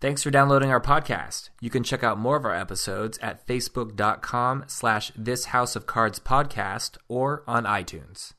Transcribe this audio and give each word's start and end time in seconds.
Thanks 0.00 0.22
for 0.22 0.30
downloading 0.30 0.70
our 0.70 0.80
podcast. 0.80 1.48
You 1.60 1.70
can 1.70 1.82
check 1.82 2.04
out 2.04 2.20
more 2.20 2.36
of 2.36 2.44
our 2.44 2.54
episodes 2.54 3.18
at 3.18 3.44
facebook.com 3.48 4.64
slash 4.68 5.10
this 5.16 5.46
house 5.46 5.74
of 5.74 5.86
cards 5.86 6.20
podcast 6.20 6.98
or 7.08 7.42
on 7.48 7.64
iTunes. 7.64 8.34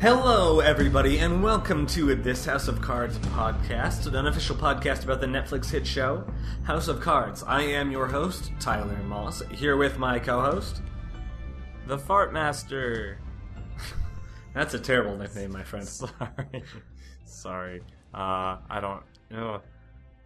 Hello, 0.00 0.60
everybody, 0.60 1.18
and 1.18 1.42
welcome 1.42 1.84
to 1.88 2.14
This 2.14 2.44
House 2.44 2.68
of 2.68 2.80
Cards 2.80 3.18
podcast, 3.18 4.06
an 4.06 4.14
unofficial 4.14 4.54
podcast 4.54 5.02
about 5.02 5.20
the 5.20 5.26
Netflix 5.26 5.68
hit 5.68 5.84
show, 5.84 6.24
House 6.62 6.86
of 6.86 7.00
Cards. 7.00 7.42
I 7.42 7.62
am 7.62 7.90
your 7.90 8.06
host, 8.06 8.52
Tyler 8.60 9.02
Moss, 9.02 9.42
here 9.50 9.76
with 9.76 9.98
my 9.98 10.20
co 10.20 10.40
host, 10.40 10.82
The 11.88 11.98
Fart 11.98 12.32
Master. 12.32 13.18
That's 14.54 14.74
a 14.74 14.78
terrible 14.78 15.16
nickname, 15.16 15.52
my 15.52 15.62
friend. 15.64 15.86
Sorry. 15.88 16.64
Sorry. 17.24 17.80
Uh, 18.14 18.58
I 18.68 18.78
don't. 18.80 19.02
know. 19.30 19.60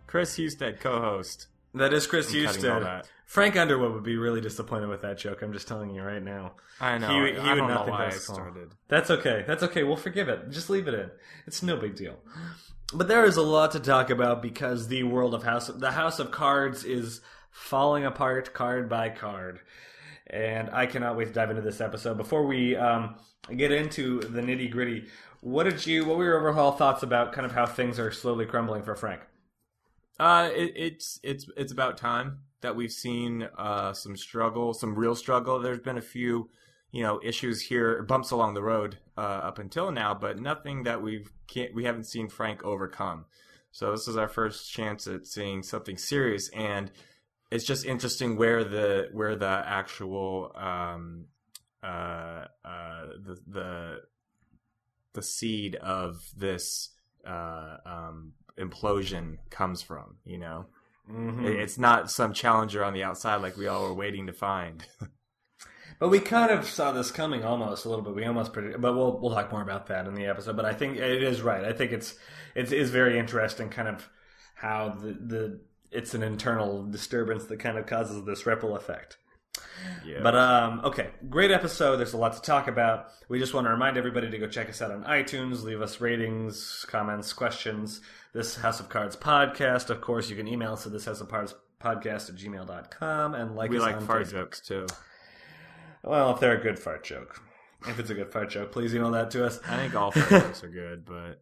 Chris 0.07 0.37
Husted, 0.37 0.81
co 0.81 1.01
host. 1.01 1.49
That 1.75 1.93
is 1.93 2.07
Chris 2.07 2.33
I'm 2.35 2.45
cutting 2.45 2.65
all 2.71 2.81
Husted. 2.81 2.87
that. 2.87 3.09
Frank 3.27 3.57
Underwood 3.57 3.93
would 3.93 4.05
be 4.05 4.17
really 4.17 4.41
disappointed 4.41 4.89
with 4.89 5.03
that 5.03 5.19
joke. 5.19 5.43
I'm 5.43 5.53
just 5.53 5.67
telling 5.69 5.91
you 5.91 6.03
right 6.03 6.23
now. 6.23 6.53
I 6.81 6.97
know. 6.99 7.09
He, 7.09 7.33
he 7.33 7.39
I 7.39 7.51
would 7.55 7.59
don't 7.59 7.69
not 7.69 7.69
know 7.69 7.85
think 7.87 7.91
why 7.91 7.99
that 8.05 8.13
I 8.13 8.15
was 8.15 8.27
cool. 8.27 8.35
started. 8.37 8.69
That's 8.89 9.11
okay. 9.11 9.45
That's 9.47 9.63
okay. 9.65 9.83
We'll 9.83 9.97
forgive 9.97 10.29
it. 10.29 10.51
Just 10.51 10.71
leave 10.71 10.87
it 10.89 10.95
in. 10.95 11.11
It's 11.47 11.63
no 11.63 11.77
big 11.77 11.97
deal. 11.97 12.17
But 12.95 13.09
there 13.09 13.25
is 13.25 13.37
a 13.37 13.43
lot 13.43 13.73
to 13.73 13.81
talk 13.81 14.11
about 14.11 14.43
because 14.43 14.87
the 14.89 15.03
world 15.03 15.35
of 15.35 15.43
House, 15.43 15.67
the 15.67 15.91
House 15.91 16.19
of 16.21 16.31
Cards, 16.31 16.85
is 16.85 17.21
falling 17.51 18.05
apart 18.05 18.55
card 18.55 18.89
by 18.89 19.09
card, 19.09 19.61
and 20.29 20.71
I 20.71 20.87
cannot 20.87 21.17
wait 21.17 21.29
to 21.29 21.33
dive 21.33 21.51
into 21.51 21.63
this 21.63 21.81
episode. 21.81 22.17
Before 22.17 22.47
we 22.47 22.77
um, 22.77 23.17
get 23.57 23.73
into 23.73 24.21
the 24.21 24.41
nitty 24.41 24.71
gritty, 24.71 25.07
what 25.41 25.65
did 25.65 25.87
you? 25.87 26.05
What 26.05 26.17
were 26.19 26.25
your 26.25 26.39
overall 26.39 26.73
thoughts 26.73 27.03
about 27.03 27.33
kind 27.33 27.47
of 27.47 27.53
how 27.53 27.67
things 27.67 27.99
are 27.99 28.11
slowly 28.11 28.47
crumbling 28.47 28.83
for 28.83 28.97
Frank? 28.97 29.21
Uh, 30.19 30.51
it, 30.53 30.73
it's 30.75 31.21
it's 31.23 31.47
it's 31.57 31.73
about 31.73 31.99
time 31.99 32.39
that 32.63 32.75
we've 32.75 32.93
seen 32.93 33.49
uh, 33.59 33.93
some 33.93 34.17
struggle, 34.17 34.75
some 34.75 34.95
real 34.95 35.15
struggle. 35.15 35.61
There's 35.61 35.81
been 35.81 35.99
a 35.99 36.03
few, 36.03 36.49
you 36.91 37.03
know, 37.03 37.21
issues 37.23 37.61
here, 37.61 38.03
bumps 38.03 38.31
along 38.31 38.55
the 38.55 38.63
road 38.63 38.99
uh, 39.17 39.21
up 39.21 39.59
until 39.59 39.93
now, 39.93 40.15
but 40.15 40.41
nothing 40.41 40.85
that 40.85 41.03
we've 41.03 41.31
can't, 41.47 41.75
we 41.75 41.85
haven't 41.85 42.05
seen 42.05 42.29
Frank 42.29 42.65
overcome. 42.65 43.27
So 43.71 43.93
this 43.93 44.09
is 44.09 44.17
our 44.17 44.29
first 44.29 44.73
chance 44.73 45.07
at 45.07 45.27
seeing 45.27 45.63
something 45.63 45.99
serious, 45.99 46.49
and 46.49 46.91
it's 47.57 47.65
just 47.65 47.85
interesting 47.85 48.37
where 48.37 48.63
the 48.65 49.09
where 49.13 49.35
the 49.35 49.63
actual 49.67 50.53
um, 50.55 51.25
uh, 51.83 52.45
uh, 52.65 53.07
the 53.27 53.39
the 53.47 54.01
the 55.15 55.23
seed 55.23 55.75
of 55.77 56.23
this 56.37 56.91
uh, 57.27 57.77
um, 57.85 58.33
implosion 58.59 59.39
comes 59.51 59.83
from. 59.83 60.17
You 60.25 60.39
know, 60.39 60.67
Mm-hmm. 61.11 61.47
It- 61.47 61.61
it's 61.61 61.79
not 61.79 62.11
some 62.11 62.33
challenger 62.33 62.83
on 62.85 62.93
the 62.93 63.05
outside 63.05 63.37
like 63.37 63.57
we 63.57 63.69
all 63.69 63.83
were 63.85 63.95
waiting 63.95 64.27
to 64.27 64.33
find. 64.33 64.85
But 65.99 66.11
we 66.11 66.21
kind 66.21 66.51
of 66.51 66.67
saw 66.69 66.93
this 66.93 67.11
coming 67.11 67.43
almost 67.43 67.87
a 67.87 67.89
little 67.89 68.05
bit. 68.05 68.15
We 68.15 68.27
almost 68.27 68.53
predicted, 68.53 68.83
but 68.83 68.95
we'll 68.95 69.19
we'll 69.19 69.33
talk 69.33 69.51
more 69.51 69.63
about 69.63 69.87
that 69.87 70.07
in 70.07 70.15
the 70.15 70.27
episode. 70.27 70.55
But 70.57 70.67
I 70.67 70.75
think 70.75 70.99
it 70.99 71.23
is 71.23 71.41
right. 71.41 71.65
I 71.65 71.73
think 71.73 71.93
it's 71.93 72.17
it 72.55 72.71
is 72.71 72.91
very 72.91 73.19
interesting, 73.19 73.71
kind 73.71 73.89
of 73.89 74.07
how 74.57 74.91
the 74.91 75.13
the 75.15 75.61
it's 75.91 76.15
an 76.15 76.23
internal 76.23 76.85
disturbance 76.85 77.45
that 77.45 77.59
kind 77.59 77.79
of 77.79 77.87
causes 77.87 78.25
this 78.25 78.47
ripple 78.47 78.77
effect. 78.77 79.19
yeah. 80.05 80.21
But 80.23 80.35
um, 80.37 80.81
okay, 80.85 81.11
great 81.29 81.51
episode. 81.51 81.97
There's 81.97 82.13
a 82.13 82.19
lot 82.19 82.35
to 82.35 82.43
talk 82.43 82.69
about. 82.69 83.09
We 83.29 83.39
just 83.39 83.55
want 83.55 83.67
to 83.67 83.71
remind 83.71 83.97
everybody 83.97 84.31
to 84.31 84.39
go 84.39 84.47
check 84.47 84.69
us 84.69 84.83
out 84.83 84.91
on 84.91 85.05
iTunes, 85.05 85.63
leave 85.63 85.81
us 85.81 86.01
ratings, 86.01 86.85
comments, 86.89 87.33
questions. 87.33 88.01
This 88.33 88.57
House 88.57 88.81
of 88.81 88.89
Cards 88.91 89.17
podcast. 89.17 89.89
Of 89.89 90.01
course, 90.03 90.29
you 90.29 90.37
can 90.37 90.47
email 90.47 90.75
us 90.75 90.85
at 90.87 90.93
this 90.93 91.07
House 91.07 91.21
of 91.23 91.29
Cards 91.29 91.55
podcast 91.81 92.29
at 92.29 92.37
gmail.com 92.37 93.35
and 93.35 93.55
like 93.57 93.71
we 93.71 93.79
us 93.79 93.83
like 93.83 93.97
on 93.97 94.07
fart 94.07 94.27
Facebook. 94.27 94.31
jokes 94.31 94.61
too. 94.61 94.87
Well, 96.05 96.33
if 96.35 96.41
they're 96.41 96.59
a 96.59 96.63
good 96.63 96.79
fart 96.79 97.03
joke. 97.05 97.41
If 97.89 97.99
it's 97.99 98.11
a 98.11 98.15
good 98.15 98.33
fart 98.33 98.51
joke, 98.51 98.73
please 98.73 98.95
email 98.95 99.11
that 99.13 99.31
to 99.33 99.45
us. 99.47 99.61
I 99.69 99.77
think 99.77 99.95
all 99.95 100.11
fart 100.11 100.29
jokes 100.43 100.65
are 100.65 100.69
good, 100.69 101.05
but 101.05 101.41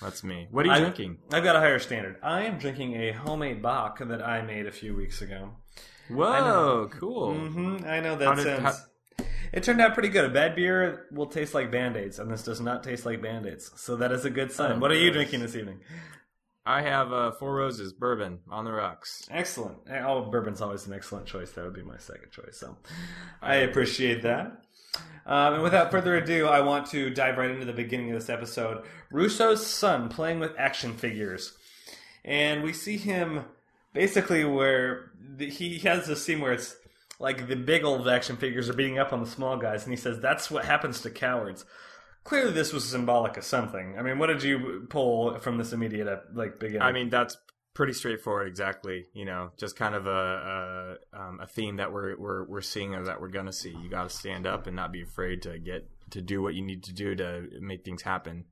that's 0.00 0.22
me. 0.24 0.48
What 0.50 0.64
are 0.64 0.68
you 0.68 0.74
I- 0.74 0.80
drinking? 0.80 1.18
I've 1.32 1.44
got 1.44 1.56
a 1.56 1.60
higher 1.60 1.78
standard. 1.78 2.16
I 2.22 2.42
am 2.42 2.58
drinking 2.58 2.94
a 2.94 3.12
homemade 3.12 3.62
bock 3.62 3.98
that 4.00 4.22
I 4.22 4.42
made 4.42 4.66
a 4.66 4.72
few 4.72 4.94
weeks 4.94 5.22
ago. 5.22 5.50
Whoa, 6.10 6.88
cool. 6.98 7.34
hmm 7.34 7.78
I 7.86 8.00
know 8.00 8.16
that 8.16 8.24
How 8.26 8.34
did- 8.34 8.44
sounds. 8.62 8.86
It 9.52 9.62
turned 9.62 9.80
out 9.80 9.94
pretty 9.94 10.08
good. 10.08 10.24
A 10.24 10.28
bad 10.28 10.56
beer 10.56 11.06
will 11.12 11.26
taste 11.26 11.54
like 11.54 11.70
band 11.70 11.96
aids, 11.96 12.18
and 12.18 12.28
this 12.30 12.42
does 12.42 12.60
not 12.60 12.82
taste 12.82 13.06
like 13.06 13.22
band 13.22 13.46
aids. 13.46 13.70
So 13.76 13.94
that 13.96 14.10
is 14.10 14.24
a 14.24 14.30
good 14.30 14.50
sign. 14.50 14.72
Oh, 14.72 14.78
what 14.80 14.90
are 14.90 14.96
you 14.96 15.12
drinking 15.12 15.40
this 15.40 15.54
evening? 15.54 15.78
I 16.66 16.82
have 16.82 17.12
uh, 17.12 17.30
Four 17.32 17.54
Roses 17.54 17.92
bourbon 17.92 18.40
on 18.50 18.64
the 18.64 18.72
rocks. 18.72 19.28
Excellent. 19.30 19.76
Oh, 19.88 20.22
bourbon's 20.22 20.60
always 20.60 20.86
an 20.86 20.92
excellent 20.94 21.26
choice. 21.26 21.52
That 21.52 21.64
would 21.64 21.74
be 21.74 21.82
my 21.84 21.98
second 21.98 22.32
choice. 22.32 22.56
So 22.58 22.76
I 23.40 23.56
appreciate 23.56 24.22
that. 24.22 24.63
Um, 25.26 25.54
and 25.54 25.62
without 25.62 25.90
further 25.90 26.16
ado, 26.16 26.46
I 26.46 26.60
want 26.60 26.86
to 26.88 27.10
dive 27.10 27.38
right 27.38 27.50
into 27.50 27.64
the 27.64 27.72
beginning 27.72 28.10
of 28.10 28.18
this 28.18 28.28
episode. 28.28 28.84
Russo's 29.10 29.66
son 29.66 30.08
playing 30.08 30.38
with 30.38 30.52
action 30.58 30.94
figures. 30.94 31.52
And 32.24 32.62
we 32.62 32.72
see 32.72 32.96
him 32.96 33.44
basically 33.92 34.44
where 34.44 35.12
the, 35.36 35.48
he 35.48 35.78
has 35.80 36.06
this 36.06 36.24
scene 36.24 36.40
where 36.40 36.52
it's 36.52 36.76
like 37.18 37.48
the 37.48 37.56
big 37.56 37.84
old 37.84 38.08
action 38.08 38.36
figures 38.36 38.68
are 38.68 38.74
beating 38.74 38.98
up 38.98 39.12
on 39.12 39.20
the 39.20 39.28
small 39.28 39.56
guys, 39.56 39.84
and 39.84 39.92
he 39.92 39.96
says, 39.96 40.20
That's 40.20 40.50
what 40.50 40.64
happens 40.64 41.00
to 41.02 41.10
cowards. 41.10 41.64
Clearly, 42.24 42.52
this 42.52 42.72
was 42.72 42.88
symbolic 42.88 43.36
of 43.36 43.44
something. 43.44 43.98
I 43.98 44.02
mean, 44.02 44.18
what 44.18 44.28
did 44.28 44.42
you 44.42 44.86
pull 44.88 45.38
from 45.38 45.58
this 45.58 45.72
immediate 45.72 46.34
like 46.34 46.58
beginning? 46.58 46.82
I 46.82 46.92
mean, 46.92 47.10
that's 47.10 47.36
pretty 47.74 47.92
straightforward. 47.92 48.48
Exactly. 48.48 49.06
You 49.12 49.24
know, 49.24 49.50
just 49.56 49.76
kind 49.76 49.94
of 49.94 50.06
a 50.06 50.98
a, 51.12 51.18
um, 51.18 51.40
a 51.40 51.46
theme 51.46 51.76
that 51.76 51.92
we're 51.92 52.16
we're 52.16 52.44
we're 52.44 52.60
seeing 52.62 52.94
or 52.94 53.04
that 53.04 53.20
we're 53.20 53.28
gonna 53.28 53.52
see. 53.52 53.70
You 53.70 53.90
got 53.90 54.08
to 54.08 54.16
stand 54.16 54.46
up 54.46 54.66
and 54.66 54.76
not 54.76 54.92
be 54.92 55.02
afraid 55.02 55.42
to 55.42 55.58
get 55.58 55.88
to 56.10 56.22
do 56.22 56.40
what 56.40 56.54
you 56.54 56.62
need 56.62 56.84
to 56.84 56.92
do 56.92 57.14
to 57.16 57.48
make 57.60 57.84
things 57.84 58.02
happen. 58.02 58.44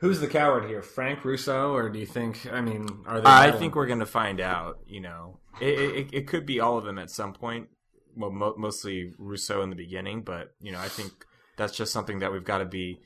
Who's 0.00 0.20
the 0.20 0.28
coward 0.28 0.64
here, 0.64 0.80
Frank 0.80 1.24
Russo, 1.24 1.72
or 1.74 1.90
do 1.90 1.98
you 1.98 2.06
think? 2.06 2.46
I 2.50 2.60
mean, 2.60 2.86
are 3.06 3.20
they? 3.20 3.28
I 3.28 3.52
think 3.52 3.74
we're 3.74 3.86
gonna 3.86 4.06
find 4.06 4.40
out. 4.40 4.78
You 4.86 5.02
know, 5.02 5.40
it 5.60 5.78
it, 5.78 6.08
it 6.12 6.26
could 6.26 6.46
be 6.46 6.60
all 6.60 6.78
of 6.78 6.84
them 6.84 6.98
at 6.98 7.10
some 7.10 7.34
point. 7.34 7.68
Well, 8.16 8.30
mo- 8.30 8.54
mostly 8.56 9.12
Russo 9.18 9.62
in 9.62 9.70
the 9.70 9.76
beginning, 9.76 10.22
but 10.22 10.54
you 10.60 10.72
know, 10.72 10.80
I 10.80 10.88
think 10.88 11.12
that's 11.56 11.76
just 11.76 11.92
something 11.92 12.20
that 12.20 12.32
we've 12.32 12.44
got 12.44 12.58
to 12.58 12.64
be. 12.64 13.00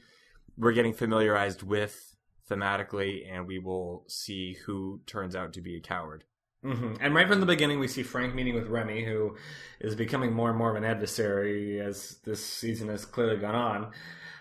We're 0.56 0.72
getting 0.72 0.92
familiarized 0.92 1.62
with 1.62 2.11
thematically, 2.50 3.30
and 3.30 3.46
we 3.46 3.58
will 3.58 4.04
see 4.08 4.54
who 4.66 5.00
turns 5.06 5.34
out 5.36 5.52
to 5.54 5.60
be 5.60 5.76
a 5.76 5.80
coward. 5.80 6.24
Mhm. 6.64 6.98
And 7.00 7.14
right 7.14 7.26
from 7.28 7.40
the 7.40 7.46
beginning, 7.46 7.80
we 7.80 7.88
see 7.88 8.02
Frank 8.04 8.34
meeting 8.34 8.54
with 8.54 8.68
Remy, 8.68 9.04
who 9.04 9.36
is 9.80 9.94
becoming 9.96 10.32
more 10.32 10.48
and 10.48 10.58
more 10.58 10.70
of 10.70 10.76
an 10.76 10.84
adversary 10.84 11.80
as 11.80 12.18
this 12.24 12.44
season 12.44 12.88
has 12.88 13.04
clearly 13.04 13.36
gone 13.38 13.54
on. 13.56 13.92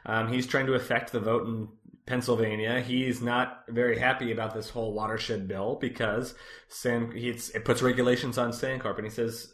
Um, 0.05 0.27
he's 0.31 0.45
trying 0.45 0.67
to 0.67 0.73
affect 0.75 1.11
the 1.11 1.19
vote 1.19 1.47
in 1.47 1.67
Pennsylvania. 2.05 2.79
He's 2.81 3.21
not 3.21 3.63
very 3.69 3.97
happy 3.97 4.31
about 4.31 4.53
this 4.53 4.69
whole 4.69 4.93
watershed 4.93 5.47
bill 5.47 5.77
because 5.81 6.35
he's, 7.13 7.49
it 7.51 7.65
puts 7.65 7.81
regulations 7.81 8.37
on 8.37 8.51
SanCorp, 8.51 8.97
and 8.97 9.05
he 9.05 9.11
says 9.11 9.53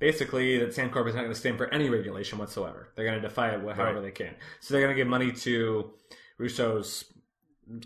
basically 0.00 0.58
that 0.58 0.70
SanCorp 0.70 1.08
is 1.08 1.14
not 1.14 1.22
going 1.22 1.32
to 1.32 1.38
stand 1.38 1.56
for 1.58 1.72
any 1.72 1.88
regulation 1.88 2.38
whatsoever. 2.38 2.90
They're 2.94 3.04
going 3.06 3.20
to 3.20 3.28
defy 3.28 3.50
it 3.50 3.60
however 3.60 3.94
Right. 3.94 4.02
they 4.02 4.10
can. 4.10 4.34
So 4.60 4.72
they're 4.74 4.82
going 4.82 4.94
to 4.94 5.00
give 5.00 5.08
money 5.08 5.32
to 5.32 5.90
Russo's 6.38 7.04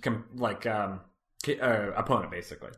com- 0.00 0.26
like 0.34 0.66
um, 0.66 1.00
uh, 1.48 1.91
opponent, 1.97 2.31
basically. 2.31 2.70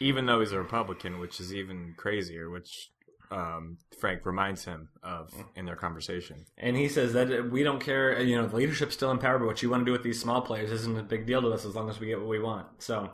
even 0.00 0.26
though 0.26 0.40
he's 0.40 0.52
a 0.52 0.58
Republican, 0.58 1.20
which 1.20 1.40
is 1.40 1.54
even 1.54 1.94
crazier, 1.96 2.50
which 2.50 2.90
um, 3.30 3.78
Frank 3.98 4.26
reminds 4.26 4.64
him 4.64 4.88
of 5.02 5.32
in 5.54 5.64
their 5.64 5.76
conversation. 5.76 6.44
And 6.58 6.76
he 6.76 6.88
says 6.88 7.12
that 7.14 7.50
we 7.50 7.62
don't 7.62 7.80
care, 7.80 8.20
you 8.20 8.36
know, 8.36 8.46
the 8.46 8.56
leadership's 8.56 8.94
still 8.94 9.10
in 9.10 9.18
power, 9.18 9.38
but 9.38 9.46
what 9.46 9.62
you 9.62 9.70
want 9.70 9.82
to 9.82 9.84
do 9.84 9.92
with 9.92 10.02
these 10.02 10.20
small 10.20 10.42
players 10.42 10.70
isn't 10.70 10.98
a 10.98 11.02
big 11.02 11.26
deal 11.26 11.40
to 11.40 11.48
us 11.52 11.64
as 11.64 11.74
long 11.74 11.88
as 11.88 12.00
we 12.00 12.08
get 12.08 12.18
what 12.18 12.28
we 12.28 12.40
want. 12.40 12.66
So, 12.78 13.10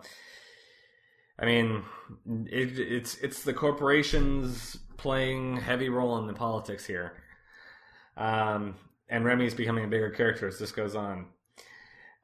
I 1.38 1.44
mean, 1.44 1.84
it, 2.46 2.78
it's 2.78 3.16
it's 3.18 3.42
the 3.44 3.52
corporations 3.52 4.78
playing 4.96 5.58
heavy 5.58 5.88
role 5.88 6.18
in 6.18 6.26
the 6.26 6.32
politics 6.32 6.84
here. 6.84 7.12
Um, 8.16 8.74
and 9.08 9.24
Remy's 9.24 9.54
becoming 9.54 9.84
a 9.84 9.88
bigger 9.88 10.10
character 10.10 10.48
as 10.48 10.58
this 10.58 10.72
goes 10.72 10.96
on. 10.96 11.26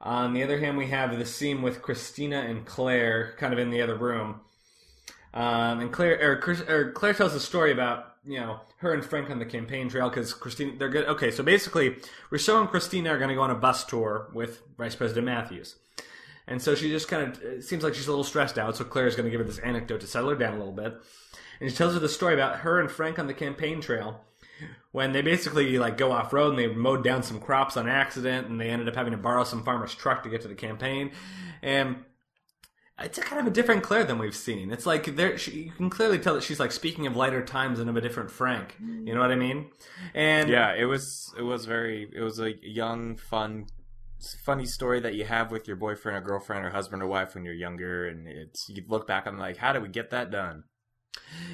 On 0.04 0.34
the 0.34 0.42
other 0.42 0.60
hand, 0.60 0.76
we 0.76 0.88
have 0.88 1.18
the 1.18 1.24
scene 1.24 1.62
with 1.62 1.80
Christina 1.80 2.40
and 2.42 2.66
Claire 2.66 3.34
kind 3.38 3.54
of 3.54 3.58
in 3.58 3.70
the 3.70 3.80
other 3.80 3.96
room. 3.96 4.42
Um, 5.32 5.80
and 5.80 5.92
Claire, 5.92 6.40
or, 6.46 6.56
or 6.68 6.92
Claire 6.92 7.14
tells 7.14 7.34
a 7.34 7.40
story 7.40 7.72
about 7.72 8.14
you 8.24 8.38
know 8.38 8.60
her 8.78 8.92
and 8.92 9.04
Frank 9.04 9.30
on 9.30 9.38
the 9.38 9.46
campaign 9.46 9.88
trail 9.88 10.08
because 10.08 10.32
Christina 10.34 10.72
they're 10.78 10.90
good. 10.90 11.06
Okay, 11.06 11.30
so 11.30 11.42
basically, 11.42 11.96
Russo 12.30 12.60
and 12.60 12.68
Christina 12.68 13.10
are 13.10 13.18
going 13.18 13.30
to 13.30 13.34
go 13.34 13.40
on 13.40 13.50
a 13.50 13.56
bus 13.56 13.84
tour 13.84 14.30
with 14.34 14.60
Vice 14.78 14.94
President 14.94 15.24
Matthews, 15.24 15.76
and 16.46 16.62
so 16.62 16.74
she 16.74 16.90
just 16.90 17.08
kind 17.08 17.36
of 17.36 17.64
seems 17.64 17.82
like 17.82 17.94
she's 17.94 18.06
a 18.06 18.10
little 18.10 18.24
stressed 18.24 18.58
out. 18.58 18.76
So 18.76 18.84
Claire 18.84 19.06
is 19.06 19.16
going 19.16 19.24
to 19.24 19.30
give 19.30 19.40
her 19.40 19.46
this 19.46 19.58
anecdote 19.58 20.02
to 20.02 20.06
settle 20.06 20.30
her 20.30 20.36
down 20.36 20.54
a 20.54 20.58
little 20.58 20.72
bit, 20.72 20.94
and 21.60 21.70
she 21.70 21.76
tells 21.76 21.94
her 21.94 22.00
the 22.00 22.08
story 22.08 22.34
about 22.34 22.58
her 22.58 22.78
and 22.78 22.90
Frank 22.90 23.18
on 23.18 23.26
the 23.26 23.34
campaign 23.34 23.80
trail. 23.80 24.20
When 24.94 25.10
they 25.10 25.22
basically 25.22 25.76
like 25.76 25.96
go 25.96 26.12
off 26.12 26.32
road 26.32 26.50
and 26.50 26.58
they 26.58 26.68
mowed 26.68 27.02
down 27.02 27.20
some 27.20 27.40
crops 27.40 27.76
on 27.76 27.88
accident 27.88 28.46
and 28.46 28.60
they 28.60 28.70
ended 28.70 28.86
up 28.86 28.94
having 28.94 29.10
to 29.10 29.18
borrow 29.18 29.42
some 29.42 29.64
farmer's 29.64 29.92
truck 29.92 30.22
to 30.22 30.28
get 30.28 30.40
to 30.40 30.46
the 30.46 30.54
campaign 30.54 31.10
and 31.64 31.96
it's 33.00 33.18
a 33.18 33.20
kind 33.20 33.40
of 33.40 33.48
a 33.48 33.50
different 33.50 33.82
Claire 33.82 34.04
than 34.04 34.18
we've 34.18 34.36
seen. 34.36 34.70
It's 34.70 34.86
like 34.86 35.16
there, 35.16 35.36
she, 35.36 35.50
you 35.50 35.72
can 35.72 35.90
clearly 35.90 36.20
tell 36.20 36.34
that 36.34 36.44
she's 36.44 36.60
like 36.60 36.70
speaking 36.70 37.08
of 37.08 37.16
lighter 37.16 37.42
times 37.44 37.80
and 37.80 37.90
of 37.90 37.96
a 37.96 38.00
different 38.00 38.30
Frank. 38.30 38.76
You 38.80 39.12
know 39.12 39.20
what 39.20 39.32
I 39.32 39.34
mean? 39.34 39.72
And 40.14 40.48
Yeah, 40.48 40.72
it 40.74 40.84
was 40.84 41.34
it 41.36 41.42
was 41.42 41.64
very 41.64 42.08
it 42.14 42.20
was 42.20 42.38
a 42.38 42.52
young, 42.62 43.16
fun, 43.16 43.66
funny 44.44 44.64
story 44.64 45.00
that 45.00 45.16
you 45.16 45.24
have 45.24 45.50
with 45.50 45.66
your 45.66 45.76
boyfriend 45.76 46.18
or 46.18 46.20
girlfriend 46.20 46.64
or 46.64 46.70
husband 46.70 47.02
or 47.02 47.08
wife 47.08 47.34
when 47.34 47.44
you're 47.44 47.52
younger, 47.52 48.06
and 48.06 48.28
it's 48.28 48.68
you 48.68 48.84
look 48.86 49.08
back 49.08 49.26
on 49.26 49.38
like, 49.38 49.56
how 49.56 49.72
did 49.72 49.82
we 49.82 49.88
get 49.88 50.10
that 50.10 50.30
done? 50.30 50.62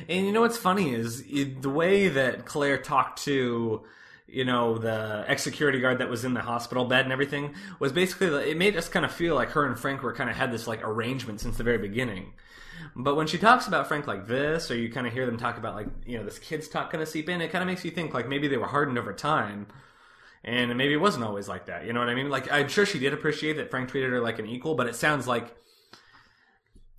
And 0.09 0.27
you 0.27 0.32
know 0.32 0.41
what's 0.41 0.56
funny 0.56 0.94
is 0.94 1.21
it, 1.31 1.62
the 1.62 1.71
way 1.71 2.09
that 2.09 2.44
Claire 2.44 2.79
talked 2.79 3.23
to, 3.25 3.82
you 4.27 4.44
know, 4.44 4.79
the 4.79 5.25
ex 5.29 5.43
security 5.43 5.81
guard 5.81 5.99
that 5.99 6.09
was 6.09 6.25
in 6.25 6.35
the 6.35 6.41
hospital 6.41 6.85
bed 6.85 7.05
and 7.05 7.12
everything 7.12 7.55
was 7.79 7.93
basically 7.93 8.50
it 8.50 8.56
made 8.56 8.77
us 8.77 8.88
kind 8.88 9.05
of 9.05 9.12
feel 9.12 9.35
like 9.35 9.50
her 9.50 9.67
and 9.67 9.79
Frank 9.79 10.03
were 10.03 10.12
kind 10.12 10.31
of 10.31 10.37
had 10.37 10.53
this 10.53 10.67
like 10.67 10.82
arrangement 10.82 11.41
since 11.41 11.56
the 11.56 11.65
very 11.65 11.79
beginning. 11.79 12.32
But 12.97 13.15
when 13.15 13.27
she 13.27 13.38
talks 13.38 13.67
about 13.67 13.87
Frank 13.87 14.06
like 14.06 14.27
this, 14.27 14.71
or 14.71 14.77
you 14.77 14.91
kind 14.91 15.06
of 15.06 15.12
hear 15.12 15.27
them 15.27 15.37
talk 15.37 15.59
about 15.59 15.75
like 15.75 15.88
you 16.06 16.19
know 16.19 16.25
this 16.25 16.38
kid's 16.38 16.69
talk 16.69 16.91
kind 16.91 17.03
of 17.03 17.09
seep 17.09 17.29
in, 17.29 17.41
it 17.41 17.53
kind 17.53 17.62
of 17.62 17.69
makes 17.69 17.85
you 17.85 17.91
think 17.91 18.15
like 18.15 18.29
maybe 18.29 18.49
they 18.49 18.56
were 18.56 18.67
hardened 18.67 18.99
over 18.99 19.12
time. 19.12 19.67
And 20.43 20.75
maybe 20.77 20.94
it 20.94 21.00
wasn't 21.00 21.25
always 21.25 21.49
like 21.49 21.67
that. 21.67 21.85
You 21.85 21.93
know 21.93 22.00
what 22.00 22.09
I 22.09 22.15
mean? 22.15 22.31
Like, 22.31 22.50
I'm 22.50 22.69
sure 22.69 22.87
she 22.87 22.99
did 22.99 23.12
appreciate 23.12 23.59
that 23.59 23.71
Frank 23.71 23.91
treated 23.91 24.11
her 24.11 24.21
like 24.21 24.38
an 24.38 24.47
equal, 24.47 24.75
but 24.75 24.87
it 24.87 24.97
sounds 24.97 25.29
like 25.29 25.55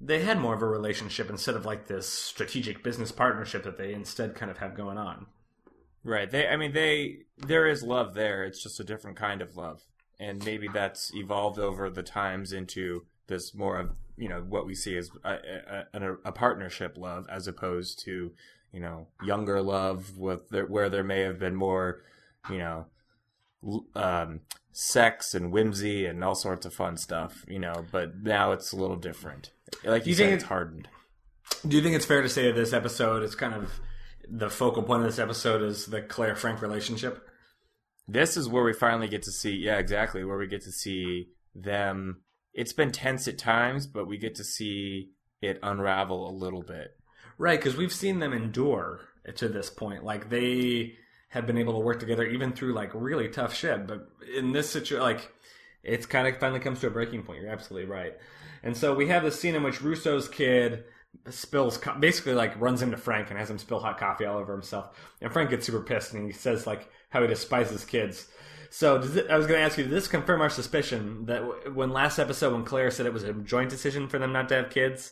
they 0.04 0.24
had 0.24 0.40
more 0.40 0.56
of 0.56 0.62
a 0.62 0.68
relationship 0.68 1.30
instead 1.30 1.56
of 1.56 1.66
like 1.66 1.88
this 1.88 2.10
strategic 2.10 2.84
business 2.84 3.12
partnership 3.12 3.64
that 3.64 3.78
they 3.78 3.94
instead 3.94 4.34
kind 4.34 4.50
of 4.50 4.58
have 4.58 4.76
going 4.76 4.98
on. 4.98 5.28
Right. 6.04 6.30
They. 6.30 6.48
I 6.48 6.58
mean, 6.58 6.74
they. 6.74 7.20
There 7.38 7.68
is 7.68 7.84
love 7.84 8.16
there. 8.16 8.44
It's 8.44 8.64
just 8.64 8.80
a 8.80 8.84
different 8.84 9.18
kind 9.18 9.42
of 9.42 9.56
love, 9.56 9.84
and 10.20 10.44
maybe 10.44 10.68
that's 10.68 11.12
evolved 11.14 11.60
over 11.60 11.90
the 11.90 12.02
times 12.02 12.52
into 12.52 13.06
this 13.28 13.54
more 13.54 13.80
of 13.80 13.92
you 14.18 14.28
know 14.28 14.42
what 14.42 14.66
we 14.66 14.74
see 14.74 14.98
as 14.98 15.12
a, 15.24 15.86
a, 15.94 16.14
a 16.26 16.32
partnership 16.32 16.98
love 16.98 17.28
as 17.30 17.48
opposed 17.48 18.04
to 18.06 18.32
you 18.74 18.80
know 18.80 19.08
younger 19.24 19.62
love 19.62 20.18
with 20.18 20.50
there, 20.50 20.66
where 20.66 20.90
there 20.90 21.04
may 21.04 21.22
have 21.22 21.38
been 21.38 21.56
more 21.56 22.02
you 22.50 22.58
know 22.58 22.88
um, 23.94 24.40
sex 24.72 25.36
and 25.36 25.52
whimsy 25.52 26.08
and 26.08 26.24
all 26.24 26.36
sorts 26.36 26.66
of 26.66 26.74
fun 26.74 26.98
stuff. 26.98 27.46
You 27.48 27.60
know, 27.60 27.86
but 27.92 28.24
now 28.24 28.54
it's 28.54 28.72
a 28.72 28.78
little 28.78 28.96
different. 28.96 29.52
Like 29.84 30.06
you, 30.06 30.12
You 30.12 30.16
said, 30.16 30.24
think 30.26 30.36
it's 30.36 30.44
hardened. 30.44 30.88
Do 31.68 31.76
you 31.78 31.84
think 31.84 31.96
it's 31.96 32.06
fair 32.06 32.22
to 32.22 32.30
say 32.30 32.48
that 32.48 32.56
this 32.56 32.74
episode 32.74 33.24
is 33.24 33.36
kind 33.36 33.54
of 33.54 33.72
the 34.30 34.50
focal 34.50 34.84
point 34.84 35.02
of 35.04 35.08
this 35.08 35.20
episode 35.20 35.62
is 35.62 35.86
the 35.86 36.02
Claire 36.02 36.36
Frank 36.36 36.62
relationship? 36.62 37.28
this 38.08 38.36
is 38.36 38.50
where 38.50 38.64
we 38.64 38.74
finally 38.74 39.08
get 39.08 39.22
to 39.22 39.32
see 39.32 39.52
yeah 39.52 39.78
exactly 39.78 40.24
where 40.26 40.38
we 40.38 40.48
get 40.48 40.64
to 40.64 40.72
see 40.72 41.30
them 41.54 42.22
it's 42.52 42.74
been 42.74 42.92
tense 42.92 43.28
at 43.28 43.38
times 43.38 43.86
but 43.86 44.08
we 44.08 44.18
get 44.18 44.34
to 44.36 44.44
see 44.44 45.12
it 45.40 45.60
unravel 45.62 46.28
a 46.28 46.34
little 46.34 46.64
bit 46.64 46.98
Right, 47.38 47.60
because 47.60 47.76
we've 47.76 47.92
seen 47.92 48.20
them 48.20 48.34
endure 48.34 49.00
to 49.36 49.48
this 49.50 49.72
point. 49.72 50.04
Like 50.04 50.30
they 50.30 50.94
have 51.30 51.48
been 51.48 51.58
able 51.58 51.74
to 51.74 51.80
work 51.80 52.00
together 52.00 52.24
even 52.24 52.52
through 52.54 52.74
like 52.74 52.92
really 52.94 53.30
tough 53.30 53.56
shit. 53.56 53.88
But 53.88 54.08
in 54.38 54.52
this 54.52 54.70
situation, 54.70 55.02
like 55.02 55.32
it's 55.82 56.06
kind 56.06 56.28
of 56.28 56.38
finally 56.40 56.60
comes 56.60 56.82
to 56.82 56.88
a 56.88 56.92
breaking 56.92 57.24
point. 57.24 57.42
You're 57.42 57.52
absolutely 57.52 57.90
right. 57.90 58.14
And 58.64 58.76
so 58.76 58.94
we 58.94 59.08
have 59.08 59.24
this 59.24 59.40
scene 59.40 59.56
in 59.56 59.64
which 59.64 59.82
Russo's 59.82 60.28
kid 60.28 60.84
spills, 61.30 61.78
co- 61.78 61.98
basically 62.00 62.34
like 62.34 62.60
runs 62.60 62.82
into 62.82 62.98
Frank 62.98 63.30
and 63.30 63.40
has 63.40 63.50
him 63.50 63.58
spill 63.58 63.80
hot 63.80 63.98
coffee 63.98 64.26
all 64.26 64.38
over 64.38 64.54
himself. 64.54 64.98
And 65.22 65.32
Frank 65.32 65.50
gets 65.50 65.66
super 65.66 65.82
pissed 65.82 66.14
and 66.14 66.26
he 66.26 66.32
says 66.32 66.68
like 66.68 66.90
how 67.10 67.22
he 67.22 67.28
despises 67.28 67.86
kids. 67.86 68.28
So 68.70 69.02
it, 69.02 69.30
I 69.30 69.38
was 69.38 69.48
going 69.48 69.60
to 69.60 69.66
ask 69.66 69.78
you, 69.78 69.84
does 69.84 69.92
this 69.92 70.08
confirm 70.08 70.42
our 70.42 70.50
suspicion 70.50 71.26
that 71.26 71.42
w- 71.42 71.74
when 71.74 71.92
last 71.92 72.20
episode 72.20 72.54
when 72.54 72.64
Claire 72.64 72.90
said 72.92 73.06
it 73.06 73.14
was 73.14 73.24
a 73.24 73.34
joint 73.34 73.70
decision 73.70 74.08
for 74.08 74.18
them 74.18 74.32
not 74.32 74.48
to 74.50 74.56
have 74.56 74.70
kids? 74.70 75.12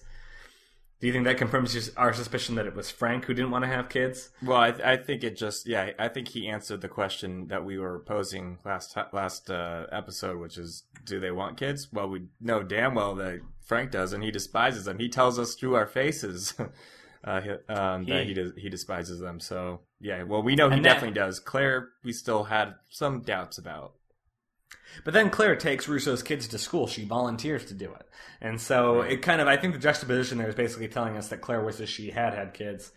Do 1.00 1.08
you 1.08 1.14
think 1.14 1.24
that 1.26 1.38
confirms 1.38 1.90
our 1.96 2.14
suspicion 2.14 2.56
that 2.56 2.66
it 2.68 2.76
was 2.76 2.92
Frank 2.92 3.26
who 3.26 3.34
didn't 3.34 3.52
want 3.52 3.64
to 3.64 3.70
have 3.70 3.88
kids? 3.90 4.30
well 4.44 4.58
I, 4.58 4.74
I 4.84 4.98
think 4.98 5.24
it 5.24 5.38
just 5.38 5.66
yeah 5.68 5.92
i 5.98 6.08
think 6.10 6.28
he 6.30 6.48
answered 6.48 6.82
the 6.82 6.90
question 6.90 7.48
that 7.48 7.64
we 7.64 7.78
were 7.78 8.00
posing 8.00 8.58
last 8.66 8.98
last 9.14 9.50
uh, 9.50 9.86
episode 9.92 10.40
which 10.40 10.58
is 10.58 10.84
do 11.06 11.20
they 11.20 11.32
want 11.32 11.58
kids? 11.58 11.88
Well 11.92 12.10
we 12.10 12.24
know 12.42 12.62
damn 12.64 12.96
well 12.96 13.16
that 13.16 13.40
frank 13.66 13.92
does 13.92 14.14
and 14.14 14.24
he 14.24 14.32
despises 14.32 14.86
them. 14.86 15.00
He 15.00 15.10
tells 15.10 15.40
us 15.40 15.56
through 15.56 15.76
our 15.76 15.88
faces 15.88 16.54
uh, 17.24 17.42
he- 17.42 17.74
um, 17.74 18.06
that 18.06 18.24
He- 18.24 18.30
he 18.30 18.34
does, 18.34 18.52
he 18.58 18.70
despises 18.70 19.20
them. 19.20 19.40
So 19.40 19.82
yeah 20.02 20.24
well 20.24 20.42
we 20.44 20.56
know 20.56 20.70
he 20.70 20.76
And 20.76 20.86
that- 20.86 20.96
definitely 20.96 21.16
does. 21.20 21.40
Claire 21.40 21.90
we 22.04 22.12
still 22.12 22.44
had 22.46 22.76
some 22.90 23.22
doubts 23.22 23.58
about 23.58 23.94
But 25.04 25.14
then 25.14 25.30
Claire 25.30 25.56
takes 25.56 25.88
Russo's 25.88 26.24
kids 26.24 26.48
to 26.50 26.58
school. 26.58 26.88
She 26.88 27.06
volunteers 27.06 27.66
to 27.66 27.74
do 27.74 27.94
it. 27.94 28.08
And 28.42 28.60
so 28.60 29.02
it 29.02 29.22
kind 29.22 29.42
of, 29.42 29.48
I 29.48 29.58
think 29.58 29.74
the 29.74 29.80
juxtaposition 29.80 30.38
there 30.38 30.50
is 30.50 30.56
basically 30.56 30.88
telling 30.88 31.18
us 31.18 31.30
that 31.30 31.42
Claire 31.42 31.64
wishes 31.64 31.90
she 31.90 32.12
had 32.12 32.34
had 32.34 32.54
kids. 32.54 32.92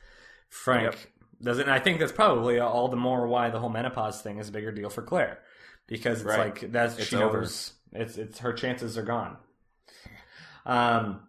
Frank 0.48 0.92
Yep. 0.92 0.96
doesn't. 1.42 1.62
And 1.64 1.72
I 1.72 1.78
think 1.78 2.00
that's 2.00 2.12
probably 2.12 2.58
all 2.58 2.88
the 2.88 2.96
more 2.96 3.26
why 3.26 3.50
the 3.50 3.58
whole 3.60 3.68
menopause 3.70 4.20
thing 4.20 4.38
is 4.38 4.48
a 4.48 4.52
bigger 4.52 4.72
deal 4.72 4.90
for 4.90 5.02
Claire. 5.02 5.38
Because 5.86 6.20
it's 6.20 6.26
Right. 6.28 6.38
like, 6.60 6.72
that's, 6.72 6.98
It's 6.98 7.08
she 7.08 7.16
over. 7.16 7.40
knows, 7.40 7.72
it's, 7.92 8.16
it's, 8.16 8.38
her 8.40 8.52
chances 8.52 8.96
are 8.98 9.02
gone. 9.02 9.36
Um, 10.66 11.20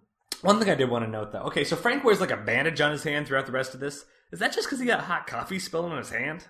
one 0.41 0.59
thing 0.59 0.69
I 0.69 0.75
did 0.75 0.89
want 0.89 1.05
to 1.05 1.11
note 1.11 1.31
though. 1.31 1.43
Okay, 1.43 1.63
so 1.63 1.75
Frank 1.75 2.03
wears 2.03 2.19
like 2.21 2.31
a 2.31 2.37
bandage 2.37 2.81
on 2.81 2.91
his 2.91 3.03
hand 3.03 3.27
throughout 3.27 3.45
the 3.45 3.51
rest 3.51 3.73
of 3.73 3.79
this. 3.79 4.05
Is 4.31 4.39
that 4.39 4.53
just 4.53 4.67
because 4.67 4.79
he 4.79 4.85
got 4.85 5.01
hot 5.01 5.27
coffee 5.27 5.59
spilled 5.59 5.91
on 5.91 5.97
his 5.97 6.09
hand? 6.09 6.45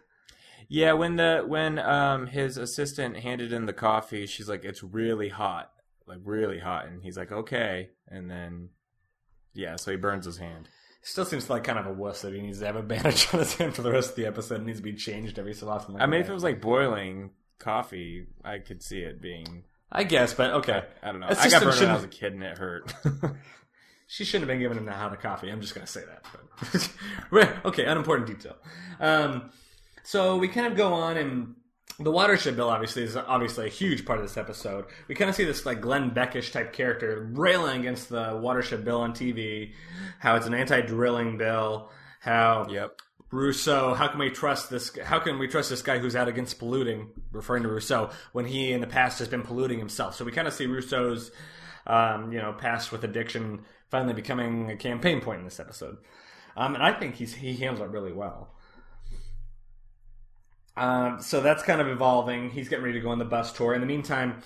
Yeah, 0.73 0.93
when 0.93 1.17
the 1.17 1.43
when 1.45 1.77
um 1.77 2.25
his 2.25 2.57
assistant 2.57 3.17
handed 3.17 3.53
in 3.53 3.67
the 3.67 3.73
coffee, 3.73 4.25
she's 4.25 4.49
like, 4.49 4.65
"It's 4.65 4.81
really 4.81 5.29
hot, 5.29 5.69
like 6.07 6.17
really 6.23 6.57
hot," 6.57 6.87
and 6.87 7.03
he's 7.03 7.15
like, 7.15 7.31
"Okay," 7.31 7.91
and 8.07 8.27
then 8.27 8.69
yeah, 9.53 9.75
so 9.75 9.91
he 9.91 9.97
burns 9.97 10.25
his 10.25 10.37
hand. 10.37 10.69
Still 11.03 11.25
seems 11.25 11.47
like 11.47 11.63
kind 11.63 11.77
of 11.77 11.85
a 11.85 11.93
wuss 11.93 12.23
that 12.23 12.33
he 12.33 12.41
needs 12.41 12.57
to 12.57 12.65
have 12.65 12.75
a 12.75 12.81
bandage 12.81 13.27
on 13.33 13.41
his 13.41 13.53
hand 13.53 13.75
for 13.75 13.83
the 13.83 13.91
rest 13.91 14.09
of 14.09 14.15
the 14.15 14.25
episode. 14.25 14.61
It 14.61 14.65
needs 14.65 14.79
to 14.79 14.83
be 14.83 14.93
changed 14.93 15.37
every 15.37 15.53
so 15.53 15.69
often. 15.69 16.01
I 16.01 16.07
mean, 16.07 16.21
if 16.21 16.27
it 16.27 16.33
was 16.33 16.41
like 16.41 16.59
boiling 16.59 17.29
coffee, 17.59 18.25
I 18.43 18.57
could 18.57 18.81
see 18.81 19.01
it 19.01 19.21
being. 19.21 19.65
I 19.91 20.05
guess, 20.05 20.33
but 20.33 20.49
okay. 20.53 20.85
I 21.03 21.11
don't 21.11 21.19
know. 21.19 21.27
I 21.29 21.49
got 21.49 21.61
burned 21.61 21.81
when 21.81 21.89
I 21.91 21.93
was 21.93 22.03
a 22.03 22.07
kid 22.07 22.33
and 22.33 22.41
it 22.41 22.57
hurt. 22.57 22.91
She 24.13 24.25
shouldn't 24.25 24.43
have 24.43 24.53
been 24.53 24.59
giving 24.59 24.77
him 24.77 24.85
the 24.85 24.91
hot 24.91 25.19
coffee. 25.21 25.49
I'm 25.49 25.59
just 25.59 25.73
going 25.73 25.87
to 25.87 25.91
say 25.91 26.01
that. 26.05 26.89
Okay, 27.65 27.83
unimportant 27.83 28.27
detail. 28.27 28.57
Um, 28.99 29.49
so 30.03 30.37
we 30.37 30.47
kind 30.47 30.67
of 30.67 30.75
go 30.75 30.93
on, 30.93 31.17
and 31.17 31.55
the 31.99 32.11
watershed 32.11 32.55
bill 32.55 32.69
obviously 32.69 33.03
is 33.03 33.15
obviously 33.15 33.67
a 33.67 33.69
huge 33.69 34.05
part 34.05 34.19
of 34.19 34.25
this 34.25 34.37
episode. 34.37 34.85
We 35.07 35.15
kind 35.15 35.29
of 35.29 35.35
see 35.35 35.45
this 35.45 35.65
like 35.65 35.81
Glenn 35.81 36.11
Beckish 36.11 36.51
type 36.51 36.73
character 36.73 37.29
railing 37.33 37.81
against 37.81 38.09
the 38.09 38.39
watershed 38.41 38.83
bill 38.83 39.01
on 39.01 39.13
TV, 39.13 39.73
how 40.19 40.35
it's 40.35 40.47
an 40.47 40.53
anti-drilling 40.53 41.37
bill, 41.37 41.91
how 42.19 42.67
yep. 42.69 42.99
Russo, 43.31 43.95
how 43.95 44.07
can 44.09 44.19
we 44.19 44.29
trust 44.29 44.69
this? 44.69 44.95
How 45.03 45.19
can 45.19 45.39
we 45.39 45.47
trust 45.47 45.71
this 45.71 45.81
guy 45.81 45.97
who's 45.97 46.15
out 46.15 46.27
against 46.27 46.59
polluting? 46.59 47.09
Referring 47.31 47.63
to 47.63 47.69
Russo, 47.69 48.11
when 48.31 48.45
he 48.45 48.71
in 48.71 48.79
the 48.81 48.87
past 48.87 49.17
has 49.19 49.27
been 49.27 49.41
polluting 49.41 49.79
himself. 49.79 50.15
So 50.15 50.23
we 50.23 50.31
kind 50.31 50.47
of 50.47 50.53
see 50.53 50.67
Russo's, 50.67 51.31
um, 51.87 52.31
you 52.31 52.39
know, 52.39 52.53
past 52.53 52.91
with 52.91 53.03
addiction 53.03 53.65
finally 53.89 54.13
becoming 54.13 54.69
a 54.71 54.75
campaign 54.75 55.21
point 55.21 55.39
in 55.39 55.45
this 55.45 55.59
episode. 55.59 55.97
Um, 56.55 56.75
and 56.75 56.83
I 56.83 56.93
think 56.93 57.15
he's 57.15 57.33
he 57.33 57.55
handles 57.55 57.81
it 57.81 57.91
really 57.91 58.13
well. 58.13 58.55
Um, 60.75 61.21
so 61.21 61.41
that's 61.41 61.63
kind 61.63 61.81
of 61.81 61.87
evolving. 61.87 62.49
He's 62.49 62.69
getting 62.69 62.83
ready 62.83 62.97
to 62.99 63.03
go 63.03 63.09
on 63.09 63.19
the 63.19 63.25
bus 63.25 63.53
tour. 63.53 63.73
In 63.73 63.81
the 63.81 63.87
meantime, 63.87 64.41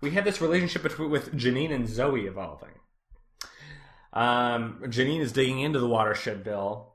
we 0.00 0.10
have 0.12 0.24
this 0.24 0.40
relationship 0.40 0.82
between 0.82 1.10
with 1.10 1.34
Janine 1.34 1.72
and 1.72 1.88
Zoe 1.88 2.26
evolving. 2.26 2.70
Um, 4.12 4.80
Janine 4.84 5.20
is 5.20 5.32
digging 5.32 5.60
into 5.60 5.78
the 5.78 5.88
watershed 5.88 6.44
bill, 6.44 6.92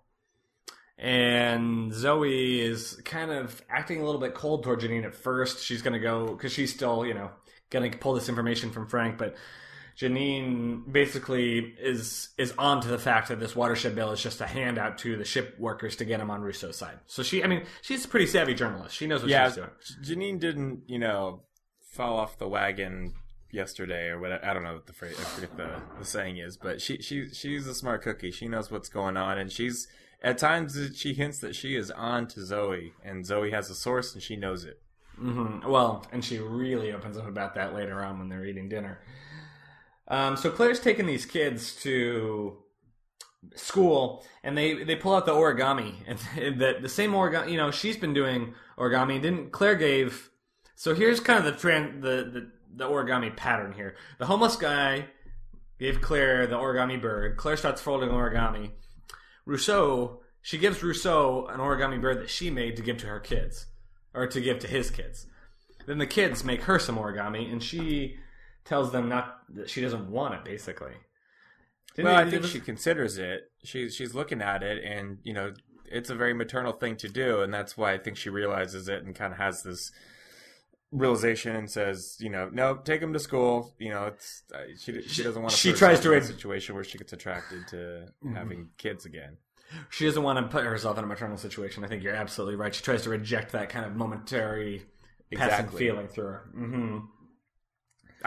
and 0.98 1.92
Zoe 1.94 2.62
is 2.62 3.02
kind 3.06 3.32
of 3.32 3.62
acting 3.70 4.02
a 4.02 4.06
little 4.06 4.22
bit 4.22 4.36
cold 4.36 4.64
toward 4.64 4.82
Janine 4.82 5.06
at 5.06 5.16
first. 5.16 5.64
She's 5.64 5.82
going 5.82 5.94
to 5.94 6.00
go 6.00 6.28
because 6.28 6.52
she's 6.52 6.74
still, 6.74 7.06
you 7.06 7.14
know, 7.14 7.32
going 7.70 7.90
to 7.92 7.98
pull 7.98 8.14
this 8.14 8.30
information 8.30 8.72
from 8.72 8.88
Frank, 8.88 9.18
but 9.18 9.36
Janine 9.98 10.92
basically 10.92 11.74
is 11.80 12.30
is 12.38 12.54
on 12.58 12.82
to 12.82 12.88
the 12.88 13.00
fact 13.00 13.30
that 13.30 13.40
this 13.40 13.56
watershed 13.56 13.96
bill 13.96 14.12
is 14.12 14.22
just 14.22 14.40
a 14.42 14.46
handout 14.46 15.00
to 15.00 15.18
the 15.18 15.26
ship 15.26 15.56
workers 15.58 15.96
to 15.96 16.06
get 16.06 16.20
them 16.20 16.30
on 16.30 16.42
Russo's 16.42 16.78
side. 16.78 17.00
So 17.08 17.24
she, 17.24 17.44
I 17.44 17.48
mean, 17.48 17.66
she's 17.82 18.06
a 18.06 18.08
pretty 18.08 18.28
savvy 18.28 18.54
journalist. 18.54 18.96
She 18.96 19.08
knows 19.08 19.22
what 19.22 19.32
Yeah, 19.32 19.48
she's 19.48 19.56
doing. 19.56 19.70
Janine 20.04 20.40
didn't, 20.40 20.84
you 20.88 21.00
know, 21.00 21.42
fall 21.92 22.18
off 22.18 22.38
the 22.38 22.48
wagon 22.48 23.14
yesterday 23.52 24.10
or 24.10 24.20
whatever. 24.20 24.46
I 24.46 24.54
don't 24.54 24.64
know 24.64 24.74
what 24.74 24.86
the 24.86 24.94
phrase, 24.94 25.20
I 25.20 25.24
forget 25.24 25.58
the, 25.58 25.82
the 25.98 26.06
saying 26.06 26.38
is, 26.38 26.58
but 26.58 26.80
she 26.80 27.02
she 27.02 27.30
she's 27.30 27.66
a 27.66 27.74
smart 27.74 28.04
cookie. 28.04 28.30
She 28.30 28.48
knows 28.48 28.70
what's 28.70 28.90
going 28.90 29.18
on, 29.18 29.40
and 29.40 29.52
she's 29.52 29.88
at 30.22 30.38
times 30.38 30.78
she 30.96 31.16
hints 31.16 31.40
that 31.40 31.56
she 31.56 31.76
is 31.76 31.90
on 31.90 32.28
to 32.28 32.46
Zoe, 32.46 32.94
and 33.04 33.26
Zoe 33.26 33.50
has 33.50 33.72
a 33.72 33.76
source, 33.76 34.14
and 34.14 34.22
she 34.22 34.36
knows 34.36 34.64
it. 34.64 34.80
hmm 35.16 35.60
Well, 35.68 36.06
and 36.12 36.24
she 36.24 36.38
really 36.38 36.92
opens 36.92 37.18
up 37.18 37.28
about 37.28 37.56
that 37.56 37.74
later 37.74 38.04
on 38.04 38.20
when 38.20 38.30
they're 38.30 38.46
eating 38.46 38.70
dinner. 38.70 39.00
Um, 40.08 40.38
so 40.38 40.50
Claire's 40.50 40.80
taking 40.80 41.06
these 41.06 41.26
kids 41.26 41.76
to 41.82 42.58
school, 43.56 44.26
and 44.44 44.58
they 44.58 44.84
they 44.84 44.96
pull 44.96 45.16
out 45.16 45.26
the 45.26 45.34
origami, 45.34 45.96
and 46.08 46.60
the 46.60 46.78
the 46.82 46.90
same 46.90 47.12
origami. 47.12 47.52
You 47.52 47.58
know, 47.58 47.72
she's 47.72 47.98
been 47.98 48.14
doing 48.14 48.54
origami. 48.78 49.22
Didn't 49.22 49.52
Claire 49.52 49.76
gave? 49.76 50.30
So 50.76 50.94
here's 50.94 51.20
kind 51.20 51.40
of 51.40 51.46
the 51.46 51.60
trend, 51.60 52.04
the 52.04 52.30
the 52.32 52.52
the 52.76 52.86
origami 52.86 53.36
pattern 53.36 53.74
here. 53.74 53.96
The 54.20 54.26
homeless 54.26 54.56
guy 54.56 55.08
gave 55.80 56.02
Claire 56.02 56.48
the 56.48 56.56
origami 56.56 57.02
bird. 57.02 57.38
Claire 57.38 57.58
starts 57.58 57.82
folding 57.82 58.10
origami. 58.10 58.72
Russo, 59.46 60.22
she 60.42 60.58
gives 60.58 60.84
Russo 60.84 61.46
an 61.48 61.60
origami 61.60 62.02
bird 62.02 62.20
that 62.20 62.30
she 62.30 62.50
made 62.50 62.76
to 62.78 62.82
give 62.82 62.98
to 62.98 63.08
her 63.08 63.20
kids, 63.20 63.68
or 64.14 64.28
to 64.28 64.42
give 64.42 64.60
to 64.60 64.68
his 64.68 64.90
kids. 64.90 65.28
Then 65.86 66.00
the 66.00 66.08
kids 66.08 66.44
make 66.44 66.64
her 66.64 66.80
some 66.80 66.98
origami, 66.98 67.52
and 67.52 67.64
she 67.64 68.18
tells 68.68 68.92
them 68.92 69.10
not 69.10 69.40
that 69.56 69.70
she 69.70 69.82
doesn't 69.82 70.10
want 70.12 70.34
it. 70.36 70.44
Basically, 70.46 70.94
Didn't 71.96 72.06
well, 72.12 72.20
it- 72.20 72.28
I 72.28 72.30
think 72.30 72.42
was- 72.44 72.52
she 72.52 72.60
considers 72.60 73.18
it. 73.18 73.52
She's 73.64 73.96
she's 73.96 74.14
looking 74.14 74.42
at 74.42 74.64
it, 74.64 74.84
and 74.84 75.20
you 75.24 75.34
know, 75.34 75.54
it's 75.86 76.10
a 76.10 76.16
very 76.16 76.34
maternal 76.34 76.74
thing 76.74 76.96
to 76.98 77.10
do, 77.10 77.42
and 77.42 77.54
that's 77.54 77.78
why 77.78 77.94
I 77.94 77.98
think 77.98 78.18
she 78.18 78.30
realizes 78.30 78.88
it 78.90 79.04
and 79.04 79.16
kind 79.16 79.32
of 79.34 79.40
has 79.40 79.64
this 79.64 79.92
realization 80.92 81.56
and 81.56 81.70
says, 81.70 82.16
you 82.20 82.30
know, 82.30 82.50
no, 82.52 82.76
take 82.78 83.02
him 83.02 83.12
to 83.14 83.20
school. 83.20 83.74
You 83.80 83.90
know, 83.90 84.06
it's 84.08 84.44
uh, 84.54 84.60
she 84.80 85.02
she 85.04 85.24
doesn't 85.24 85.42
want 85.42 85.52
to. 85.54 85.58
she 85.58 85.74
tries 85.74 86.00
to 86.02 86.14
in 86.14 86.22
a 86.24 86.26
situation 86.26 86.76
where 86.76 86.84
she 86.84 86.98
gets 86.98 87.14
attracted 87.14 87.68
to 87.70 88.08
having 88.34 88.70
kids 88.78 89.06
again. 89.06 89.38
she 89.90 90.06
doesn't 90.06 90.24
want 90.24 90.40
to 90.40 90.48
put 90.50 90.64
herself 90.64 90.98
in 90.98 91.04
a 91.04 91.08
maternal 91.08 91.36
situation. 91.38 91.84
I 91.84 91.88
think 91.88 92.02
you're 92.04 92.16
absolutely 92.16 92.56
right. 92.56 92.74
She 92.74 92.84
tries 92.84 93.02
to 93.04 93.10
reject 93.10 93.52
that 93.52 93.68
kind 93.70 93.86
of 93.86 93.96
momentary 93.96 94.86
passing 95.34 95.68
feeling 95.78 96.08
through 96.08 96.26
her. 96.26 96.50
hmm 96.54 97.00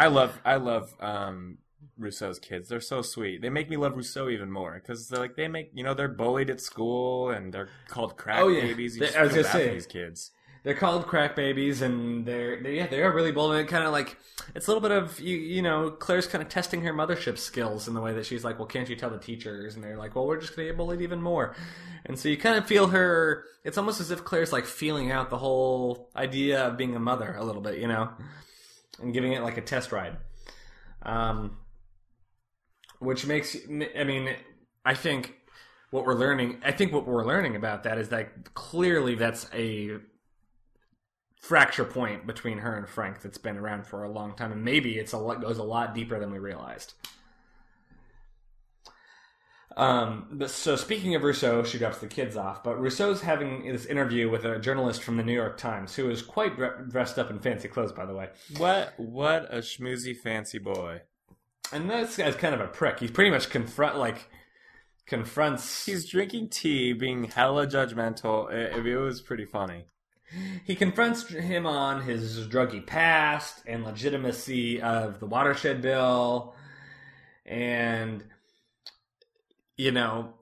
I 0.05 0.09
love 0.09 0.41
I 0.45 0.57
love 0.57 0.95
um 1.01 1.59
Russo's 1.99 2.39
kids. 2.39 2.69
They're 2.69 2.81
so 2.81 3.03
sweet. 3.03 3.43
They 3.43 3.51
make 3.51 3.69
me 3.69 3.77
love 3.77 3.95
Russo 3.97 4.29
even 4.31 4.51
more 4.51 4.75
because 4.81 5.09
they're 5.09 5.21
like 5.21 5.37
they 5.37 5.49
make 5.49 5.71
you 5.75 5.85
know 5.85 5.95
they're 5.95 6.09
bullied 6.09 6.51
at 6.51 6.61
school 6.61 7.31
and 7.31 7.53
they're 7.53 7.69
called 7.89 8.17
crack 8.17 8.41
Oh, 8.41 8.49
yeah. 8.49 8.63
babies. 8.63 8.97
You 8.97 9.07
They- 9.07 9.15
I 9.17 9.23
was 9.23 9.33
gonna 9.35 9.45
say. 9.45 9.73
these 9.75 9.87
kids. 9.87 10.31
They're 10.63 10.75
called 10.75 11.07
crack 11.07 11.37
babies, 11.37 11.81
and 11.81 12.27
they're 12.27 12.63
they, 12.63 12.77
yeah 12.77 12.87
they 12.87 13.03
are 13.03 13.13
really 13.15 13.33
bold. 13.33 13.55
And 13.55 13.67
kind 13.67 13.85
of 13.85 13.93
like 13.93 14.19
it's 14.55 14.67
a 14.67 14.71
little 14.71 14.83
bit 14.87 14.91
of 14.91 15.19
you 15.19 15.35
you 15.37 15.63
know 15.63 15.91
Claire's 15.91 16.27
kind 16.27 16.43
of 16.43 16.51
testing 16.51 16.83
her 16.83 16.93
mothership 16.93 17.39
skills 17.39 17.89
in 17.89 17.95
the 17.95 18.01
way 18.03 18.13
that 18.13 18.27
she's 18.27 18.45
like, 18.45 18.59
well, 18.59 18.67
can't 18.69 18.87
you 18.89 18.95
tell 18.97 19.09
the 19.09 19.19
teachers? 19.19 19.75
And 19.75 19.83
they're 19.83 19.97
like, 19.97 20.15
well, 20.15 20.27
we're 20.27 20.39
just 20.41 20.55
going 20.55 20.67
to 20.69 20.73
get 20.73 20.77
bullied 20.77 21.01
even 21.01 21.23
more. 21.23 21.55
And 22.05 22.19
so 22.19 22.29
you 22.29 22.37
kind 22.37 22.59
of 22.59 22.67
feel 22.67 22.89
her. 22.89 23.45
It's 23.65 23.79
almost 23.79 24.01
as 24.03 24.11
if 24.11 24.23
Claire's 24.25 24.53
like 24.53 24.67
feeling 24.67 25.11
out 25.11 25.31
the 25.31 25.39
whole 25.39 26.11
idea 26.15 26.67
of 26.69 26.77
being 26.77 26.95
a 26.95 27.01
mother 27.01 27.35
a 27.39 27.45
little 27.45 27.63
bit, 27.63 27.79
you 27.79 27.89
know, 27.89 28.11
and 29.01 29.13
giving 29.13 29.33
it 29.33 29.43
like 29.43 29.57
a 29.57 29.63
test 29.63 29.93
ride. 29.93 30.17
Um, 31.03 31.57
which 32.99 33.27
makes 33.27 33.57
I 33.97 34.05
mean 34.05 34.37
I 34.85 34.95
think 34.95 35.35
what 35.91 36.05
we're 36.05 36.15
learning 36.15 36.59
I 36.65 36.73
think 36.73 36.93
what 36.93 37.07
we're 37.07 37.27
learning 37.27 37.57
about 37.57 37.83
that 37.85 37.99
is 37.99 38.11
that 38.11 38.55
clearly 38.55 39.15
that's 39.15 39.49
a 39.53 39.99
fracture 41.41 41.85
point 41.85 42.27
between 42.27 42.59
her 42.59 42.77
and 42.77 42.87
Frank 42.87 43.23
that's 43.23 43.39
been 43.39 43.57
around 43.57 43.87
for 43.87 44.05
a 44.05 44.11
long 44.11 44.37
time 44.37 44.53
and 44.53 44.63
maybe 44.63 44.99
it's 44.99 45.13
a 45.13 45.19
lot 45.19 45.41
goes 45.41 45.59
a 45.59 45.63
lot 45.65 45.95
deeper 45.95 46.21
than 46.21 46.31
we 46.31 46.39
realized. 46.39 46.93
Um, 49.77 50.27
but 50.33 50.51
so 50.51 50.77
speaking 50.77 51.15
of 51.15 51.23
Russo, 51.23 51.63
she 51.63 51.79
drops 51.79 51.99
the 51.99 52.07
kids 52.09 52.37
off. 52.37 52.65
But 52.65 52.81
Russo's 52.81 53.23
having 53.23 53.71
this 53.71 53.87
interview 53.87 54.29
with 54.29 54.45
a 54.45 54.59
journalist 54.59 55.03
from 55.03 55.17
the 55.17 55.23
New 55.23 55.33
York 55.33 55.59
Times, 55.59 55.95
who 55.95 56.11
is 56.11 56.23
quite 56.23 56.57
dre- 56.57 56.85
dressed 56.89 57.19
up 57.19 57.31
in 57.31 57.39
fancy 57.39 57.69
clothes, 57.69 57.93
by 57.93 58.07
the 58.07 58.15
way. 58.15 58.31
What 58.59 58.95
what 58.99 59.53
a 59.53 59.59
schmoozy 59.59 60.17
fancy 60.17 60.59
boy. 60.59 61.03
And 61.73 61.89
this 61.89 62.17
guy's 62.17 62.35
kind 62.35 62.55
of 62.55 62.61
a 62.61 62.67
prick. 62.67 62.99
He's 62.99 63.13
pretty 63.13 63.31
much 63.31 63.49
confront 63.49 63.97
like 63.97 64.29
confronts. 65.07 65.87
He's 65.87 66.09
drinking 66.09 66.49
tea, 66.49 66.93
being 66.93 67.25
hella 67.25 67.67
judgmental. 67.67 68.51
It, 68.53 68.85
it 68.85 68.97
was 68.97 69.21
pretty 69.21 69.45
funny. 69.45 69.85
he 70.65 70.75
confronts 70.75 71.29
him 71.29 71.67
on 71.67 72.03
his 72.03 72.47
druggy 72.49 72.85
past 72.85 73.63
and 73.67 73.85
legitimacy 73.85 74.81
of 74.83 75.21
the 75.21 75.27
watershed 75.27 75.81
bill, 75.83 76.55
and 77.47 78.25
you 79.81 79.91
know 79.91 80.35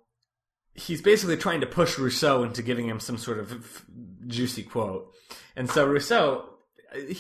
he's 0.75 1.03
basically 1.03 1.37
trying 1.37 1.61
to 1.61 1.67
push 1.67 1.99
Russo 1.99 2.43
into 2.43 2.63
giving 2.63 2.89
him 2.89 3.01
some 3.01 3.19
sort 3.19 3.39
of 3.39 3.53
f- 3.53 3.85
juicy 4.27 4.63
quote. 4.63 5.13
And 5.57 5.69
so 5.69 5.87
Russo, 5.87 6.51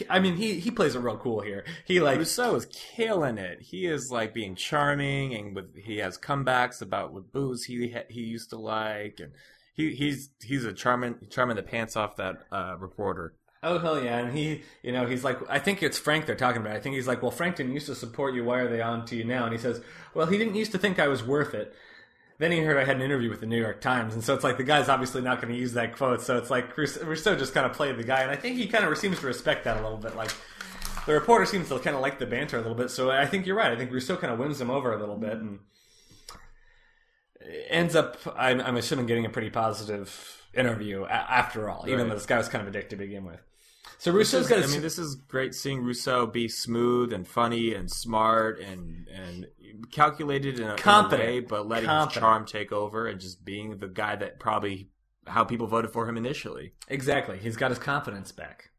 I 0.09 0.21
mean, 0.21 0.37
he 0.37 0.61
he 0.61 0.71
plays 0.71 0.95
it 0.95 1.01
real 1.01 1.19
cool 1.19 1.41
here. 1.41 1.65
He 1.85 2.01
like 2.01 2.19
Russo 2.19 2.55
is 2.55 2.67
killing 2.67 3.39
it. 3.39 3.61
He 3.61 3.87
is 3.87 4.11
like 4.11 4.33
being 4.33 4.55
charming, 4.55 5.35
and 5.35 5.55
with 5.55 5.77
he 5.77 5.99
has 5.99 6.19
comebacks 6.19 6.81
about 6.81 7.13
with 7.13 7.33
booze 7.33 7.65
he 7.65 7.95
he 8.09 8.21
used 8.21 8.51
to 8.51 8.59
like, 8.59 9.21
and 9.21 9.33
he 9.75 9.95
he's 9.95 10.31
he's 10.43 10.65
a 10.65 10.73
charming 10.73 11.17
charming 11.31 11.57
the 11.57 11.63
pants 11.63 11.97
off 11.97 12.17
that 12.17 12.37
uh, 12.53 12.77
reporter. 12.79 13.35
Oh 13.63 13.81
hell 13.81 14.03
yeah! 14.03 14.19
And 14.19 14.37
he, 14.39 14.63
you 14.83 14.93
know, 14.93 15.07
he's 15.07 15.25
like, 15.25 15.39
I 15.51 15.59
think 15.59 15.83
it's 15.83 15.99
Frank 15.99 16.27
they're 16.27 16.37
talking 16.37 16.63
about. 16.63 16.77
I 16.77 16.81
think 16.81 16.95
he's 16.95 17.09
like, 17.09 17.23
well, 17.23 17.33
Frank 17.33 17.57
didn't 17.57 17.73
used 17.73 17.87
to 17.87 17.97
support 17.97 18.35
you. 18.35 18.45
Why 18.45 18.61
are 18.61 18.69
they 18.69 18.81
on 18.81 19.05
to 19.07 19.17
you 19.17 19.25
now? 19.25 19.45
And 19.45 19.53
he 19.53 19.59
says, 19.59 19.83
well, 20.15 20.27
he 20.27 20.39
didn't 20.39 20.55
used 20.55 20.71
to 20.73 20.79
think 20.79 21.01
I 21.01 21.09
was 21.09 21.25
worth 21.25 21.55
it. 21.55 21.75
Then 22.39 22.53
he 22.53 22.59
heard 22.59 22.77
I 22.77 22.85
had 22.85 22.97
an 22.97 23.03
interview 23.03 23.31
with 23.31 23.41
the 23.41 23.47
New 23.47 23.61
York 23.61 23.81
Times, 23.81 24.15
and 24.15 24.23
so 24.23 24.33
it's 24.33 24.45
like 24.45 24.57
the 24.57 24.65
guy's 24.65 24.89
obviously 24.89 25.23
not 25.23 25.43
going 25.43 25.53
to 25.53 25.59
use 25.59 25.73
that 25.73 25.97
quote. 25.97 26.23
So 26.23 26.39
it's 26.39 26.51
like 26.51 26.77
Russo 26.77 27.35
just 27.37 27.53
kind 27.53 27.67
of 27.67 27.73
played 27.73 27.97
the 27.97 28.05
guy, 28.05 28.21
and 28.23 28.31
I 28.31 28.37
think 28.37 28.57
he 28.57 28.69
kind 28.69 28.85
of 28.85 28.97
seems 28.97 29.19
to 29.21 29.27
respect 29.27 29.65
that 29.65 29.77
a 29.77 29.83
little 29.83 29.99
bit. 29.99 30.15
Like 30.15 30.31
the 31.07 31.15
reporter 31.15 31.47
seems 31.47 31.69
to 31.69 31.79
kind 31.81 31.97
of 31.97 32.03
like 32.03 32.21
the 32.21 32.27
banter 32.27 32.57
a 32.57 32.61
little 32.61 32.77
bit. 32.77 32.91
So 32.91 33.11
I 33.11 33.27
think 33.27 33.45
you're 33.45 33.57
right. 33.57 33.73
I 33.73 33.77
think 33.77 33.91
Russo 33.91 34.17
kind 34.17 34.33
of 34.33 34.39
wins 34.39 34.61
him 34.61 34.71
over 34.71 34.93
a 34.93 35.01
little 35.01 35.17
bit, 35.17 35.33
and 35.33 35.59
ends 37.69 37.97
up, 37.97 38.19
I'm, 38.37 38.61
I'm 38.61 38.77
assuming, 38.77 39.07
getting 39.07 39.27
a 39.27 39.31
pretty 39.31 39.51
positive 39.51 40.47
interview 40.55 41.05
after 41.07 41.69
all, 41.69 41.87
even 41.89 42.09
though 42.09 42.15
this 42.15 42.27
guy 42.27 42.39
was 42.39 42.49
kind 42.49 42.63
of 42.63 42.69
a 42.69 42.71
dick 42.71 42.91
to 42.91 42.97
begin 42.97 43.25
with. 43.25 43.41
So 43.99 44.13
Russo's 44.13 44.47
got. 44.47 44.63
I 44.63 44.67
mean, 44.67 44.83
this 44.83 44.99
is 44.99 45.17
great 45.17 45.55
seeing 45.55 45.81
Russo 45.83 46.27
be 46.27 46.47
smooth 46.47 47.13
and 47.13 47.27
funny 47.27 47.75
and 47.75 47.91
smart 47.91 48.61
and 48.61 49.09
and 49.09 49.47
calculated 49.91 50.59
in 50.59 50.65
a, 50.65 50.67
in 50.67 50.73
a 50.73 50.77
Confident. 50.77 51.29
way, 51.29 51.41
but 51.41 51.69
letting 51.69 51.87
Confident. 51.87 52.13
his 52.13 52.21
charm 52.21 52.47
take 52.47 52.73
over 52.73 53.07
and 53.07 53.21
just 53.21 53.45
being 53.45 53.79
the 53.79 53.89
guy 53.89 54.17
that 54.17 54.39
probably 54.39 54.91
how 55.27 55.45
people 55.45 55.67
voted 55.67 55.91
for 55.93 56.09
him 56.09 56.17
initially. 56.17 56.73
Exactly. 56.89 57.39
He's 57.39 57.57
got 57.57 57.71
his 57.71 57.79
confidence 57.79 58.33
back. 58.33 58.71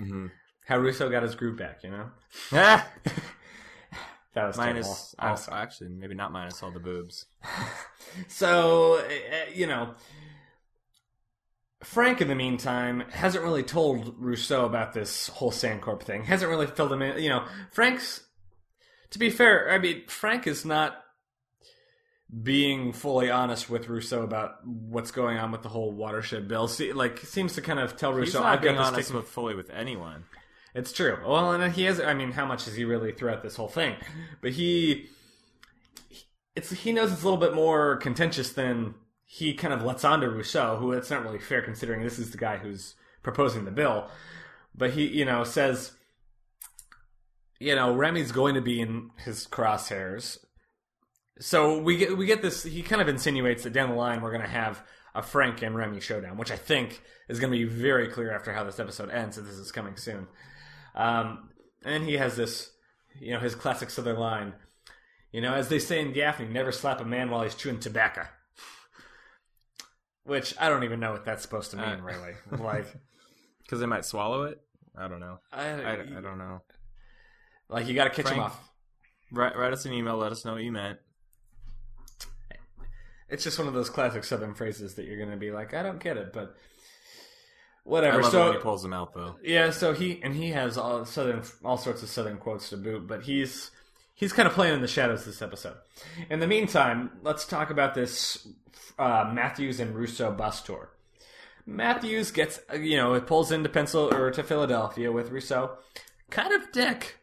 Mm-hmm. 0.00 0.26
How 0.66 0.78
Russo 0.78 1.08
got 1.10 1.22
his 1.22 1.34
groove 1.34 1.58
back, 1.58 1.82
you 1.84 1.90
know? 1.90 2.10
That 4.34 4.48
was 4.48 4.56
minus, 4.56 5.14
actually, 5.20 5.90
maybe 5.90 6.14
not 6.16 6.32
minus 6.32 6.60
all 6.62 6.70
the 6.72 6.80
boobs. 6.80 7.26
So, 8.28 8.98
uh, 8.98 9.50
you 9.52 9.66
know, 9.66 9.94
Frank, 11.82 12.20
in 12.20 12.28
the 12.28 12.34
meantime, 12.34 13.02
hasn't 13.10 13.42
really 13.42 13.62
told 13.64 14.14
Russo 14.18 14.64
about 14.66 14.92
this 14.92 15.26
whole 15.28 15.50
SanCorp 15.50 16.02
thing. 16.02 16.22
Hasn't 16.24 16.48
really 16.48 16.66
filled 16.66 16.92
him 16.92 17.02
in. 17.02 17.20
You 17.20 17.30
know, 17.30 17.44
Frank's, 17.72 18.23
to 19.14 19.18
be 19.20 19.30
fair, 19.30 19.70
I 19.70 19.78
mean, 19.78 20.02
Frank 20.08 20.48
is 20.48 20.64
not 20.64 21.00
being 22.42 22.92
fully 22.92 23.30
honest 23.30 23.70
with 23.70 23.88
Russo 23.88 24.24
about 24.24 24.66
what's 24.66 25.12
going 25.12 25.38
on 25.38 25.52
with 25.52 25.62
the 25.62 25.68
whole 25.68 25.92
watershed 25.92 26.48
bill. 26.48 26.66
See, 26.66 26.92
like, 26.92 27.20
seems 27.20 27.54
to 27.54 27.62
kind 27.62 27.78
of 27.78 27.96
tell 27.96 28.10
He's 28.10 28.34
Russo, 28.34 28.40
not 28.40 28.54
I've 28.54 28.62
this 28.62 28.76
honest 28.76 29.14
with 29.14 29.28
fully 29.28 29.54
with 29.54 29.70
anyone. 29.70 30.24
It's 30.74 30.92
true. 30.92 31.16
Well, 31.24 31.52
and 31.52 31.72
he 31.72 31.84
has. 31.84 32.00
I 32.00 32.12
mean, 32.12 32.32
how 32.32 32.44
much 32.44 32.66
is 32.66 32.74
he 32.74 32.84
really 32.84 33.12
throughout 33.12 33.44
this 33.44 33.54
whole 33.54 33.68
thing? 33.68 33.94
But 34.40 34.50
he, 34.50 35.10
it's 36.56 36.72
he 36.72 36.90
knows 36.90 37.12
it's 37.12 37.22
a 37.22 37.24
little 37.24 37.38
bit 37.38 37.54
more 37.54 37.98
contentious 37.98 38.50
than 38.50 38.96
he 39.24 39.54
kind 39.54 39.72
of 39.72 39.84
lets 39.84 40.04
on 40.04 40.22
to 40.22 40.28
Russo, 40.28 40.76
who 40.78 40.90
it's 40.90 41.08
not 41.08 41.22
really 41.22 41.38
fair 41.38 41.62
considering 41.62 42.02
this 42.02 42.18
is 42.18 42.32
the 42.32 42.38
guy 42.38 42.56
who's 42.56 42.96
proposing 43.22 43.64
the 43.64 43.70
bill. 43.70 44.10
But 44.74 44.90
he, 44.90 45.06
you 45.06 45.24
know, 45.24 45.44
says, 45.44 45.92
you 47.64 47.74
know, 47.74 47.94
Remy's 47.94 48.30
going 48.30 48.56
to 48.56 48.60
be 48.60 48.80
in 48.80 49.10
his 49.16 49.46
crosshairs. 49.46 50.38
So 51.40 51.78
we 51.78 51.96
get 51.96 52.16
we 52.16 52.26
get 52.26 52.42
this. 52.42 52.62
He 52.62 52.82
kind 52.82 53.00
of 53.00 53.08
insinuates 53.08 53.64
that 53.64 53.72
down 53.72 53.88
the 53.88 53.96
line 53.96 54.20
we're 54.20 54.30
going 54.30 54.42
to 54.42 54.48
have 54.48 54.82
a 55.14 55.22
Frank 55.22 55.62
and 55.62 55.74
Remy 55.74 56.00
showdown, 56.00 56.36
which 56.36 56.50
I 56.50 56.56
think 56.56 57.00
is 57.28 57.40
going 57.40 57.52
to 57.52 57.58
be 57.58 57.64
very 57.64 58.08
clear 58.08 58.32
after 58.32 58.52
how 58.52 58.64
this 58.64 58.78
episode 58.78 59.10
ends. 59.10 59.36
That 59.36 59.42
this 59.42 59.56
is 59.56 59.72
coming 59.72 59.96
soon. 59.96 60.28
Um, 60.94 61.48
and 61.84 62.04
he 62.04 62.14
has 62.18 62.36
this, 62.36 62.70
you 63.18 63.32
know, 63.32 63.40
his 63.40 63.54
classic 63.54 63.90
Southern 63.90 64.18
line. 64.18 64.54
You 65.32 65.40
know, 65.40 65.54
as 65.54 65.68
they 65.68 65.78
say 65.80 66.00
in 66.00 66.12
Gaffney, 66.12 66.46
never 66.46 66.70
slap 66.70 67.00
a 67.00 67.04
man 67.04 67.30
while 67.30 67.42
he's 67.42 67.54
chewing 67.56 67.80
tobacco. 67.80 68.26
Which 70.24 70.54
I 70.60 70.68
don't 70.68 70.84
even 70.84 71.00
know 71.00 71.12
what 71.12 71.24
that's 71.24 71.42
supposed 71.42 71.70
to 71.72 71.76
mean, 71.78 71.86
Uh, 71.86 72.02
really. 72.02 72.34
Like, 72.50 72.86
Because 73.62 73.80
they 73.80 73.86
might 73.86 74.04
swallow 74.04 74.44
it. 74.44 74.60
I 74.96 75.08
don't 75.08 75.20
know. 75.20 75.38
I, 75.52 75.66
I, 75.66 75.92
I 75.92 76.20
don't 76.20 76.38
know. 76.38 76.60
Like 77.68 77.86
you 77.86 77.94
got 77.94 78.04
to 78.04 78.10
catch 78.10 78.30
him 78.30 78.36
Frank- 78.36 78.42
off. 78.42 78.70
Write, 79.32 79.56
write 79.56 79.72
us 79.72 79.84
an 79.84 79.92
email. 79.92 80.16
Let 80.16 80.32
us 80.32 80.44
know 80.44 80.52
what 80.52 80.62
you 80.62 80.72
meant. 80.72 80.98
It's 83.28 83.42
just 83.42 83.58
one 83.58 83.66
of 83.66 83.74
those 83.74 83.90
classic 83.90 84.22
Southern 84.22 84.54
phrases 84.54 84.94
that 84.94 85.06
you're 85.06 85.16
going 85.16 85.30
to 85.30 85.36
be 85.36 85.50
like, 85.50 85.74
I 85.74 85.82
don't 85.82 85.98
get 85.98 86.16
it, 86.16 86.32
but 86.32 86.56
whatever. 87.82 88.22
so 88.22 88.52
he 88.52 88.58
pulls 88.58 88.82
them 88.82 88.92
out, 88.92 89.12
though. 89.14 89.36
Yeah, 89.42 89.70
so 89.70 89.92
he 89.92 90.20
and 90.22 90.34
he 90.34 90.50
has 90.50 90.76
all 90.78 91.04
southern 91.04 91.42
all 91.64 91.76
sorts 91.76 92.02
of 92.02 92.10
southern 92.10 92.36
quotes 92.36 92.68
to 92.70 92.76
boot, 92.76 93.06
but 93.06 93.22
he's 93.22 93.70
he's 94.14 94.32
kind 94.32 94.46
of 94.46 94.54
playing 94.54 94.74
in 94.74 94.82
the 94.82 94.88
shadows 94.88 95.24
this 95.24 95.42
episode. 95.42 95.76
In 96.30 96.38
the 96.38 96.46
meantime, 96.46 97.10
let's 97.22 97.44
talk 97.44 97.70
about 97.70 97.94
this 97.94 98.46
uh, 98.98 99.30
Matthews 99.32 99.80
and 99.80 99.94
Russo 99.94 100.30
bus 100.30 100.62
tour. 100.62 100.90
Matthews 101.66 102.30
gets, 102.30 102.60
you 102.78 102.96
know, 102.96 103.14
it 103.14 103.26
pulls 103.26 103.50
into 103.50 103.68
Pencil 103.70 104.12
or 104.14 104.30
to 104.30 104.42
Philadelphia 104.42 105.10
with 105.10 105.30
Russo. 105.30 105.78
Kind 106.30 106.52
of 106.52 106.70
dick. 106.72 107.18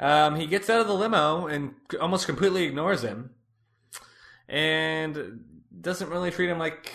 Um, 0.00 0.36
he 0.36 0.46
gets 0.46 0.68
out 0.68 0.80
of 0.80 0.86
the 0.88 0.94
limo 0.94 1.46
and 1.46 1.74
almost 2.00 2.26
completely 2.26 2.64
ignores 2.64 3.02
him, 3.02 3.30
and 4.48 5.44
doesn't 5.80 6.08
really 6.10 6.30
treat 6.30 6.50
him 6.50 6.58
like 6.58 6.90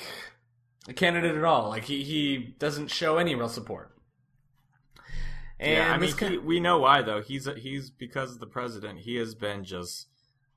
a 0.88 0.94
candidate 0.94 1.36
at 1.36 1.44
all. 1.44 1.70
Like 1.70 1.86
he 1.86 2.04
he 2.04 2.56
doesn't 2.60 2.89
show 2.89 3.18
any 3.18 3.36
real 3.36 3.50
support. 3.50 3.94
And 5.60 5.72
yeah, 5.72 5.94
I 5.94 5.98
mean, 5.98 6.13
he, 6.18 6.38
we 6.38 6.60
know 6.60 6.80
why 6.80 7.01
though. 7.01 7.22
He's 7.22 7.48
he's 7.58 7.89
because 7.89 8.34
of 8.34 8.39
the 8.39 8.48
president. 8.48 9.00
He 9.00 9.16
has 9.16 9.36
been 9.36 9.63
just 9.63 10.08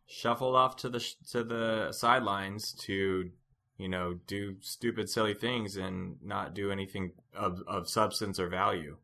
shuffled 0.07 0.57
off 0.57 0.77
to 0.77 0.89
the 0.89 1.15
to 1.31 1.45
the 1.45 1.93
sidelines 1.93 2.73
to 2.73 3.31
you 3.79 3.89
know 3.89 4.19
do 4.27 4.57
stupid, 4.61 5.09
silly 5.09 5.35
things 5.35 5.77
and 5.77 6.17
not 6.23 6.55
do 6.55 6.71
anything 6.71 7.13
of 7.35 7.63
of 7.67 7.89
substance 7.89 8.39
or 8.39 8.49
value. 8.49 8.97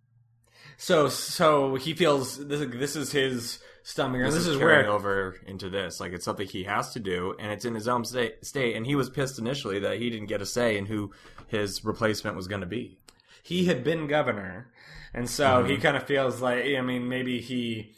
So 0.78 1.09
so 1.09 1.75
he 1.76 1.95
feels 1.95 2.47
this 2.47 2.68
this 2.75 2.97
is 2.97 3.12
his 3.12 3.59
stomach, 3.83 4.21
This, 4.23 4.35
this, 4.35 4.47
is, 4.47 4.56
is 4.56 4.59
where 4.59 4.88
over 4.88 5.37
into 5.47 5.71
this. 5.71 6.00
Like 6.00 6.12
it's 6.12 6.25
something 6.25 6.47
he 6.47 6.64
has 6.64 6.92
to 6.92 7.00
do, 7.00 7.35
and 7.38 7.50
it's 7.52 7.64
in 7.64 7.75
his 7.75 7.88
own 7.88 8.04
state. 8.04 8.45
State, 8.45 8.76
and 8.76 8.85
he 8.87 8.95
was 8.95 9.09
pissed 9.09 9.38
initially 9.38 9.78
that 9.80 9.99
he 9.99 10.11
didn't 10.11 10.26
get 10.26 10.42
a 10.42 10.47
say 10.47 10.76
in 10.76 10.87
who 10.87 11.12
his 11.49 11.85
replacement 11.85 12.37
was 12.37 12.49
going 12.49 12.61
to 12.62 12.66
be. 12.66 12.99
he 13.42 13.66
had 13.66 13.85
been 13.85 14.06
governor, 14.06 14.71
and 15.14 15.30
so 15.30 15.45
Mm-hmm. 15.62 15.71
he 15.71 15.76
kind 15.78 15.97
of 15.97 16.02
feels 16.02 16.40
like 16.42 16.64
I 16.64 16.80
mean 16.83 17.09
maybe 17.09 17.40
he 17.40 17.95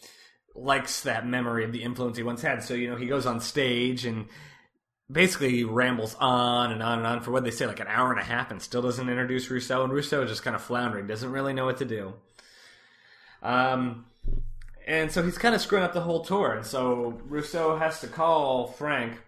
likes 0.54 1.02
that 1.02 1.26
memory 1.26 1.64
of 1.64 1.72
the 1.72 1.82
influence 1.82 2.16
he 2.16 2.22
once 2.22 2.42
had. 2.42 2.62
So 2.62 2.74
you 2.74 2.90
know 2.90 2.96
he 2.96 3.06
goes 3.06 3.26
on 3.26 3.40
stage 3.40 4.04
and 4.04 4.26
basically 5.10 5.64
rambles 5.64 6.14
on 6.20 6.70
and 6.70 6.82
on 6.82 6.98
and 6.98 7.06
on 7.06 7.20
for 7.22 7.30
what 7.30 7.42
they 7.44 7.50
say 7.50 7.66
like 7.66 7.80
an 7.80 7.86
hour 7.88 8.10
and 8.12 8.20
a 8.20 8.24
half 8.24 8.50
and 8.50 8.60
still 8.60 8.82
doesn't 8.82 9.08
introduce 9.08 9.48
Russo 9.50 9.82
and 9.82 9.92
Russo 9.92 10.22
is 10.22 10.30
just 10.30 10.42
kind 10.42 10.54
of 10.54 10.62
floundering, 10.62 11.06
doesn't 11.06 11.32
really 11.32 11.54
know 11.54 11.64
what 11.64 11.78
to 11.78 11.84
do. 11.86 12.12
Um, 13.42 14.06
and 14.86 15.12
so 15.12 15.22
he's 15.22 15.38
kind 15.38 15.54
of 15.54 15.60
screwing 15.60 15.84
up 15.84 15.92
the 15.92 16.00
whole 16.00 16.24
tour, 16.24 16.54
and 16.54 16.66
so 16.66 17.20
Russo 17.26 17.76
has 17.76 18.00
to 18.00 18.06
call 18.06 18.68
Frank. 18.68 19.20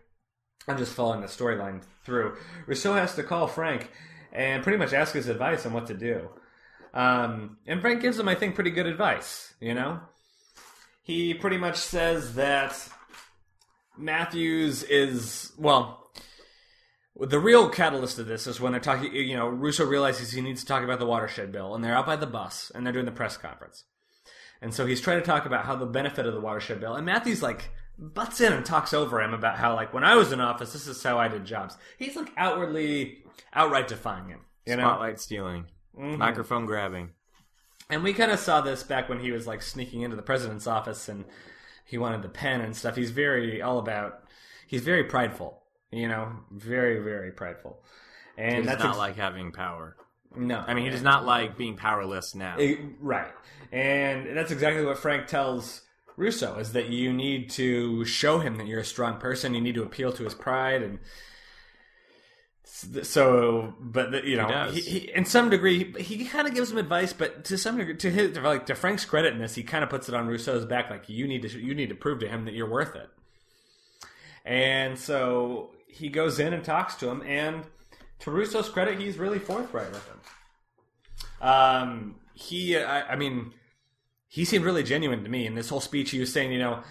I'm 0.66 0.78
just 0.78 0.94
following 0.94 1.20
the 1.20 1.26
storyline 1.26 1.82
through. 2.04 2.36
Russo 2.66 2.94
has 2.94 3.14
to 3.16 3.22
call 3.22 3.46
Frank 3.46 3.90
and 4.32 4.62
pretty 4.62 4.78
much 4.78 4.92
ask 4.92 5.14
his 5.14 5.28
advice 5.28 5.66
on 5.66 5.72
what 5.72 5.86
to 5.88 5.94
do. 5.94 6.30
Um, 6.94 7.58
and 7.66 7.80
Frank 7.80 8.00
gives 8.00 8.18
him, 8.18 8.28
I 8.28 8.34
think, 8.34 8.54
pretty 8.54 8.70
good 8.70 8.86
advice. 8.86 9.54
You 9.60 9.74
know, 9.74 10.00
he 11.02 11.34
pretty 11.34 11.58
much 11.58 11.76
says 11.76 12.34
that 12.34 12.88
Matthews 13.98 14.82
is 14.84 15.52
well. 15.58 16.10
The 17.16 17.38
real 17.38 17.68
catalyst 17.68 18.18
of 18.18 18.26
this 18.26 18.46
is 18.46 18.60
when 18.60 18.72
they're 18.72 18.80
talking. 18.80 19.14
You 19.14 19.36
know, 19.36 19.48
Russo 19.48 19.84
realizes 19.84 20.32
he 20.32 20.40
needs 20.40 20.62
to 20.62 20.66
talk 20.66 20.82
about 20.82 20.98
the 20.98 21.06
watershed 21.06 21.52
bill, 21.52 21.74
and 21.74 21.84
they're 21.84 21.96
out 21.96 22.06
by 22.06 22.16
the 22.16 22.26
bus 22.26 22.72
and 22.74 22.86
they're 22.86 22.94
doing 22.94 23.04
the 23.04 23.12
press 23.12 23.36
conference. 23.36 23.84
And 24.62 24.74
so 24.74 24.86
he's 24.86 25.00
trying 25.00 25.20
to 25.20 25.24
talk 25.26 25.46
about 25.46 25.64
how 25.64 25.74
the 25.76 25.86
benefit 25.86 26.26
of 26.26 26.34
the 26.34 26.40
watershed 26.40 26.80
bill, 26.80 26.94
and 26.94 27.06
Matthews 27.06 27.42
like 27.42 27.70
butts 27.98 28.40
in 28.40 28.52
and 28.52 28.64
talks 28.64 28.92
over 28.94 29.20
him 29.22 29.32
about 29.34 29.56
how 29.58 29.74
like 29.74 29.92
when 29.94 30.04
I 30.04 30.16
was 30.16 30.32
in 30.32 30.40
office, 30.40 30.72
this 30.72 30.86
is 30.86 31.02
how 31.02 31.18
I 31.18 31.28
did 31.28 31.44
jobs. 31.44 31.76
He's 31.98 32.16
like 32.16 32.30
outwardly, 32.36 33.24
outright 33.54 33.88
defying 33.88 34.28
him. 34.28 34.40
You 34.66 34.76
know, 34.76 34.82
Spotlight 34.82 35.20
stealing, 35.20 35.66
Mm-hmm. 35.98 36.18
microphone 36.18 36.66
grabbing. 36.66 37.10
and 37.90 38.02
we 38.04 38.12
kind 38.12 38.30
of 38.30 38.38
saw 38.38 38.60
this 38.60 38.82
back 38.84 39.08
when 39.08 39.18
he 39.20 39.32
was 39.32 39.46
like 39.46 39.60
sneaking 39.62 40.02
into 40.02 40.14
the 40.16 40.22
president's 40.22 40.66
office 40.66 41.08
and 41.08 41.24
he 41.84 41.98
wanted 41.98 42.22
the 42.22 42.28
pen 42.28 42.60
and 42.60 42.76
stuff. 42.76 42.94
He's 42.96 43.10
very 43.10 43.60
all 43.60 43.78
about. 43.78 44.22
He's 44.68 44.82
very 44.82 45.04
prideful. 45.04 45.62
You 45.90 46.06
know, 46.06 46.30
very 46.52 47.00
very 47.02 47.32
prideful. 47.32 47.82
And 48.38 48.50
He 48.52 48.62
does 48.62 48.66
that's 48.66 48.82
not 48.84 48.90
ex- 48.90 48.98
like 48.98 49.16
having 49.16 49.50
power. 49.52 49.96
No. 50.36 50.62
I 50.66 50.74
mean, 50.74 50.84
he 50.84 50.90
does 50.90 51.02
not 51.02 51.24
like 51.24 51.56
being 51.56 51.76
powerless 51.76 52.34
now. 52.34 52.56
Eh, 52.58 52.76
right. 53.00 53.32
And 53.72 54.36
that's 54.36 54.50
exactly 54.50 54.84
what 54.84 54.98
Frank 54.98 55.26
tells 55.26 55.82
Russo 56.16 56.58
is 56.58 56.72
that 56.72 56.88
you 56.88 57.12
need 57.12 57.50
to 57.50 58.04
show 58.04 58.38
him 58.40 58.56
that 58.56 58.66
you're 58.66 58.80
a 58.80 58.84
strong 58.84 59.18
person. 59.18 59.54
You 59.54 59.60
need 59.60 59.74
to 59.74 59.82
appeal 59.82 60.12
to 60.12 60.24
his 60.24 60.34
pride 60.34 60.82
and 60.82 60.98
so 63.02 63.74
but 63.78 64.24
you 64.24 64.36
know 64.36 64.48
does. 64.48 64.74
he, 64.74 64.80
he, 64.80 64.98
in 65.12 65.24
some 65.24 65.50
degree 65.50 65.92
he, 65.98 66.16
he 66.16 66.24
kind 66.24 66.48
of 66.48 66.54
gives 66.54 66.70
him 66.70 66.78
advice 66.78 67.12
but 67.12 67.44
to 67.44 67.58
some 67.58 67.76
degree 67.76 67.96
to 67.96 68.10
his 68.10 68.32
to 68.32 68.40
like 68.40 68.64
to 68.64 68.74
Frank's 68.74 69.04
credit 69.04 69.34
in 69.34 69.38
this 69.38 69.54
he 69.54 69.62
kind 69.62 69.84
of 69.84 69.90
puts 69.90 70.08
it 70.08 70.14
on 70.14 70.28
Russo's 70.28 70.64
back 70.64 70.88
like 70.88 71.08
you 71.08 71.26
need 71.26 71.42
to 71.42 71.60
you 71.60 71.74
need 71.74 71.90
to 71.90 71.94
prove 71.94 72.20
to 72.20 72.28
him 72.28 72.46
that 72.46 72.54
you're 72.54 72.70
worth 72.70 72.96
it 72.96 73.10
and 74.46 74.98
so 74.98 75.70
he 75.88 76.08
goes 76.08 76.38
in 76.38 76.54
and 76.54 76.64
talks 76.64 76.94
to 76.96 77.10
him 77.10 77.22
and 77.26 77.64
to 78.20 78.30
Russo's 78.30 78.68
credit 78.68 78.98
he's 78.98 79.18
really 79.18 79.38
forthright 79.38 79.90
with 79.90 80.06
him 80.06 80.20
um, 81.40 82.16
he, 82.34 82.76
I, 82.76 83.12
I 83.12 83.16
mean, 83.16 83.52
he 84.28 84.44
seemed 84.44 84.64
really 84.64 84.82
genuine 84.82 85.22
to 85.24 85.30
me. 85.30 85.46
In 85.46 85.54
this 85.54 85.68
whole 85.68 85.80
speech, 85.80 86.10
he 86.10 86.20
was 86.20 86.32
saying, 86.32 86.52
you 86.52 86.58
know, 86.58 86.82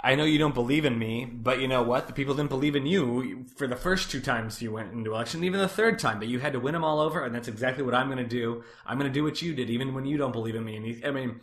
I 0.00 0.16
know 0.16 0.24
you 0.24 0.38
don't 0.38 0.54
believe 0.54 0.84
in 0.84 0.98
me, 0.98 1.24
but 1.24 1.60
you 1.60 1.68
know 1.68 1.82
what? 1.82 2.08
The 2.08 2.12
people 2.12 2.34
didn't 2.34 2.50
believe 2.50 2.74
in 2.74 2.86
you 2.86 3.46
for 3.56 3.68
the 3.68 3.76
first 3.76 4.10
two 4.10 4.20
times 4.20 4.60
you 4.60 4.72
went 4.72 4.92
into 4.92 5.12
election, 5.12 5.44
even 5.44 5.60
the 5.60 5.68
third 5.68 6.00
time, 6.00 6.18
but 6.18 6.26
you 6.26 6.40
had 6.40 6.54
to 6.54 6.60
win 6.60 6.74
them 6.74 6.84
all 6.84 6.98
over, 6.98 7.24
and 7.24 7.32
that's 7.32 7.48
exactly 7.48 7.84
what 7.84 7.94
I'm 7.94 8.08
going 8.08 8.18
to 8.18 8.24
do. 8.24 8.64
I'm 8.84 8.98
going 8.98 9.10
to 9.10 9.14
do 9.14 9.22
what 9.22 9.40
you 9.40 9.54
did, 9.54 9.70
even 9.70 9.94
when 9.94 10.04
you 10.04 10.18
don't 10.18 10.32
believe 10.32 10.56
in 10.56 10.64
me. 10.64 10.76
And 10.76 10.86
he, 10.86 11.04
I 11.04 11.12
mean, 11.12 11.40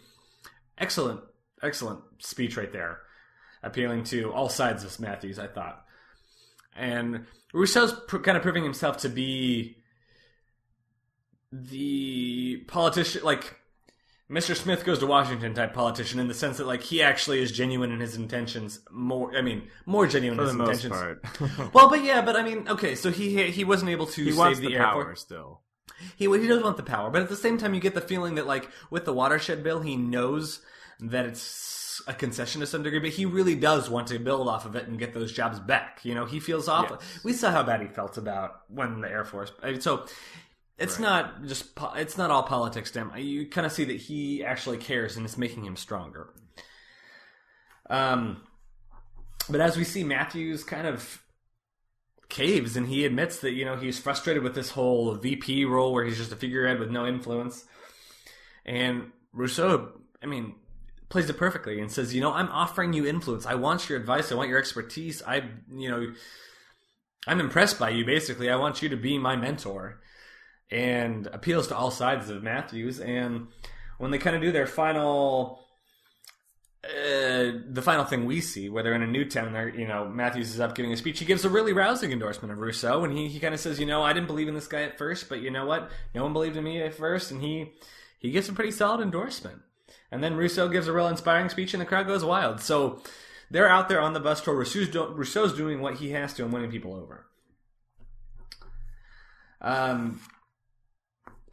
excellent, 0.77 1.21
excellent 1.63 2.01
speech 2.19 2.57
right 2.57 2.71
there, 2.71 2.99
appealing 3.63 4.03
to 4.05 4.33
all 4.33 4.49
sides 4.49 4.83
of 4.83 4.99
Matthews, 4.99 5.39
I 5.39 5.47
thought. 5.47 5.85
And 6.75 7.25
Russo's 7.53 7.93
pr- 8.07 8.17
kind 8.19 8.37
of 8.37 8.43
proving 8.43 8.63
himself 8.63 8.97
to 8.97 9.09
be 9.09 9.77
the 11.51 12.57
politician, 12.67 13.23
like 13.23 13.55
Mr. 14.29 14.55
Smith 14.55 14.85
goes 14.85 14.99
to 14.99 15.07
Washington 15.07 15.53
type 15.55 15.73
politician 15.73 16.19
in 16.19 16.27
the 16.27 16.33
sense 16.33 16.57
that 16.57 16.67
like 16.67 16.83
he 16.83 17.01
actually 17.01 17.41
is 17.41 17.51
genuine 17.51 17.91
in 17.91 17.99
his 17.99 18.15
intentions. 18.15 18.79
More, 18.91 19.35
I 19.35 19.41
mean, 19.41 19.67
more 19.85 20.05
genuine 20.05 20.37
for 20.37 20.49
in 20.49 20.57
the 20.57 20.65
his 20.65 20.83
most 20.83 20.85
intentions. 20.85 21.19
part. 21.37 21.73
Well, 21.73 21.89
but 21.89 22.03
yeah, 22.03 22.21
but 22.21 22.35
I 22.35 22.43
mean, 22.43 22.67
okay, 22.67 22.95
so 22.95 23.09
he 23.09 23.49
he 23.51 23.63
wasn't 23.63 23.89
able 23.91 24.05
to 24.07 24.23
he 24.23 24.31
save 24.31 24.57
the, 24.57 24.67
the 24.67 24.75
airport. 24.75 25.05
power 25.05 25.15
still. 25.15 25.61
He 26.15 26.25
he 26.29 26.47
does 26.47 26.63
want 26.63 26.77
the 26.77 26.83
power, 26.83 27.09
but 27.09 27.21
at 27.23 27.29
the 27.29 27.35
same 27.35 27.57
time, 27.57 27.73
you 27.73 27.81
get 27.81 27.95
the 27.95 28.01
feeling 28.01 28.35
that 28.35 28.45
like 28.47 28.69
with 28.91 29.05
the 29.05 29.13
watershed 29.13 29.63
bill, 29.63 29.81
he 29.81 29.97
knows 29.97 30.61
that 30.99 31.25
it's 31.25 31.41
a 32.07 32.13
concession 32.13 32.61
to 32.61 32.67
some 32.67 32.83
degree, 32.83 32.99
but 32.99 33.09
he 33.09 33.25
really 33.25 33.55
does 33.55 33.89
want 33.89 34.07
to 34.07 34.19
build 34.19 34.47
off 34.47 34.65
of 34.65 34.75
it 34.75 34.87
and 34.87 34.97
get 34.99 35.13
those 35.13 35.31
jobs 35.31 35.59
back. 35.59 35.99
You 36.03 36.15
know, 36.15 36.25
he 36.25 36.39
feels 36.39 36.67
awful. 36.67 36.97
Yes. 36.99 37.23
We 37.23 37.33
saw 37.33 37.51
how 37.51 37.63
bad 37.63 37.81
he 37.81 37.87
felt 37.87 38.17
about 38.17 38.61
when 38.69 39.01
the 39.01 39.09
Air 39.09 39.25
Force. 39.25 39.51
I 39.61 39.71
mean, 39.71 39.81
so 39.81 40.05
it's 40.77 40.99
Right. 40.99 41.01
not 41.09 41.43
just 41.45 41.65
it's 41.95 42.17
not 42.17 42.31
all 42.31 42.43
politics 42.43 42.91
to 42.91 42.99
him. 42.99 43.11
You 43.17 43.47
kind 43.47 43.65
of 43.65 43.71
see 43.73 43.85
that 43.85 43.97
he 43.97 44.43
actually 44.43 44.77
cares, 44.77 45.17
and 45.17 45.25
it's 45.25 45.37
making 45.37 45.65
him 45.65 45.75
stronger. 45.75 46.29
Um, 47.89 48.41
but 49.49 49.61
as 49.61 49.77
we 49.77 49.83
see, 49.83 50.03
Matthews 50.03 50.63
kind 50.63 50.87
of 50.87 51.21
caves 52.29 52.77
and 52.77 52.87
he 52.87 53.05
admits 53.05 53.39
that 53.39 53.53
you 53.53 53.65
know 53.65 53.75
he's 53.75 53.97
frustrated 53.97 54.43
with 54.43 54.53
this 54.53 54.69
whole 54.69 55.15
VP 55.15 55.65
role 55.65 55.91
where 55.93 56.05
he's 56.05 56.17
just 56.17 56.31
a 56.31 56.35
figurehead 56.35 56.79
with 56.79 56.91
no 56.91 57.07
influence. 57.07 57.65
And 58.65 59.11
Russo, 59.33 59.93
I 60.21 60.27
mean, 60.27 60.53
plays 61.09 61.29
it 61.29 61.37
perfectly 61.37 61.79
and 61.79 61.91
says, 61.91 62.13
you 62.13 62.21
know, 62.21 62.31
I'm 62.31 62.49
offering 62.49 62.93
you 62.93 63.05
influence. 63.05 63.45
I 63.45 63.55
want 63.55 63.89
your 63.89 63.99
advice. 63.99 64.31
I 64.31 64.35
want 64.35 64.49
your 64.49 64.59
expertise. 64.59 65.21
I, 65.25 65.43
you 65.73 65.89
know, 65.89 66.13
I'm 67.27 67.39
impressed 67.39 67.79
by 67.79 67.89
you. 67.89 68.05
Basically, 68.05 68.49
I 68.49 68.55
want 68.55 68.81
you 68.81 68.89
to 68.89 68.97
be 68.97 69.17
my 69.17 69.35
mentor. 69.35 70.01
And 70.71 71.25
appeals 71.27 71.67
to 71.69 71.75
all 71.75 71.89
sides 71.89 72.29
of 72.29 72.43
Matthews. 72.43 72.99
And 72.99 73.47
when 73.97 74.11
they 74.11 74.19
kind 74.19 74.35
of 74.35 74.41
do 74.43 74.51
their 74.51 74.67
final 74.67 75.65
uh, 76.83 77.51
the 77.69 77.81
final 77.83 78.05
thing 78.05 78.25
we 78.25 78.39
see, 78.39 78.69
where 78.69 78.83
they're 78.83 78.93
in 78.93 79.03
a 79.03 79.07
new 79.07 79.25
town, 79.25 79.51
there, 79.51 79.67
you 79.67 79.85
know, 79.85 80.07
Matthews 80.07 80.53
is 80.53 80.61
up 80.61 80.75
giving 80.75 80.93
a 80.93 80.97
speech. 80.97 81.19
He 81.19 81.25
gives 81.25 81.43
a 81.43 81.49
really 81.49 81.73
rousing 81.73 82.13
endorsement 82.13 82.53
of 82.53 82.59
Russo, 82.59 83.03
and 83.03 83.15
he, 83.15 83.27
he 83.27 83.39
kind 83.39 83.53
of 83.53 83.59
says, 83.59 83.81
you 83.81 83.85
know, 83.85 84.01
I 84.01 84.13
didn't 84.13 84.27
believe 84.27 84.47
in 84.47 84.55
this 84.55 84.67
guy 84.67 84.83
at 84.83 84.97
first, 84.97 85.27
but 85.27 85.41
you 85.41 85.51
know 85.51 85.65
what? 85.65 85.91
No 86.15 86.23
one 86.23 86.31
believed 86.31 86.55
in 86.55 86.63
me 86.63 86.81
at 86.81 86.93
first, 86.93 87.31
and 87.31 87.41
he 87.41 87.73
he 88.17 88.31
gives 88.31 88.47
a 88.47 88.53
pretty 88.53 88.71
solid 88.71 89.01
endorsement. 89.01 89.61
And 90.11 90.23
then 90.23 90.35
Russo 90.35 90.67
gives 90.69 90.87
a 90.87 90.93
real 90.93 91.07
inspiring 91.07 91.49
speech, 91.49 91.73
and 91.73 91.81
the 91.81 91.85
crowd 91.85 92.07
goes 92.07 92.25
wild. 92.25 92.61
So 92.61 93.01
they're 93.51 93.69
out 93.69 93.89
there 93.89 94.01
on 94.01 94.13
the 94.13 94.19
bus 94.19 94.41
tour. 94.41 94.55
Russo's, 94.55 94.89
do, 94.89 95.05
Russo's 95.07 95.53
doing 95.53 95.81
what 95.81 95.95
he 95.95 96.11
has 96.11 96.33
to 96.33 96.43
and 96.43 96.53
winning 96.53 96.71
people 96.71 96.95
over. 96.95 97.25
Um, 99.61 100.21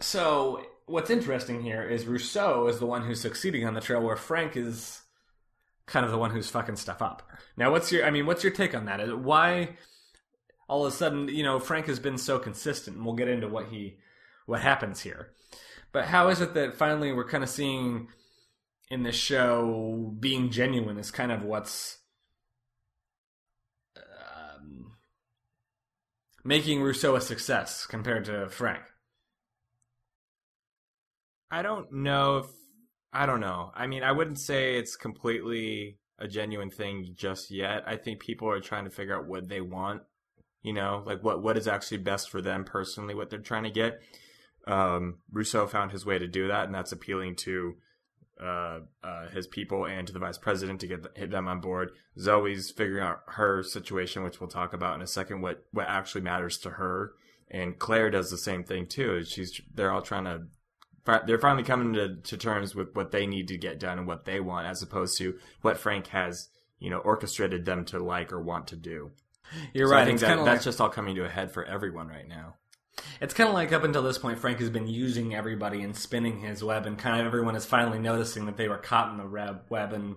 so 0.00 0.64
what's 0.86 1.10
interesting 1.10 1.62
here 1.62 1.82
is 1.82 2.06
Russo 2.06 2.68
is 2.68 2.78
the 2.78 2.86
one 2.86 3.02
who's 3.02 3.20
succeeding 3.20 3.66
on 3.66 3.74
the 3.74 3.80
trail, 3.80 4.00
where 4.00 4.16
Frank 4.16 4.56
is 4.56 5.02
kind 5.86 6.04
of 6.04 6.12
the 6.12 6.18
one 6.18 6.30
who's 6.30 6.48
fucking 6.48 6.76
stuff 6.76 7.02
up. 7.02 7.28
Now, 7.56 7.70
what's 7.70 7.92
your? 7.92 8.04
I 8.04 8.10
mean, 8.10 8.26
what's 8.26 8.42
your 8.42 8.52
take 8.52 8.74
on 8.74 8.86
that? 8.86 9.18
Why 9.18 9.76
all 10.68 10.84
of 10.84 10.92
a 10.92 10.96
sudden, 10.96 11.28
you 11.28 11.42
know, 11.42 11.58
Frank 11.58 11.86
has 11.86 11.98
been 11.98 12.18
so 12.18 12.38
consistent, 12.38 12.96
and 12.96 13.06
we'll 13.06 13.14
get 13.14 13.28
into 13.28 13.48
what 13.48 13.66
he 13.66 13.98
what 14.46 14.60
happens 14.60 15.00
here. 15.00 15.32
But 15.92 16.06
how 16.06 16.28
is 16.28 16.40
it 16.40 16.54
that 16.54 16.76
finally 16.76 17.12
we're 17.12 17.28
kind 17.28 17.44
of 17.44 17.50
seeing 17.50 18.08
in 18.88 19.02
the 19.02 19.12
show 19.12 20.14
being 20.18 20.50
genuine 20.50 20.98
is 20.98 21.10
kind 21.10 21.32
of 21.32 21.42
what's 21.42 21.98
um, 23.96 24.92
making 26.44 26.82
Russo 26.82 27.16
a 27.16 27.20
success 27.20 27.86
compared 27.86 28.24
to 28.26 28.48
Frank. 28.48 28.82
I 31.50 31.62
don't 31.62 31.92
know 31.92 32.38
if 32.38 32.46
I 33.12 33.26
don't 33.26 33.40
know. 33.40 33.72
I 33.74 33.86
mean, 33.86 34.02
I 34.02 34.12
wouldn't 34.12 34.38
say 34.38 34.76
it's 34.76 34.96
completely 34.96 35.98
a 36.18 36.28
genuine 36.28 36.70
thing 36.70 37.14
just 37.14 37.50
yet. 37.50 37.82
I 37.86 37.96
think 37.96 38.20
people 38.20 38.48
are 38.50 38.60
trying 38.60 38.84
to 38.84 38.90
figure 38.90 39.16
out 39.16 39.26
what 39.26 39.48
they 39.48 39.60
want. 39.60 40.02
You 40.62 40.72
know, 40.72 41.02
like 41.06 41.22
what 41.22 41.42
what 41.42 41.56
is 41.56 41.68
actually 41.68 41.98
best 41.98 42.30
for 42.30 42.42
them 42.42 42.64
personally, 42.64 43.14
what 43.14 43.30
they're 43.30 43.38
trying 43.38 43.64
to 43.64 43.70
get. 43.70 44.00
Um, 44.66 45.18
Russo 45.30 45.66
found 45.66 45.92
his 45.92 46.04
way 46.04 46.18
to 46.18 46.26
do 46.26 46.48
that, 46.48 46.64
and 46.64 46.74
that's 46.74 46.90
appealing 46.90 47.36
to 47.36 47.74
uh, 48.40 48.80
uh, 49.02 49.28
his 49.28 49.46
people 49.46 49.86
and 49.86 50.06
to 50.06 50.12
the 50.12 50.18
vice 50.18 50.38
president 50.38 50.80
to 50.80 50.86
get 50.86 51.06
hit 51.14 51.30
them 51.30 51.48
on 51.48 51.60
board. 51.60 51.90
Zoe's 52.18 52.70
figuring 52.70 53.04
out 53.04 53.22
her 53.28 53.62
situation, 53.62 54.22
which 54.22 54.40
we'll 54.40 54.48
talk 54.48 54.72
about 54.72 54.94
in 54.94 55.02
a 55.02 55.06
second. 55.06 55.40
What 55.40 55.64
what 55.72 55.88
actually 55.88 56.20
matters 56.22 56.58
to 56.58 56.70
her, 56.70 57.12
and 57.50 57.78
Claire 57.78 58.10
does 58.10 58.30
the 58.30 58.38
same 58.38 58.64
thing 58.64 58.86
too. 58.86 59.24
She's 59.24 59.60
they're 59.74 59.92
all 59.92 60.02
trying 60.02 60.24
to. 60.24 60.42
They're 61.24 61.38
finally 61.38 61.62
coming 61.62 61.92
to, 61.92 62.16
to 62.16 62.36
terms 62.36 62.74
with 62.74 62.96
what 62.96 63.12
they 63.12 63.28
need 63.28 63.46
to 63.46 63.56
get 63.56 63.78
done 63.78 63.98
and 63.98 64.08
what 64.08 64.24
they 64.24 64.40
want, 64.40 64.66
as 64.66 64.82
opposed 64.82 65.16
to 65.18 65.38
what 65.62 65.78
Frank 65.78 66.08
has, 66.08 66.48
you 66.80 66.90
know, 66.90 66.98
orchestrated 66.98 67.64
them 67.64 67.84
to 67.84 68.00
like 68.00 68.32
or 68.32 68.42
want 68.42 68.66
to 68.66 68.76
do. 68.76 69.12
You're 69.72 69.86
So 69.86 69.94
right. 69.94 70.02
I 70.02 70.04
think 70.04 70.18
that, 70.18 70.36
that's 70.38 70.46
like, 70.46 70.62
just 70.62 70.80
all 70.80 70.88
coming 70.88 71.14
to 71.14 71.24
a 71.24 71.28
head 71.28 71.52
for 71.52 71.64
everyone 71.64 72.08
right 72.08 72.26
now. 72.26 72.56
It's 73.20 73.34
kind 73.34 73.48
of 73.48 73.54
like 73.54 73.72
up 73.72 73.84
until 73.84 74.02
this 74.02 74.18
point, 74.18 74.38
Frank 74.38 74.58
has 74.60 74.70
been 74.70 74.86
using 74.86 75.34
everybody 75.34 75.82
and 75.82 75.96
spinning 75.96 76.40
his 76.40 76.62
web, 76.64 76.86
and 76.86 76.98
kind 76.98 77.20
of 77.20 77.26
everyone 77.26 77.56
is 77.56 77.64
finally 77.64 77.98
noticing 77.98 78.46
that 78.46 78.56
they 78.56 78.68
were 78.68 78.78
caught 78.78 79.10
in 79.10 79.18
the 79.18 79.26
web, 79.26 79.62
web 79.68 79.92
and 79.92 80.16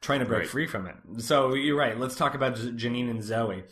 trying 0.00 0.20
to 0.20 0.24
break 0.26 0.40
Right. 0.40 0.48
free 0.48 0.66
from 0.66 0.86
it. 0.86 0.96
So 1.18 1.54
you're 1.54 1.76
right. 1.76 1.98
Let's 1.98 2.16
talk 2.16 2.34
about 2.34 2.54
Janine 2.54 3.10
and 3.10 3.22
Zoe. 3.22 3.64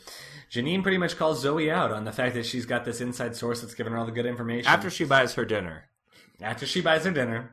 Janine 0.50 0.82
pretty 0.82 0.98
much 0.98 1.16
calls 1.16 1.40
Zoe 1.40 1.70
out 1.70 1.90
on 1.92 2.04
the 2.04 2.12
fact 2.12 2.34
that 2.34 2.46
she's 2.46 2.66
got 2.66 2.84
this 2.84 3.00
inside 3.00 3.34
source 3.36 3.60
that's 3.60 3.74
giving 3.74 3.92
her 3.92 3.98
all 3.98 4.06
the 4.06 4.12
good 4.12 4.26
information. 4.26 4.70
After 4.70 4.90
she 4.90 5.04
buys 5.04 5.34
her 5.34 5.44
dinner, 5.44 5.84
after 6.40 6.66
she 6.66 6.80
buys 6.80 7.04
her 7.04 7.10
dinner. 7.10 7.52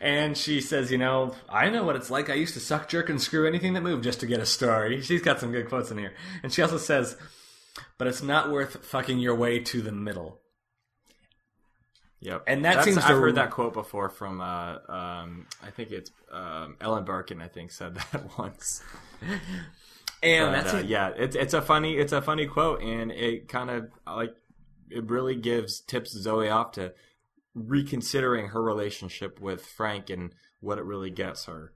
And 0.00 0.36
she 0.36 0.60
says, 0.60 0.92
you 0.92 0.98
know, 0.98 1.34
I 1.48 1.70
know 1.70 1.82
what 1.82 1.96
it's 1.96 2.10
like. 2.10 2.30
I 2.30 2.34
used 2.34 2.54
to 2.54 2.60
suck, 2.60 2.88
jerk, 2.88 3.08
and 3.08 3.20
screw 3.20 3.46
anything 3.46 3.72
that 3.72 3.80
moved 3.82 4.04
just 4.04 4.20
to 4.20 4.26
get 4.26 4.38
a 4.40 4.46
story. 4.46 5.00
She's 5.00 5.22
got 5.22 5.40
some 5.40 5.50
good 5.50 5.68
quotes 5.68 5.90
in 5.90 5.98
here. 5.98 6.12
And 6.44 6.52
she 6.52 6.62
also 6.62 6.78
says, 6.78 7.16
but 7.98 8.06
it's 8.08 8.22
not 8.22 8.50
worth 8.50 8.84
fucking 8.84 9.18
your 9.18 9.34
way 9.34 9.58
to 9.60 9.80
the 9.82 9.92
middle. 9.92 10.40
Yep. 12.20 12.44
And 12.48 12.64
that 12.64 12.70
That's- 12.70 12.84
seems 12.86 12.98
I've 12.98 13.08
to- 13.10 13.14
heard 13.20 13.34
that 13.36 13.50
quote 13.52 13.72
before 13.74 14.08
from 14.08 14.40
uh, 14.40 14.78
um, 14.88 15.46
I 15.62 15.70
think 15.70 15.92
it's 15.92 16.10
um, 16.32 16.76
Ellen 16.80 17.04
Barkin. 17.04 17.40
I 17.40 17.46
think 17.48 17.70
said 17.70 17.94
that 18.12 18.38
once. 18.38 18.82
And 20.22 20.46
But, 20.46 20.52
that's 20.62 20.74
uh, 20.74 20.78
it. 20.78 20.86
yeah, 20.86 21.10
it's 21.16 21.36
it's 21.36 21.54
a 21.54 21.62
funny 21.62 21.96
it's 21.96 22.12
a 22.12 22.20
funny 22.20 22.46
quote, 22.46 22.82
and 22.82 23.12
it 23.12 23.48
kind 23.48 23.70
of 23.70 23.90
like 24.06 24.34
it 24.90 25.08
really 25.08 25.36
gives 25.36 25.80
tips 25.80 26.10
Zoe 26.10 26.48
off 26.48 26.72
to 26.72 26.92
reconsidering 27.54 28.48
her 28.48 28.62
relationship 28.62 29.40
with 29.40 29.64
Frank 29.64 30.10
and 30.10 30.32
what 30.60 30.78
it 30.78 30.84
really 30.84 31.10
gets 31.10 31.44
her. 31.44 31.72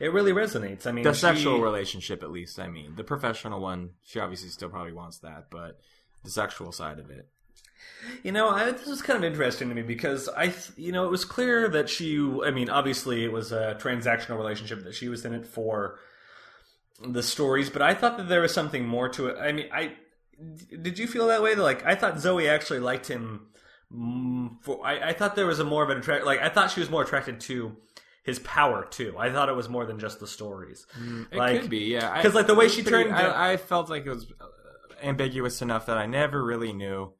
It 0.00 0.12
really 0.12 0.32
resonates. 0.32 0.86
I 0.86 0.92
mean, 0.92 1.04
The 1.04 1.12
she- 1.12 1.20
sexual 1.20 1.60
relationship, 1.60 2.22
at 2.22 2.30
least. 2.30 2.58
I 2.58 2.68
mean, 2.68 2.94
the 2.96 3.04
professional 3.04 3.60
one, 3.60 3.90
she 4.04 4.18
obviously 4.20 4.48
still 4.48 4.68
probably 4.68 4.92
wants 4.92 5.18
that, 5.18 5.46
but 5.50 5.78
the 6.24 6.30
sexual 6.30 6.72
side 6.72 6.98
of 6.98 7.10
it. 7.10 7.28
You 8.22 8.32
know, 8.32 8.48
I, 8.48 8.70
this 8.70 8.86
was 8.86 9.02
kind 9.02 9.16
of 9.16 9.24
interesting 9.24 9.68
to 9.68 9.74
me 9.74 9.82
because 9.82 10.28
I, 10.28 10.52
you 10.76 10.92
know, 10.92 11.04
it 11.04 11.10
was 11.10 11.24
clear 11.24 11.68
that 11.68 11.88
she. 11.88 12.16
I 12.44 12.50
mean, 12.50 12.70
obviously, 12.70 13.24
it 13.24 13.32
was 13.32 13.50
a 13.52 13.76
transactional 13.80 14.36
relationship 14.38 14.84
that 14.84 14.94
she 14.94 15.08
was 15.08 15.24
in 15.24 15.34
it 15.34 15.46
for 15.46 15.98
the 17.04 17.22
stories, 17.22 17.70
but 17.70 17.82
I 17.82 17.94
thought 17.94 18.16
that 18.18 18.28
there 18.28 18.40
was 18.40 18.54
something 18.54 18.86
more 18.86 19.08
to 19.10 19.26
it. 19.28 19.36
I 19.38 19.50
mean, 19.52 19.68
I 19.72 19.94
did 20.80 20.98
you 20.98 21.06
feel 21.08 21.26
that 21.28 21.42
way? 21.42 21.54
Like, 21.56 21.84
I 21.84 21.94
thought 21.96 22.20
Zoe 22.20 22.48
actually 22.48 22.80
liked 22.80 23.08
him. 23.08 23.48
For 24.62 24.84
I, 24.84 25.08
I 25.10 25.12
thought 25.12 25.34
there 25.36 25.46
was 25.46 25.58
a 25.60 25.64
more 25.64 25.82
of 25.82 25.90
an 25.90 25.98
attract. 25.98 26.24
Like, 26.24 26.40
I 26.40 26.48
thought 26.48 26.70
she 26.70 26.80
was 26.80 26.88
more 26.90 27.02
attracted 27.02 27.40
to 27.42 27.76
his 28.22 28.38
power 28.40 28.84
too. 28.84 29.14
I 29.18 29.30
thought 29.32 29.48
it 29.48 29.56
was 29.56 29.68
more 29.68 29.84
than 29.84 29.98
just 29.98 30.20
the 30.20 30.26
stories. 30.26 30.86
It 31.30 31.36
like, 31.36 31.62
could 31.62 31.70
be, 31.70 31.78
yeah. 31.92 32.22
'cause, 32.22 32.34
like, 32.34 32.46
the 32.46 32.54
way 32.54 32.68
she 32.68 32.82
pretty- 32.82 33.10
turned- 33.10 33.16
I, 33.16 33.52
I 33.52 33.56
felt 33.56 33.90
like 33.90 34.06
it 34.06 34.10
was 34.10 34.30
uh, 34.40 34.46
ambiguous 35.02 35.60
enough 35.62 35.86
that 35.86 35.98
I 35.98 36.06
never 36.06 36.44
really 36.44 36.72
knew 36.72 37.12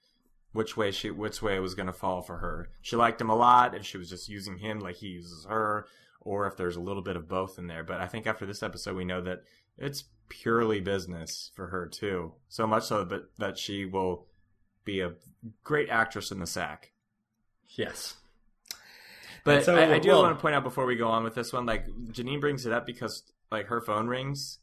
which 0.53 0.77
way 0.77 0.91
she, 0.91 1.11
which 1.11 1.43
way 1.43 1.57
it 1.57 1.61
was 1.61 1.75
going 1.75 1.87
to 1.87 1.93
fall 1.93 2.23
for 2.23 2.37
her. 2.39 2.69
She 2.83 2.95
liked 2.97 3.21
him 3.21 3.31
a 3.31 3.35
lot, 3.35 3.75
if 3.75 3.85
she 3.85 3.99
was 3.99 4.09
just 4.11 4.29
using 4.29 4.59
him 4.59 4.79
like 4.81 4.97
he 4.97 5.09
uses 5.09 5.47
her, 5.49 5.87
or 6.21 6.47
if 6.47 6.57
there's 6.57 6.77
a 6.77 6.81
little 6.81 7.03
bit 7.03 7.17
of 7.17 7.27
both 7.29 7.59
in 7.59 7.67
there. 7.67 7.83
But 7.83 8.01
I 8.01 8.07
think 8.07 8.27
after 8.27 8.47
this 8.47 8.63
episode, 8.63 8.95
we 8.95 9.05
know 9.05 9.21
that 9.23 9.41
it's 9.79 10.05
purely 10.29 10.79
business 10.81 11.51
for 11.57 11.67
her 11.69 11.87
too. 11.89 12.35
So 12.49 12.67
much 12.67 12.85
so 12.85 13.03
that 13.05 13.37
that 13.39 13.59
she 13.59 13.87
will 13.87 14.27
be 14.85 15.01
a 15.01 15.15
great 15.65 15.89
actress 15.89 16.31
in 16.31 16.39
the 16.39 16.47
sack. 16.47 16.93
Yes. 17.67 18.15
But 19.45 19.65
So, 19.65 19.77
I, 19.77 19.95
I 19.95 19.99
do 19.99 20.11
well- 20.11 20.23
want 20.23 20.37
to 20.37 20.41
point 20.43 20.55
out 20.55 20.63
before 20.63 20.87
we 20.87 20.97
go 20.97 21.09
on 21.09 21.25
with 21.25 21.35
this 21.35 21.53
one, 21.53 21.67
like 21.67 21.87
Janine 22.13 22.41
brings 22.41 22.65
it 22.67 22.73
up 22.73 22.87
because 22.87 23.23
like 23.51 23.67
her 23.67 23.81
phone 23.81 24.07
rings 24.09 24.59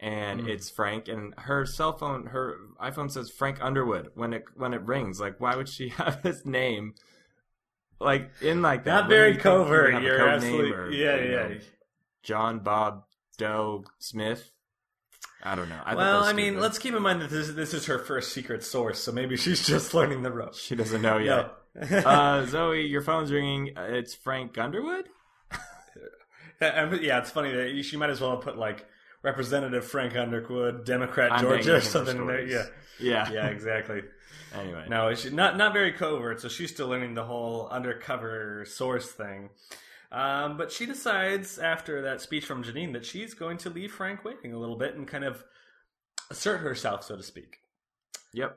and 0.00 0.40
Mm. 0.42 0.48
it's 0.48 0.70
Frank 0.70 1.08
and 1.08 1.34
her 1.38 1.64
cell 1.66 1.92
phone 1.96 2.26
her 2.26 2.56
iPhone 2.80 3.10
says 3.10 3.30
Frank 3.30 3.58
Underwood 3.62 4.10
when 4.14 4.32
it 4.32 4.44
when 4.56 4.74
it 4.74 4.82
rings. 4.82 5.20
Like 5.20 5.40
why 5.40 5.56
would 5.56 5.68
she 5.68 5.88
have 6.00 6.20
his 6.22 6.44
name 6.46 6.94
like 8.00 8.30
in 8.40 8.62
like 8.62 8.84
that? 8.84 8.92
Not 9.02 9.08
very 9.08 9.28
you 9.28 9.34
think 9.34 9.42
he 9.44 9.48
would 9.50 9.64
covert. 9.64 10.02
You're 10.02 10.18
code 10.18 10.28
absolutely. 10.28 10.72
or, 10.72 10.90
yeah, 10.90 11.16
you 11.16 11.30
yeah. 11.30 11.48
know, 11.48 11.56
John 12.22 12.58
Bob 12.60 13.04
Doe 13.38 13.84
Smith. 13.98 14.50
I 15.46 15.54
don't 15.54 15.68
know. 15.68 15.80
I 15.84 15.94
well, 15.94 16.24
I 16.24 16.32
mean, 16.32 16.58
let's 16.58 16.78
keep 16.78 16.94
in 16.94 17.02
mind 17.02 17.20
that 17.20 17.28
this 17.30 17.50
this 17.50 17.74
is 17.74 17.84
her 17.86 17.98
first 17.98 18.32
secret 18.32 18.64
source, 18.64 18.98
so 19.00 19.12
maybe 19.12 19.36
she's 19.36 19.66
just 19.66 19.92
learning 19.92 20.22
the 20.22 20.32
ropes. 20.32 20.58
She 20.60 20.74
doesn't 20.74 21.02
know 21.02 21.18
yet. 21.18 21.52
Uh, 21.90 22.46
Zoe, 22.46 22.86
your 22.86 23.02
phone's 23.02 23.32
ringing. 23.32 23.76
Uh, 23.76 23.82
It's 23.82 24.14
Frank 24.14 24.56
Underwood. 24.58 25.08
Yeah, 26.60 27.18
it's 27.18 27.30
funny 27.30 27.50
that 27.52 27.82
she 27.82 27.96
might 27.96 28.10
as 28.10 28.20
well 28.20 28.30
have 28.30 28.40
put 28.40 28.56
like 28.56 28.86
Representative 29.22 29.84
Frank 29.84 30.16
Underwood, 30.16 30.84
Democrat 30.84 31.32
I'm 31.32 31.40
Georgia, 31.40 31.76
or 31.76 31.80
something 31.80 32.16
in 32.16 32.26
there. 32.26 32.46
Yeah. 32.46 32.66
Yeah. 33.00 33.30
yeah, 33.30 33.46
exactly. 33.48 34.02
Anyway. 34.54 34.86
No, 34.88 35.12
she, 35.16 35.30
not 35.30 35.56
not 35.56 35.72
very 35.72 35.90
covert. 35.90 36.40
So 36.40 36.48
she's 36.48 36.70
still 36.70 36.86
learning 36.86 37.14
the 37.14 37.24
whole 37.24 37.66
undercover 37.66 38.64
source 38.64 39.10
thing. 39.10 39.50
Um, 40.12 40.56
but 40.56 40.70
she 40.70 40.86
decides 40.86 41.58
after 41.58 42.02
that 42.02 42.20
speech 42.20 42.44
from 42.44 42.62
Janine 42.62 42.92
that 42.92 43.04
she's 43.04 43.34
going 43.34 43.56
to 43.58 43.70
leave 43.70 43.90
Frank 43.90 44.24
waiting 44.24 44.52
a 44.52 44.58
little 44.58 44.76
bit 44.76 44.94
and 44.94 45.08
kind 45.08 45.24
of 45.24 45.42
assert 46.30 46.58
herself, 46.58 47.02
so 47.02 47.16
to 47.16 47.22
speak. 47.24 47.58
Yep. 48.32 48.56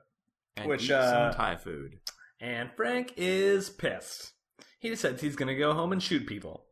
And 0.58 0.69
Which, 0.69 0.84
eat 0.84 0.91
uh, 0.91 1.32
some 1.32 1.39
Thai 1.39 1.56
food. 1.56 1.97
And 2.39 2.69
Frank 2.76 3.13
is 3.17 3.69
pissed. 3.69 4.34
He 4.80 4.89
decides 4.89 5.21
he's 5.21 5.36
going 5.36 5.47
to 5.47 5.56
go 5.56 5.73
home 5.73 5.91
and 5.91 6.02
shoot 6.02 6.28
people. 6.28 6.65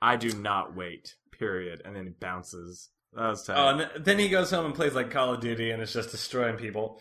I 0.00 0.16
do 0.16 0.32
not 0.32 0.74
wait. 0.74 1.14
Period. 1.30 1.82
And 1.84 1.94
then 1.94 2.04
he 2.04 2.10
bounces. 2.10 2.88
That 3.14 3.28
was 3.28 3.44
tight. 3.44 3.56
Oh, 3.56 3.68
and 3.68 3.78
th- 3.78 4.04
then 4.04 4.18
he 4.18 4.28
goes 4.28 4.50
home 4.50 4.66
and 4.66 4.74
plays 4.74 4.94
like 4.94 5.10
Call 5.10 5.34
of 5.34 5.40
Duty 5.40 5.70
and 5.70 5.80
it's 5.82 5.92
just 5.92 6.10
destroying 6.10 6.56
people. 6.56 7.00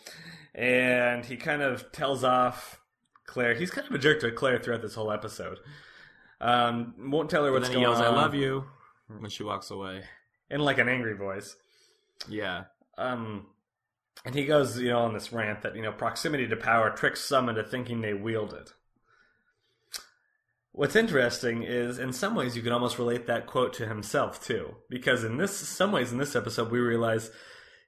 And 0.53 1.25
he 1.25 1.37
kind 1.37 1.61
of 1.61 1.91
tells 1.91 2.23
off 2.23 2.79
Claire. 3.25 3.55
He's 3.55 3.71
kind 3.71 3.87
of 3.87 3.93
a 3.93 3.97
jerk 3.97 4.19
to 4.21 4.31
Claire 4.31 4.59
throughout 4.59 4.81
this 4.81 4.93
whole 4.95 5.11
episode. 5.11 5.57
Um, 6.41 6.93
won't 7.11 7.29
tell 7.29 7.45
her 7.45 7.51
what's 7.51 7.69
going 7.69 7.81
yells, 7.81 7.99
on. 7.99 8.03
"I 8.03 8.09
love 8.09 8.33
you," 8.35 8.65
when 9.07 9.29
she 9.29 9.43
walks 9.43 9.69
away. 9.71 10.03
in 10.49 10.59
like 10.59 10.79
an 10.79 10.89
angry 10.89 11.15
voice. 11.15 11.55
Yeah. 12.27 12.65
Um, 12.97 13.47
and 14.25 14.35
he 14.35 14.45
goes, 14.45 14.79
you 14.79 14.89
know, 14.89 14.99
on 14.99 15.13
this 15.13 15.33
rant 15.33 15.61
that 15.61 15.75
you 15.75 15.81
know 15.81 15.91
proximity 15.91 16.47
to 16.47 16.55
power 16.55 16.89
tricks 16.89 17.21
some 17.21 17.49
into 17.49 17.63
thinking 17.63 18.01
they 18.01 18.13
wield 18.13 18.53
it. 18.53 18.73
What's 20.73 20.95
interesting 20.95 21.63
is, 21.63 21.99
in 21.99 22.13
some 22.13 22.33
ways, 22.33 22.55
you 22.55 22.61
can 22.61 22.71
almost 22.71 22.97
relate 22.97 23.27
that 23.27 23.45
quote 23.45 23.73
to 23.73 23.87
himself 23.87 24.41
too, 24.41 24.75
because 24.89 25.25
in 25.25 25.35
this, 25.35 25.53
some 25.55 25.91
ways, 25.91 26.13
in 26.13 26.17
this 26.17 26.35
episode, 26.35 26.71
we 26.71 26.79
realize 26.79 27.29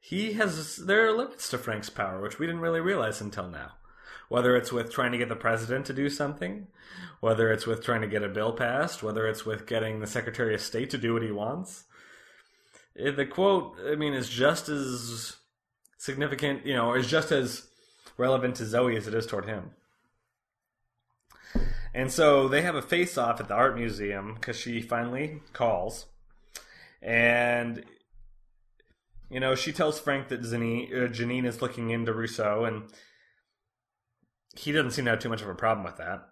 he 0.01 0.33
has 0.33 0.75
there 0.77 1.07
are 1.07 1.13
limits 1.13 1.49
to 1.49 1.57
Frank's 1.57 1.89
power, 1.89 2.21
which 2.21 2.39
we 2.39 2.45
didn't 2.45 2.61
really 2.61 2.81
realize 2.81 3.21
until 3.21 3.47
now. 3.47 3.73
Whether 4.27 4.55
it's 4.57 4.71
with 4.71 4.91
trying 4.91 5.13
to 5.13 5.17
get 5.17 5.29
the 5.29 5.35
president 5.35 5.85
to 5.85 5.93
do 5.93 6.09
something, 6.09 6.67
whether 7.21 7.51
it's 7.51 7.65
with 7.65 7.83
trying 7.83 8.01
to 8.01 8.07
get 8.07 8.23
a 8.23 8.27
bill 8.27 8.51
passed, 8.51 9.01
whether 9.01 9.27
it's 9.27 9.45
with 9.45 9.65
getting 9.65 9.99
the 9.99 10.07
Secretary 10.07 10.53
of 10.53 10.61
State 10.61 10.89
to 10.89 10.97
do 10.97 11.13
what 11.13 11.23
he 11.23 11.31
wants. 11.31 11.85
Eh, 12.99 13.11
The 13.11 13.25
quote, 13.25 13.77
I 13.85 13.95
mean, 13.95 14.13
is 14.13 14.27
just 14.27 14.67
as 14.67 15.37
significant, 15.97 16.65
you 16.65 16.73
know, 16.73 16.93
is 16.93 17.07
just 17.07 17.31
as 17.31 17.67
relevant 18.17 18.55
to 18.55 18.65
Zoe 18.65 18.95
as 18.95 19.07
it 19.07 19.13
is 19.13 19.25
toward 19.25 19.45
him. 19.45 19.71
And 21.93 22.11
so 22.11 22.47
they 22.47 22.63
have 22.63 22.75
a 22.75 22.81
face 22.81 23.17
off 23.17 23.39
at 23.39 23.47
the 23.47 23.53
art 23.53 23.75
museum 23.75 24.33
because 24.33 24.57
she 24.57 24.81
finally 24.81 25.41
calls. 25.53 26.07
And, 27.01 27.83
you 29.29 29.39
know, 29.39 29.53
she 29.55 29.71
tells 29.71 29.99
Frank 29.99 30.29
that 30.29 30.41
Janine, 30.41 30.91
uh, 30.91 31.07
Janine 31.09 31.45
is 31.45 31.61
looking 31.61 31.91
into 31.91 32.13
Russo, 32.13 32.65
and 32.65 32.83
he 34.55 34.71
doesn't 34.71 34.91
seem 34.91 35.05
to 35.05 35.11
have 35.11 35.19
too 35.19 35.29
much 35.29 35.41
of 35.41 35.49
a 35.49 35.55
problem 35.55 35.85
with 35.85 35.97
that. 35.97 36.29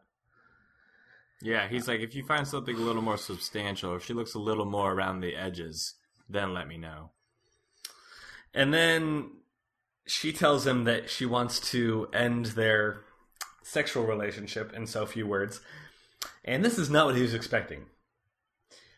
Yeah, 1.41 1.67
he's 1.67 1.87
like, 1.87 2.01
if 2.01 2.15
you 2.15 2.23
find 2.23 2.47
something 2.47 2.75
a 2.75 2.79
little 2.79 3.01
more 3.01 3.17
substantial, 3.17 3.95
if 3.95 4.05
she 4.05 4.13
looks 4.13 4.35
a 4.35 4.39
little 4.39 4.65
more 4.65 4.93
around 4.93 5.19
the 5.19 5.35
edges, 5.35 5.95
then 6.29 6.53
let 6.53 6.67
me 6.67 6.77
know. 6.77 7.09
And 8.53 8.73
then 8.73 9.31
she 10.11 10.33
tells 10.33 10.67
him 10.67 10.83
that 10.83 11.09
she 11.09 11.25
wants 11.25 11.71
to 11.71 12.09
end 12.13 12.47
their 12.47 13.01
sexual 13.63 14.05
relationship 14.05 14.73
in 14.73 14.85
so 14.85 15.05
few 15.05 15.25
words. 15.25 15.61
And 16.43 16.65
this 16.65 16.77
is 16.77 16.89
not 16.89 17.05
what 17.05 17.15
he 17.15 17.21
was 17.21 17.33
expecting. 17.33 17.85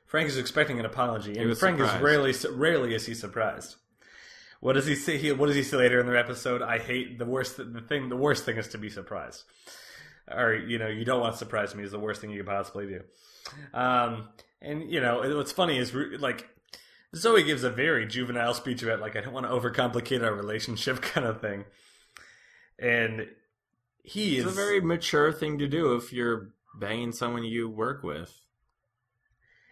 Frank 0.08 0.28
is 0.28 0.38
expecting 0.38 0.80
an 0.80 0.86
apology, 0.86 1.38
and 1.38 1.56
Frank 1.56 1.78
surprised. 1.78 1.96
is 1.98 2.02
rarely 2.02 2.58
rarely 2.58 2.96
is 2.96 3.06
he 3.06 3.14
surprised. 3.14 3.76
What 4.60 4.74
does 4.74 4.88
he 4.88 4.96
say? 4.96 5.18
He, 5.18 5.32
what 5.32 5.48
does 5.48 5.56
he 5.56 5.64
say 5.64 5.78
later 5.78 6.00
in 6.00 6.08
the 6.08 6.18
episode? 6.18 6.64
I 6.64 6.80
hate 6.80 7.20
the 7.20 7.26
worst. 7.26 7.58
The 7.58 7.82
thing. 7.88 8.10
The 8.10 8.16
worst 8.16 8.44
thing 8.44 8.58
is 8.58 8.68
to 8.70 8.80
be 8.80 8.90
surprised, 8.90 9.44
or 10.32 10.54
you 10.56 10.80
know, 10.80 10.88
you 10.88 11.06
don't 11.06 11.22
want 11.22 11.34
to 11.34 11.38
surprise 11.38 11.76
me. 11.76 11.84
Is 11.84 11.92
the 11.92 12.00
worst 12.00 12.22
thing 12.22 12.32
you 12.32 12.38
could 12.38 12.48
possibly 12.48 12.88
do. 12.88 13.02
Um, 13.74 14.30
and 14.62 14.92
you 14.92 15.00
know, 15.00 15.22
what's 15.36 15.52
funny 15.52 15.78
is 15.78 15.94
like 15.94 16.48
Zoe 17.16 17.44
gives 17.44 17.64
a 17.64 17.70
very 17.70 18.06
juvenile 18.08 18.54
speech 18.54 18.82
about 18.84 19.00
like 19.00 19.16
I 19.16 19.22
don't 19.22 19.34
want 19.34 19.46
to 19.46 19.52
overcomplicate 19.52 20.24
our 20.24 20.34
relationship 20.34 21.02
kind 21.14 21.28
of 21.28 21.42
thing, 21.42 21.66
and 22.80 23.28
he 24.04 24.38
It's 24.38 24.48
is 24.48 24.54
a 24.54 24.56
very 24.56 24.82
mature 24.82 25.32
thing 25.32 25.60
to 25.60 25.68
do 25.68 25.94
if 25.96 26.12
you're 26.12 26.50
banging 26.76 27.12
someone 27.12 27.44
you 27.44 27.70
work 27.70 28.04
with. 28.04 28.34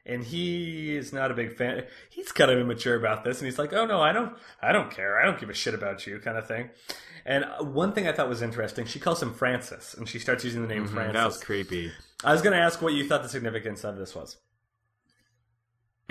and 0.05 0.23
he 0.23 0.95
is 0.95 1.13
not 1.13 1.29
a 1.31 1.33
big 1.35 1.55
fan. 1.55 1.83
He's 2.09 2.31
kind 2.31 2.49
of 2.51 2.57
immature 2.59 2.95
about 2.95 3.23
this, 3.23 3.39
and 3.39 3.45
he's 3.45 3.59
like, 3.59 3.73
"Oh 3.73 3.85
no, 3.85 4.01
I 4.01 4.11
don't, 4.13 4.35
I 4.61 4.71
don't 4.71 4.89
care. 4.91 5.19
I 5.19 5.25
don't 5.25 5.39
give 5.39 5.49
a 5.49 5.53
shit 5.53 5.73
about 5.73 6.05
you," 6.07 6.19
kind 6.19 6.37
of 6.37 6.47
thing. 6.47 6.69
And 7.25 7.43
uh, 7.45 7.63
one 7.63 7.93
thing 7.93 8.07
I 8.07 8.11
thought 8.11 8.29
was 8.29 8.41
interesting, 8.41 8.85
she 8.87 8.99
calls 8.99 9.21
him 9.21 9.33
Francis, 9.33 9.93
and 9.93 10.07
she 10.09 10.17
starts 10.19 10.43
using 10.43 10.61
the 10.63 10.67
name 10.67 10.87
Francis. 10.87 11.07
Mm-hmm. 11.09 11.17
That 11.17 11.25
was 11.25 11.43
creepy. 11.43 11.91
I 12.23 12.31
was 12.33 12.41
going 12.41 12.53
to 12.55 12.59
ask 12.63 12.81
what 12.81 12.93
you 12.93 13.07
thought 13.07 13.21
the 13.23 13.29
significance 13.29 13.83
of 13.83 13.97
this 13.97 14.15
was. 14.15 14.37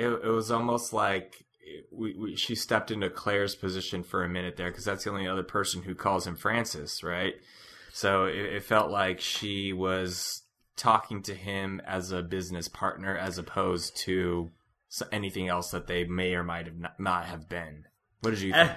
It, 0.01 0.25
it 0.25 0.31
was 0.31 0.51
almost 0.51 0.93
like 0.93 1.45
we, 1.93 2.15
we, 2.15 2.37
she 2.37 2.55
stepped 2.55 2.91
into 2.91 3.11
Claire's 3.11 3.55
position 3.55 4.03
for 4.03 4.25
a 4.25 4.29
minute 4.29 4.57
there 4.57 4.71
because 4.71 4.85
that's 4.85 5.05
the 5.05 5.11
only 5.11 5.29
other 5.29 5.43
person 5.43 5.83
who 5.83 5.95
calls 5.95 6.27
him 6.27 6.37
Francis, 6.37 7.03
right? 7.03 7.35
So 7.93 8.25
it, 8.25 8.37
it 8.37 8.65
felt 8.65 8.91
like 8.91 9.21
she 9.21 9.73
was 9.73 10.43
talking 10.77 11.23
to 11.23 11.35
him 11.35 11.81
as 11.87 12.13
a 12.13 12.23
business 12.23 12.69
partner 12.69 13.17
as 13.17 13.39
opposed 13.39 13.97
to 13.99 14.51
anything 15.13 15.49
else 15.49 15.71
that 15.71 15.87
they 15.87 16.05
may 16.05 16.35
or 16.35 16.43
might 16.43 16.67
have 16.67 16.79
not, 16.79 16.99
not 16.99 17.27
have 17.27 17.49
been. 17.49 17.85
What 18.21 18.31
did 18.31 18.41
you 18.41 18.53
think? 18.53 18.71
Eh, 18.71 18.75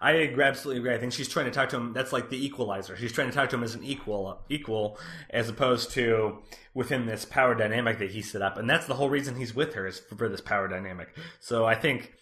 I 0.00 0.34
absolutely 0.40 0.80
agree. 0.80 0.94
I 0.94 0.98
think 0.98 1.12
she's 1.12 1.28
trying 1.28 1.46
to 1.46 1.52
talk 1.52 1.70
to 1.70 1.76
him. 1.76 1.92
That's 1.92 2.12
like 2.12 2.30
the 2.30 2.44
equalizer. 2.44 2.96
She's 2.96 3.12
trying 3.12 3.28
to 3.28 3.34
talk 3.34 3.50
to 3.50 3.56
him 3.56 3.62
as 3.62 3.74
an 3.74 3.84
equal, 3.84 4.40
equal, 4.48 4.98
as 5.30 5.48
opposed 5.48 5.90
to 5.92 6.42
within 6.74 7.06
this 7.06 7.24
power 7.24 7.54
dynamic 7.54 7.98
that 7.98 8.10
he 8.10 8.22
set 8.22 8.42
up. 8.42 8.58
And 8.58 8.68
that's 8.68 8.86
the 8.86 8.94
whole 8.94 9.08
reason 9.08 9.36
he's 9.36 9.54
with 9.54 9.74
her 9.74 9.86
is 9.86 10.00
for, 10.00 10.16
for 10.16 10.28
this 10.28 10.40
power 10.40 10.68
dynamic. 10.68 11.16
So 11.40 11.64
I 11.64 11.74
think 11.74 12.12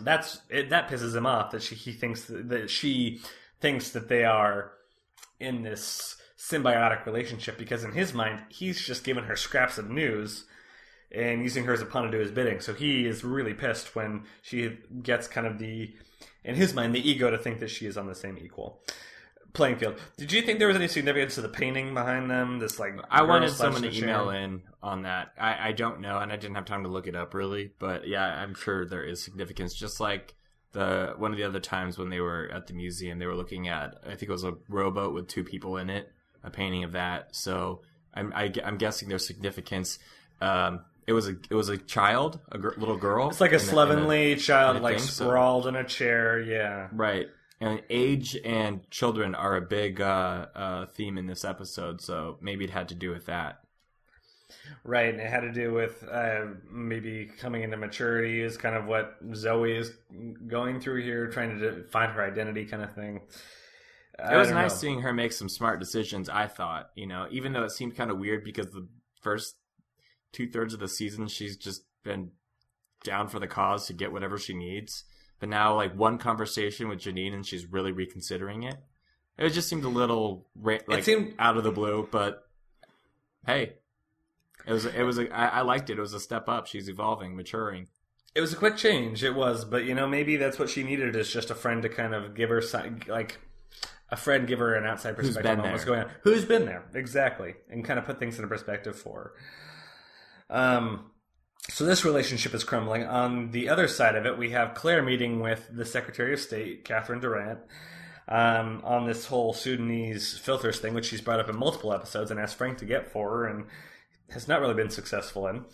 that's 0.00 0.40
it, 0.48 0.70
that 0.70 0.88
pisses 0.88 1.14
him 1.14 1.26
off 1.26 1.50
that 1.52 1.62
she 1.62 1.74
he 1.74 1.92
thinks 1.92 2.24
that, 2.24 2.48
that 2.48 2.70
she 2.70 3.20
thinks 3.60 3.90
that 3.90 4.08
they 4.08 4.24
are 4.24 4.72
in 5.38 5.62
this 5.62 6.16
symbiotic 6.38 7.06
relationship 7.06 7.56
because 7.56 7.84
in 7.84 7.92
his 7.92 8.12
mind 8.12 8.42
he's 8.48 8.80
just 8.80 9.04
giving 9.04 9.24
her 9.24 9.36
scraps 9.36 9.78
of 9.78 9.88
news 9.88 10.44
and 11.14 11.42
using 11.42 11.64
her 11.64 11.72
as 11.72 11.82
a 11.82 11.86
pawn 11.86 12.04
to 12.04 12.10
do 12.10 12.18
his 12.18 12.30
bidding. 12.30 12.60
So 12.60 12.74
he 12.74 13.06
is 13.06 13.22
really 13.22 13.54
pissed 13.54 13.94
when 13.94 14.24
she 14.40 14.78
gets 15.02 15.28
kind 15.28 15.46
of 15.46 15.58
the, 15.58 15.94
in 16.44 16.54
his 16.54 16.74
mind, 16.74 16.94
the 16.94 17.10
ego 17.10 17.30
to 17.30 17.38
think 17.38 17.60
that 17.60 17.70
she 17.70 17.86
is 17.86 17.96
on 17.96 18.06
the 18.06 18.14
same 18.14 18.38
equal 18.38 18.82
playing 19.52 19.76
field. 19.76 20.00
Did 20.16 20.32
you 20.32 20.42
think 20.42 20.58
there 20.58 20.68
was 20.68 20.76
any 20.76 20.88
significance 20.88 21.34
to 21.34 21.42
the 21.42 21.48
painting 21.48 21.94
behind 21.94 22.30
them? 22.30 22.58
This 22.58 22.78
like 22.78 22.94
I 23.10 23.22
wanted 23.22 23.50
someone 23.50 23.82
to 23.82 23.96
email 23.96 24.30
in 24.30 24.62
on 24.82 25.02
that. 25.02 25.32
I, 25.38 25.68
I 25.68 25.72
don't 25.72 26.00
know, 26.00 26.18
and 26.18 26.32
I 26.32 26.36
didn't 26.36 26.56
have 26.56 26.64
time 26.64 26.84
to 26.84 26.88
look 26.88 27.06
it 27.06 27.14
up 27.14 27.34
really, 27.34 27.70
but 27.78 28.08
yeah, 28.08 28.24
I'm 28.24 28.54
sure 28.54 28.86
there 28.86 29.04
is 29.04 29.22
significance. 29.22 29.74
Just 29.74 30.00
like 30.00 30.34
the 30.72 31.14
one 31.16 31.32
of 31.32 31.36
the 31.36 31.44
other 31.44 31.60
times 31.60 31.98
when 31.98 32.10
they 32.10 32.20
were 32.20 32.50
at 32.52 32.66
the 32.66 32.74
museum, 32.74 33.18
they 33.18 33.26
were 33.26 33.36
looking 33.36 33.68
at 33.68 33.96
I 34.04 34.14
think 34.14 34.24
it 34.24 34.30
was 34.30 34.44
a 34.44 34.54
rowboat 34.68 35.14
with 35.14 35.28
two 35.28 35.44
people 35.44 35.76
in 35.76 35.90
it, 35.90 36.10
a 36.42 36.50
painting 36.50 36.84
of 36.84 36.92
that. 36.92 37.34
So 37.36 37.82
I'm 38.14 38.32
I, 38.34 38.52
am 38.62 38.78
guessing 38.78 39.08
there's 39.08 39.26
significance. 39.26 39.98
Um, 40.40 40.80
it 41.06 41.12
was 41.12 41.28
a 41.28 41.36
it 41.50 41.54
was 41.54 41.68
a 41.68 41.76
child, 41.76 42.38
a 42.50 42.58
gr- 42.58 42.78
little 42.78 42.96
girl. 42.96 43.28
It's 43.28 43.40
like 43.40 43.52
a 43.52 43.58
slovenly 43.58 44.36
child, 44.36 44.80
like 44.82 44.98
think 44.98 45.08
so. 45.08 45.24
sprawled 45.24 45.66
in 45.66 45.76
a 45.76 45.84
chair. 45.84 46.40
Yeah, 46.40 46.88
right. 46.92 47.28
And 47.60 47.80
age 47.90 48.36
and 48.44 48.88
children 48.90 49.34
are 49.36 49.56
a 49.56 49.60
big 49.60 50.00
uh, 50.00 50.46
uh, 50.54 50.86
theme 50.86 51.16
in 51.16 51.26
this 51.26 51.44
episode, 51.44 52.00
so 52.00 52.38
maybe 52.40 52.64
it 52.64 52.70
had 52.70 52.88
to 52.88 52.94
do 52.96 53.10
with 53.10 53.26
that. 53.26 53.60
right. 54.84 55.12
And 55.14 55.20
it 55.20 55.30
had 55.30 55.40
to 55.40 55.52
do 55.52 55.72
with 55.72 56.02
uh, 56.10 56.46
maybe 56.70 57.30
coming 57.38 57.62
into 57.62 57.76
maturity 57.76 58.40
is 58.42 58.56
kind 58.56 58.74
of 58.74 58.86
what 58.86 59.16
Zoe 59.34 59.76
is 59.76 59.92
going 60.46 60.80
through 60.80 61.02
here, 61.02 61.28
trying 61.28 61.60
to 61.60 61.84
find 61.90 62.10
her 62.12 62.24
identity, 62.24 62.64
kind 62.64 62.82
of 62.82 62.92
thing. 62.94 63.20
It 64.18 64.36
was 64.36 64.50
nice 64.50 64.78
seeing 64.78 65.00
her 65.00 65.12
make 65.12 65.32
some 65.32 65.48
smart 65.48 65.80
decisions. 65.80 66.28
I 66.28 66.46
thought, 66.46 66.90
you 66.94 67.06
know, 67.06 67.26
even 67.30 67.52
though 67.52 67.64
it 67.64 67.70
seemed 67.70 67.96
kind 67.96 68.10
of 68.10 68.18
weird 68.18 68.44
because 68.44 68.70
the 68.70 68.86
first 69.20 69.56
two 70.32 70.48
thirds 70.48 70.74
of 70.74 70.80
the 70.80 70.88
season 70.88 71.28
she's 71.28 71.56
just 71.56 71.84
been 72.02 72.30
down 73.04 73.28
for 73.28 73.38
the 73.38 73.46
cause 73.46 73.86
to 73.86 73.92
get 73.92 74.12
whatever 74.12 74.38
she 74.38 74.54
needs, 74.54 75.04
but 75.40 75.48
now 75.48 75.74
like 75.74 75.96
one 75.96 76.18
conversation 76.18 76.88
with 76.88 77.00
Janine 77.00 77.34
and 77.34 77.46
she's 77.46 77.66
really 77.66 77.92
reconsidering 77.92 78.62
it. 78.62 78.76
It 79.38 79.50
just 79.50 79.68
seemed 79.68 79.84
a 79.84 79.88
little 79.88 80.46
like 80.86 81.04
seemed- 81.04 81.34
out 81.38 81.56
of 81.56 81.64
the 81.64 81.72
blue, 81.72 82.08
but 82.10 82.46
hey, 83.46 83.74
it 84.66 84.72
was 84.72 84.84
it 84.84 85.02
was 85.02 85.18
a, 85.18 85.28
I, 85.34 85.46
I 85.46 85.60
liked 85.62 85.90
it. 85.90 85.98
It 85.98 86.00
was 86.00 86.14
a 86.14 86.20
step 86.20 86.48
up. 86.48 86.66
She's 86.66 86.88
evolving, 86.88 87.34
maturing. 87.36 87.88
It 88.34 88.40
was 88.40 88.52
a 88.52 88.56
quick 88.56 88.76
change. 88.76 89.24
It 89.24 89.34
was, 89.34 89.64
but 89.64 89.84
you 89.84 89.94
know, 89.94 90.06
maybe 90.06 90.36
that's 90.36 90.58
what 90.58 90.70
she 90.70 90.82
needed 90.82 91.16
is 91.16 91.30
just 91.30 91.50
a 91.50 91.54
friend 91.54 91.82
to 91.82 91.88
kind 91.88 92.14
of 92.14 92.34
give 92.34 92.50
her 92.50 92.62
like 93.08 93.40
a 94.10 94.16
friend 94.16 94.46
give 94.46 94.58
her 94.58 94.74
an 94.74 94.86
outside 94.86 95.16
perspective 95.16 95.58
on 95.58 95.70
what's 95.70 95.84
going 95.84 96.00
on. 96.04 96.10
Who's 96.22 96.44
been 96.44 96.66
there 96.66 96.84
exactly, 96.94 97.54
and 97.70 97.84
kind 97.84 97.98
of 97.98 98.04
put 98.04 98.18
things 98.18 98.36
into 98.36 98.48
perspective 98.48 98.96
for 98.96 99.14
her. 99.14 99.32
Um. 100.52 101.06
So 101.70 101.84
this 101.84 102.04
relationship 102.04 102.54
is 102.54 102.64
crumbling. 102.64 103.04
On 103.04 103.52
the 103.52 103.68
other 103.68 103.86
side 103.86 104.16
of 104.16 104.26
it, 104.26 104.36
we 104.36 104.50
have 104.50 104.74
Claire 104.74 105.00
meeting 105.00 105.38
with 105.38 105.68
the 105.72 105.86
Secretary 105.86 106.32
of 106.32 106.40
State, 106.40 106.84
Catherine 106.84 107.20
Durant, 107.20 107.60
um, 108.26 108.80
on 108.82 109.06
this 109.06 109.26
whole 109.26 109.52
Sudanese 109.52 110.36
filters 110.36 110.80
thing, 110.80 110.92
which 110.92 111.06
she's 111.06 111.20
brought 111.20 111.38
up 111.38 111.48
in 111.48 111.56
multiple 111.56 111.92
episodes 111.92 112.32
and 112.32 112.40
asked 112.40 112.56
Frank 112.56 112.78
to 112.78 112.84
get 112.84 113.12
for 113.12 113.30
her, 113.30 113.46
and 113.46 113.66
has 114.30 114.48
not 114.48 114.60
really 114.60 114.74
been 114.74 114.90
successful 114.90 115.46
in. 115.46 115.64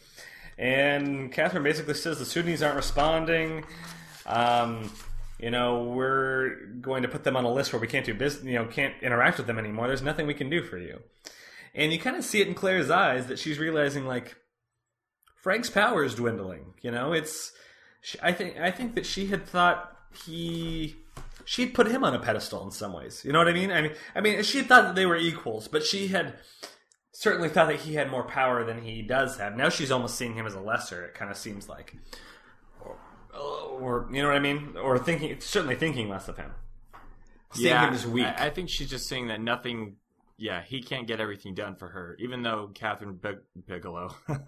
And 0.58 1.32
Catherine 1.32 1.62
basically 1.62 1.94
says 1.94 2.18
the 2.18 2.26
Sudanese 2.26 2.62
aren't 2.62 2.76
responding. 2.76 3.64
Um, 4.26 4.92
you 5.38 5.50
know, 5.50 5.84
we're 5.84 6.66
going 6.82 7.02
to 7.02 7.08
put 7.08 7.24
them 7.24 7.34
on 7.34 7.44
a 7.44 7.50
list 7.50 7.72
where 7.72 7.80
we 7.80 7.88
can't 7.88 8.04
do 8.04 8.12
business, 8.12 8.44
you 8.44 8.54
know, 8.54 8.66
can't 8.66 8.94
interact 9.00 9.38
with 9.38 9.46
them 9.46 9.58
anymore. 9.58 9.86
There's 9.86 10.02
nothing 10.02 10.26
we 10.26 10.34
can 10.34 10.50
do 10.50 10.62
for 10.62 10.76
you. 10.76 11.00
And 11.74 11.94
you 11.94 11.98
kind 11.98 12.16
of 12.16 12.24
see 12.24 12.42
it 12.42 12.48
in 12.48 12.54
Claire's 12.54 12.90
eyes 12.90 13.28
that 13.28 13.38
she's 13.38 13.58
realizing, 13.58 14.04
like, 14.04 14.36
Frank's 15.42 15.70
power 15.70 16.04
is 16.04 16.14
dwindling. 16.14 16.74
You 16.82 16.90
know, 16.90 17.12
it's. 17.12 17.52
She, 18.00 18.18
I 18.22 18.32
think. 18.32 18.58
I 18.58 18.70
think 18.70 18.94
that 18.94 19.06
she 19.06 19.26
had 19.26 19.46
thought 19.46 19.96
he. 20.24 20.96
She'd 21.44 21.72
put 21.72 21.86
him 21.88 22.04
on 22.04 22.14
a 22.14 22.18
pedestal 22.18 22.62
in 22.64 22.70
some 22.70 22.92
ways. 22.92 23.24
You 23.24 23.32
know 23.32 23.38
what 23.38 23.48
I 23.48 23.54
mean? 23.54 23.70
I 23.70 23.80
mean, 23.80 23.92
I 24.14 24.20
mean, 24.20 24.42
she 24.42 24.58
had 24.58 24.66
thought 24.66 24.82
that 24.82 24.94
they 24.94 25.06
were 25.06 25.16
equals, 25.16 25.66
but 25.66 25.82
she 25.82 26.08
had 26.08 26.34
certainly 27.12 27.48
thought 27.48 27.68
that 27.68 27.80
he 27.80 27.94
had 27.94 28.10
more 28.10 28.22
power 28.22 28.64
than 28.64 28.82
he 28.82 29.02
does 29.02 29.38
have. 29.38 29.56
Now 29.56 29.70
she's 29.70 29.90
almost 29.90 30.16
seeing 30.16 30.34
him 30.34 30.46
as 30.46 30.54
a 30.54 30.60
lesser. 30.60 31.04
It 31.04 31.14
kind 31.14 31.30
of 31.30 31.36
seems 31.36 31.68
like, 31.68 31.96
or, 32.80 32.96
or 33.34 34.08
you 34.12 34.22
know 34.22 34.28
what 34.28 34.36
I 34.36 34.40
mean, 34.40 34.76
or 34.80 34.98
thinking 34.98 35.36
certainly 35.40 35.74
thinking 35.74 36.08
less 36.08 36.28
of 36.28 36.36
him. 36.36 36.52
Seeing 37.54 37.76
him 37.76 37.94
as 37.94 38.06
weak. 38.06 38.26
I, 38.26 38.46
I 38.46 38.50
think 38.50 38.68
she's 38.68 38.90
just 38.90 39.08
saying 39.08 39.28
that 39.28 39.40
nothing. 39.40 39.96
Yeah, 40.38 40.62
he 40.62 40.82
can't 40.82 41.08
get 41.08 41.20
everything 41.20 41.54
done 41.54 41.74
for 41.74 41.88
her, 41.88 42.16
even 42.20 42.42
though 42.42 42.70
Catherine 42.72 43.18
Big- 43.20 43.40
Bigelow, 43.66 44.14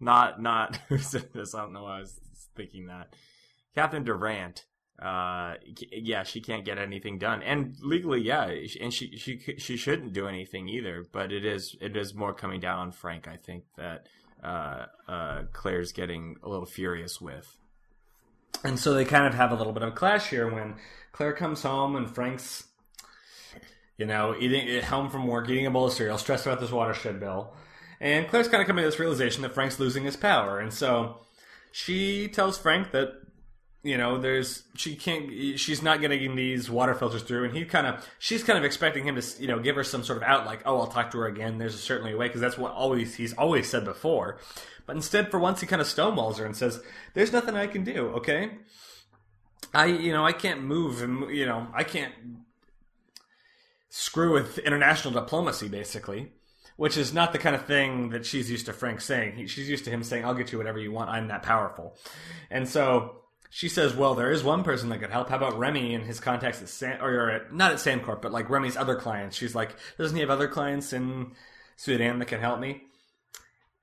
not 0.00 0.42
not 0.42 0.76
who 0.88 0.98
said 0.98 1.32
this. 1.32 1.54
I 1.54 1.62
don't 1.62 1.72
know 1.72 1.84
why 1.84 1.96
I 1.96 2.00
was 2.00 2.20
thinking 2.54 2.86
that. 2.86 3.14
Catherine 3.74 4.04
Durant. 4.04 4.66
Uh, 5.02 5.54
yeah, 5.90 6.22
she 6.22 6.40
can't 6.40 6.64
get 6.64 6.78
anything 6.78 7.18
done, 7.18 7.42
and 7.42 7.74
legally, 7.80 8.20
yeah, 8.20 8.48
and 8.80 8.92
she 8.92 9.16
she 9.16 9.40
she 9.58 9.76
shouldn't 9.76 10.12
do 10.12 10.28
anything 10.28 10.68
either. 10.68 11.04
But 11.10 11.32
it 11.32 11.44
is 11.44 11.74
it 11.80 11.96
is 11.96 12.14
more 12.14 12.32
coming 12.32 12.60
down 12.60 12.78
on 12.78 12.92
Frank. 12.92 13.26
I 13.26 13.36
think 13.36 13.64
that 13.76 14.06
uh, 14.44 14.86
uh, 15.08 15.42
Claire's 15.52 15.92
getting 15.92 16.36
a 16.42 16.48
little 16.48 16.66
furious 16.66 17.20
with. 17.20 17.56
And 18.62 18.78
so 18.78 18.94
they 18.94 19.04
kind 19.04 19.26
of 19.26 19.34
have 19.34 19.50
a 19.50 19.54
little 19.54 19.72
bit 19.72 19.82
of 19.82 19.88
a 19.88 19.96
clash 19.96 20.28
here 20.28 20.52
when 20.52 20.76
Claire 21.12 21.32
comes 21.32 21.62
home 21.62 21.96
and 21.96 22.14
Frank's, 22.14 22.64
you 23.96 24.06
know, 24.06 24.34
eating 24.38 24.68
at 24.68 24.84
home 24.84 25.10
from 25.10 25.26
work, 25.26 25.48
eating 25.48 25.66
a 25.66 25.70
bowl 25.70 25.86
of 25.86 25.92
cereal, 25.92 26.18
stressed 26.18 26.46
about 26.46 26.60
this 26.60 26.70
watershed 26.72 27.20
bill. 27.20 27.54
And 28.00 28.28
Claire's 28.28 28.48
kind 28.48 28.60
of 28.60 28.66
coming 28.66 28.82
to 28.82 28.88
this 28.88 28.98
realization 28.98 29.42
that 29.42 29.54
Frank's 29.54 29.78
losing 29.78 30.04
his 30.04 30.16
power. 30.16 30.58
And 30.58 30.72
so 30.72 31.20
she 31.72 32.28
tells 32.28 32.58
Frank 32.58 32.90
that 32.90 33.14
you 33.84 33.98
know, 33.98 34.16
there's 34.16 34.62
she 34.74 34.96
can't, 34.96 35.30
she's 35.60 35.82
not 35.82 36.00
getting 36.00 36.34
these 36.34 36.70
water 36.70 36.94
filters 36.94 37.22
through, 37.22 37.44
and 37.44 37.54
he 37.54 37.66
kind 37.66 37.86
of, 37.86 38.04
she's 38.18 38.42
kind 38.42 38.58
of 38.58 38.64
expecting 38.64 39.06
him 39.06 39.20
to, 39.20 39.42
you 39.42 39.46
know, 39.46 39.58
give 39.58 39.76
her 39.76 39.84
some 39.84 40.02
sort 40.02 40.16
of 40.16 40.22
out, 40.22 40.46
like, 40.46 40.62
oh, 40.64 40.80
I'll 40.80 40.86
talk 40.86 41.10
to 41.10 41.18
her 41.18 41.26
again. 41.26 41.58
There's 41.58 41.78
certainly 41.78 42.14
a 42.14 42.16
way, 42.16 42.26
because 42.26 42.40
that's 42.40 42.56
what 42.56 42.72
always 42.72 43.14
he's 43.14 43.34
always 43.34 43.68
said 43.68 43.84
before. 43.84 44.38
But 44.86 44.96
instead, 44.96 45.30
for 45.30 45.38
once, 45.38 45.60
he 45.60 45.66
kind 45.66 45.82
of 45.82 45.86
stonewalls 45.88 46.38
her 46.38 46.46
and 46.46 46.56
says, 46.56 46.80
"There's 47.12 47.32
nothing 47.32 47.56
I 47.56 47.66
can 47.66 47.84
do. 47.84 48.08
Okay, 48.16 48.52
I, 49.74 49.86
you 49.86 50.12
know, 50.12 50.24
I 50.24 50.32
can't 50.32 50.62
move, 50.62 51.02
and 51.02 51.30
you 51.30 51.44
know, 51.44 51.68
I 51.74 51.84
can't 51.84 52.14
screw 53.96 54.32
with 54.32 54.58
international 54.58 55.14
diplomacy, 55.14 55.68
basically." 55.68 56.32
Which 56.76 56.96
is 56.96 57.14
not 57.14 57.32
the 57.32 57.38
kind 57.38 57.54
of 57.54 57.66
thing 57.66 58.08
that 58.08 58.26
she's 58.26 58.50
used 58.50 58.66
to 58.66 58.72
Frank 58.72 59.00
saying. 59.00 59.36
He, 59.36 59.46
she's 59.46 59.70
used 59.70 59.84
to 59.84 59.90
him 59.90 60.02
saying, 60.02 60.24
"I'll 60.24 60.34
get 60.34 60.50
you 60.50 60.58
whatever 60.58 60.80
you 60.80 60.90
want. 60.90 61.08
I'm 61.08 61.28
that 61.28 61.44
powerful," 61.44 61.96
and 62.50 62.68
so 62.68 63.22
she 63.48 63.68
says, 63.68 63.94
"Well, 63.94 64.16
there 64.16 64.32
is 64.32 64.42
one 64.42 64.64
person 64.64 64.88
that 64.88 64.98
could 64.98 65.10
help. 65.10 65.28
How 65.28 65.36
about 65.36 65.56
Remy 65.56 65.94
and 65.94 66.04
his 66.04 66.18
contacts 66.18 66.82
at 66.82 67.00
or 67.00 67.30
at, 67.30 67.54
not 67.54 67.70
at 67.70 67.78
SanCorp, 67.78 68.20
but 68.20 68.32
like 68.32 68.50
Remy's 68.50 68.76
other 68.76 68.96
clients?" 68.96 69.36
She's 69.36 69.54
like, 69.54 69.76
"Doesn't 69.96 70.16
he 70.16 70.22
have 70.22 70.30
other 70.30 70.48
clients 70.48 70.92
in 70.92 71.36
Sudan 71.76 72.18
that 72.18 72.26
can 72.26 72.40
help 72.40 72.58
me?" 72.58 72.82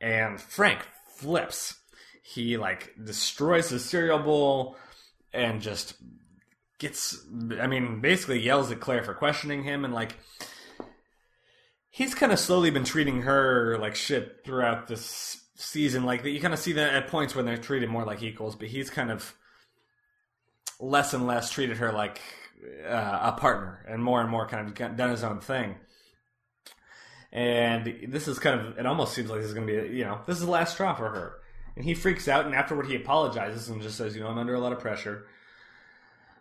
And 0.02 0.42
Frank 0.42 0.86
flips. 1.16 1.76
He 2.22 2.58
like 2.58 2.94
destroys 3.02 3.70
his 3.70 3.86
cereal 3.86 4.20
bowl 4.20 4.76
and 5.34 5.62
just 5.62 5.94
gets. 6.82 7.26
I 7.60 7.68
mean, 7.68 8.02
basically 8.02 8.42
yells 8.42 8.72
at 8.72 8.82
Claire 8.82 9.04
for 9.04 9.14
questioning 9.14 9.64
him 9.64 9.86
and 9.86 9.94
like. 9.94 10.18
He's 11.94 12.16
kind 12.16 12.32
of 12.32 12.40
slowly 12.40 12.72
been 12.72 12.86
treating 12.86 13.24
her 13.24 13.78
like 13.78 13.96
shit 13.96 14.42
throughout 14.46 14.88
this 14.88 15.42
season. 15.56 16.06
Like 16.06 16.24
you 16.24 16.40
kind 16.40 16.54
of 16.54 16.60
see 16.60 16.74
that 16.74 16.94
at 16.94 17.08
points 17.10 17.36
when 17.36 17.46
they're 17.46 17.58
treated 17.58 17.90
more 17.90 18.06
like 18.06 18.24
equals, 18.24 18.56
but 18.56 18.70
he's 18.70 18.90
kind 18.90 19.12
of 19.12 19.36
less 20.80 21.14
and 21.14 21.28
less 21.28 21.52
treated 21.52 21.78
her 21.78 21.92
like 21.92 22.22
uh, 22.88 23.20
a 23.24 23.32
partner 23.34 23.86
and 23.88 24.04
more 24.04 24.22
and 24.22 24.30
more 24.30 24.48
kind 24.48 24.68
of 24.68 24.96
done 24.96 25.10
his 25.10 25.24
own 25.24 25.42
thing. 25.42 25.76
And 27.32 28.08
this 28.10 28.28
is 28.28 28.40
kind 28.40 28.60
of, 28.60 28.78
it 28.78 28.86
almost 28.86 29.14
seems 29.14 29.30
like 29.30 29.40
this 29.40 29.50
is 29.50 29.54
going 29.54 29.68
to 29.68 29.90
be, 29.90 29.98
you 29.98 30.04
know, 30.04 30.22
this 30.28 30.38
is 30.38 30.46
the 30.46 30.52
last 30.52 30.74
straw 30.74 30.94
for 30.94 31.10
her. 31.10 31.40
And 31.76 31.86
he 31.86 31.94
freaks 31.94 32.28
out, 32.28 32.46
and 32.46 32.54
afterward 32.54 32.88
he 32.88 32.96
apologizes 32.96 33.70
and 33.70 33.82
just 33.82 33.98
says, 33.98 34.16
you 34.16 34.22
know, 34.22 34.28
I'm 34.28 34.38
under 34.38 34.54
a 34.54 34.60
lot 34.60 34.74
of 34.74 34.80
pressure. 34.80 35.28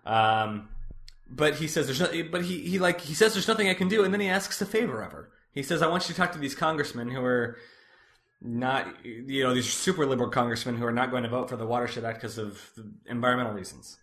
Um, 0.04 0.68
but 1.28 1.56
he 1.56 1.68
says 1.68 1.86
there's 1.86 2.00
no, 2.00 2.10
but 2.30 2.42
he, 2.42 2.60
he 2.60 2.78
like, 2.78 3.00
he 3.00 3.14
says 3.14 3.34
there's 3.34 3.48
nothing 3.48 3.68
I 3.68 3.74
can 3.74 3.88
do, 3.88 4.04
and 4.04 4.12
then 4.12 4.20
he 4.20 4.28
asks 4.28 4.60
a 4.60 4.66
favor 4.66 5.02
of 5.02 5.12
her. 5.12 5.30
He 5.52 5.62
says, 5.62 5.82
I 5.82 5.88
want 5.88 6.08
you 6.08 6.14
to 6.14 6.20
talk 6.20 6.32
to 6.32 6.38
these 6.38 6.54
congressmen 6.54 7.10
who 7.10 7.22
are 7.24 7.56
not, 8.40 9.04
you 9.04 9.42
know, 9.42 9.52
these 9.52 9.70
super 9.70 10.06
liberal 10.06 10.30
congressmen 10.30 10.76
who 10.76 10.84
are 10.86 10.92
not 10.92 11.10
going 11.10 11.24
to 11.24 11.28
vote 11.28 11.48
for 11.48 11.56
the 11.56 11.66
Watershed 11.66 12.04
Act 12.04 12.20
because 12.20 12.38
of 12.38 12.60
environmental 13.06 13.52
reasons. 13.52 13.98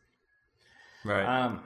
Right. 1.04 1.24
Um, 1.24 1.64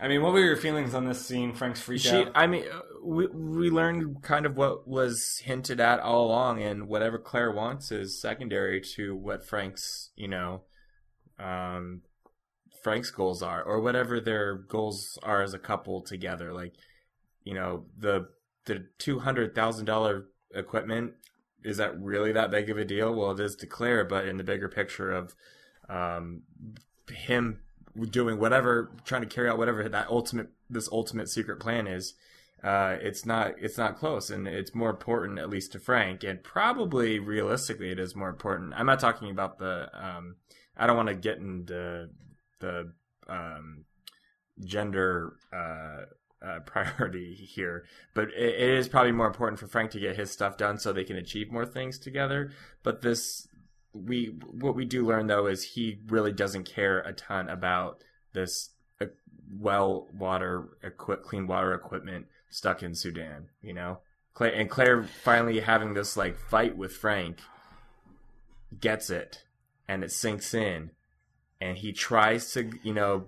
I 0.00 0.08
mean, 0.08 0.22
what 0.22 0.32
were 0.32 0.40
your 0.40 0.56
feelings 0.56 0.92
on 0.92 1.04
this 1.04 1.24
scene? 1.24 1.54
Frank's 1.54 1.80
freak 1.80 2.00
she, 2.00 2.10
out. 2.10 2.32
I 2.34 2.48
mean, 2.48 2.64
uh, 2.70 2.80
we 3.02 3.26
we 3.28 3.70
learned 3.70 4.22
kind 4.22 4.44
of 4.44 4.56
what 4.56 4.88
was 4.88 5.40
hinted 5.44 5.78
at 5.78 6.00
all 6.00 6.26
along, 6.26 6.62
and 6.62 6.88
whatever 6.88 7.16
Claire 7.16 7.52
wants 7.52 7.92
is 7.92 8.20
secondary 8.20 8.80
to 8.96 9.14
what 9.14 9.46
Frank's, 9.46 10.10
you 10.16 10.26
know, 10.26 10.62
um, 11.38 12.02
Frank's 12.84 13.10
goals 13.10 13.42
are, 13.42 13.62
or 13.62 13.80
whatever 13.80 14.20
their 14.20 14.54
goals 14.54 15.18
are 15.22 15.42
as 15.42 15.54
a 15.54 15.58
couple 15.58 16.02
together. 16.02 16.52
Like, 16.52 16.74
you 17.42 17.54
know, 17.54 17.86
the 17.98 18.28
the 18.66 18.86
two 18.98 19.18
hundred 19.18 19.54
thousand 19.54 19.86
dollar 19.86 20.26
equipment 20.54 21.14
is 21.64 21.78
that 21.78 21.98
really 21.98 22.30
that 22.32 22.50
big 22.50 22.68
of 22.68 22.76
a 22.76 22.84
deal? 22.84 23.12
Well, 23.14 23.30
it 23.32 23.40
is 23.40 23.56
to 23.56 23.66
Claire, 23.66 24.04
but 24.04 24.28
in 24.28 24.36
the 24.36 24.44
bigger 24.44 24.68
picture 24.68 25.10
of 25.10 25.34
um, 25.88 26.42
him 27.10 27.60
doing 28.10 28.38
whatever, 28.38 28.90
trying 29.04 29.22
to 29.22 29.26
carry 29.26 29.48
out 29.48 29.58
whatever 29.58 29.88
that 29.88 30.08
ultimate 30.08 30.48
this 30.68 30.88
ultimate 30.92 31.28
secret 31.28 31.58
plan 31.58 31.86
is. 31.86 32.14
Uh, 32.62 32.96
it's 33.00 33.26
not 33.26 33.54
it's 33.58 33.78
not 33.78 33.98
close, 33.98 34.30
and 34.30 34.46
it's 34.46 34.74
more 34.74 34.90
important 34.90 35.38
at 35.38 35.50
least 35.50 35.72
to 35.72 35.78
Frank, 35.78 36.22
and 36.22 36.42
probably 36.42 37.18
realistically 37.18 37.90
it 37.90 37.98
is 37.98 38.14
more 38.14 38.28
important. 38.28 38.74
I'm 38.76 38.86
not 38.86 39.00
talking 39.00 39.30
about 39.30 39.58
the. 39.58 39.88
Um, 39.92 40.36
I 40.76 40.86
don't 40.86 40.96
want 40.96 41.08
to 41.08 41.14
get 41.14 41.38
into 41.38 42.08
the 42.64 42.92
um, 43.28 43.84
gender 44.64 45.36
uh, 45.52 46.06
uh, 46.44 46.60
priority 46.66 47.34
here, 47.34 47.84
but 48.14 48.28
it, 48.28 48.54
it 48.54 48.70
is 48.70 48.88
probably 48.88 49.12
more 49.12 49.26
important 49.26 49.58
for 49.58 49.66
Frank 49.66 49.90
to 49.92 50.00
get 50.00 50.16
his 50.16 50.30
stuff 50.30 50.56
done 50.56 50.78
so 50.78 50.92
they 50.92 51.04
can 51.04 51.16
achieve 51.16 51.52
more 51.52 51.66
things 51.66 51.98
together. 51.98 52.52
But 52.82 53.02
this 53.02 53.48
we 53.92 54.36
what 54.50 54.74
we 54.74 54.84
do 54.84 55.06
learn 55.06 55.28
though 55.28 55.46
is 55.46 55.62
he 55.62 55.98
really 56.08 56.32
doesn't 56.32 56.64
care 56.64 56.98
a 57.00 57.12
ton 57.12 57.48
about 57.48 58.02
this 58.32 58.70
uh, 59.00 59.06
well 59.56 60.08
water 60.12 60.76
equip 60.82 61.22
clean 61.22 61.46
water 61.46 61.72
equipment 61.72 62.26
stuck 62.50 62.82
in 62.82 62.94
Sudan, 62.94 63.48
you 63.62 63.72
know. 63.72 63.98
Claire 64.34 64.54
and 64.54 64.68
Claire 64.68 65.04
finally 65.04 65.60
having 65.60 65.94
this 65.94 66.16
like 66.16 66.36
fight 66.36 66.76
with 66.76 66.92
Frank 66.92 67.38
gets 68.80 69.10
it 69.10 69.44
and 69.86 70.02
it 70.02 70.10
sinks 70.10 70.54
in 70.54 70.90
and 71.60 71.78
he 71.78 71.92
tries 71.92 72.52
to, 72.52 72.70
you 72.82 72.92
know, 72.92 73.26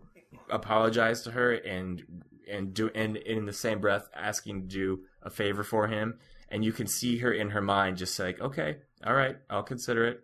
apologize 0.50 1.22
to 1.22 1.30
her 1.32 1.52
and 1.52 2.02
and 2.48 2.74
do 2.74 2.90
and 2.94 3.16
in 3.16 3.46
the 3.46 3.52
same 3.52 3.80
breath 3.80 4.08
asking 4.14 4.62
to 4.62 4.66
do 4.68 5.00
a 5.22 5.30
favor 5.30 5.64
for 5.64 5.88
him 5.88 6.18
and 6.48 6.64
you 6.64 6.72
can 6.72 6.86
see 6.86 7.18
her 7.18 7.32
in 7.32 7.50
her 7.50 7.60
mind 7.60 7.96
just 7.96 8.18
like, 8.18 8.40
"Okay, 8.40 8.76
all 9.04 9.14
right, 9.14 9.36
I'll 9.50 9.62
consider 9.62 10.06
it." 10.06 10.20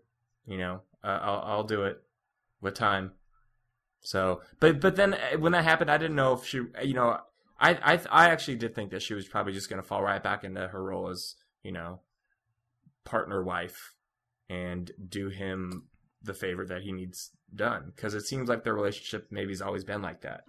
You 0.46 0.58
know, 0.58 0.82
uh, 1.02 1.18
I'll 1.20 1.42
I'll 1.44 1.64
do 1.64 1.84
it 1.84 2.02
with 2.60 2.74
time. 2.74 3.12
So, 4.00 4.42
but 4.60 4.80
but 4.80 4.96
then 4.96 5.14
uh, 5.14 5.38
when 5.38 5.52
that 5.52 5.64
happened, 5.64 5.90
I 5.90 5.98
didn't 5.98 6.16
know 6.16 6.34
if 6.34 6.46
she, 6.46 6.60
you 6.82 6.94
know, 6.94 7.18
I 7.60 7.70
I 7.74 8.00
I 8.10 8.28
actually 8.30 8.56
did 8.56 8.74
think 8.74 8.90
that 8.90 9.02
she 9.02 9.14
was 9.14 9.28
probably 9.28 9.52
just 9.52 9.68
going 9.68 9.82
to 9.82 9.86
fall 9.86 10.02
right 10.02 10.22
back 10.22 10.44
into 10.44 10.68
her 10.68 10.82
role 10.82 11.08
as 11.08 11.36
you 11.62 11.72
know, 11.72 12.00
partner 13.04 13.42
wife, 13.42 13.94
and 14.48 14.90
do 15.08 15.28
him 15.28 15.88
the 16.22 16.34
favor 16.34 16.64
that 16.64 16.82
he 16.82 16.92
needs 16.92 17.30
done 17.54 17.92
because 17.94 18.14
it 18.14 18.22
seems 18.22 18.48
like 18.48 18.64
their 18.64 18.74
relationship 18.74 19.26
maybe 19.30 19.52
has 19.52 19.62
always 19.62 19.84
been 19.84 20.02
like 20.02 20.22
that, 20.22 20.44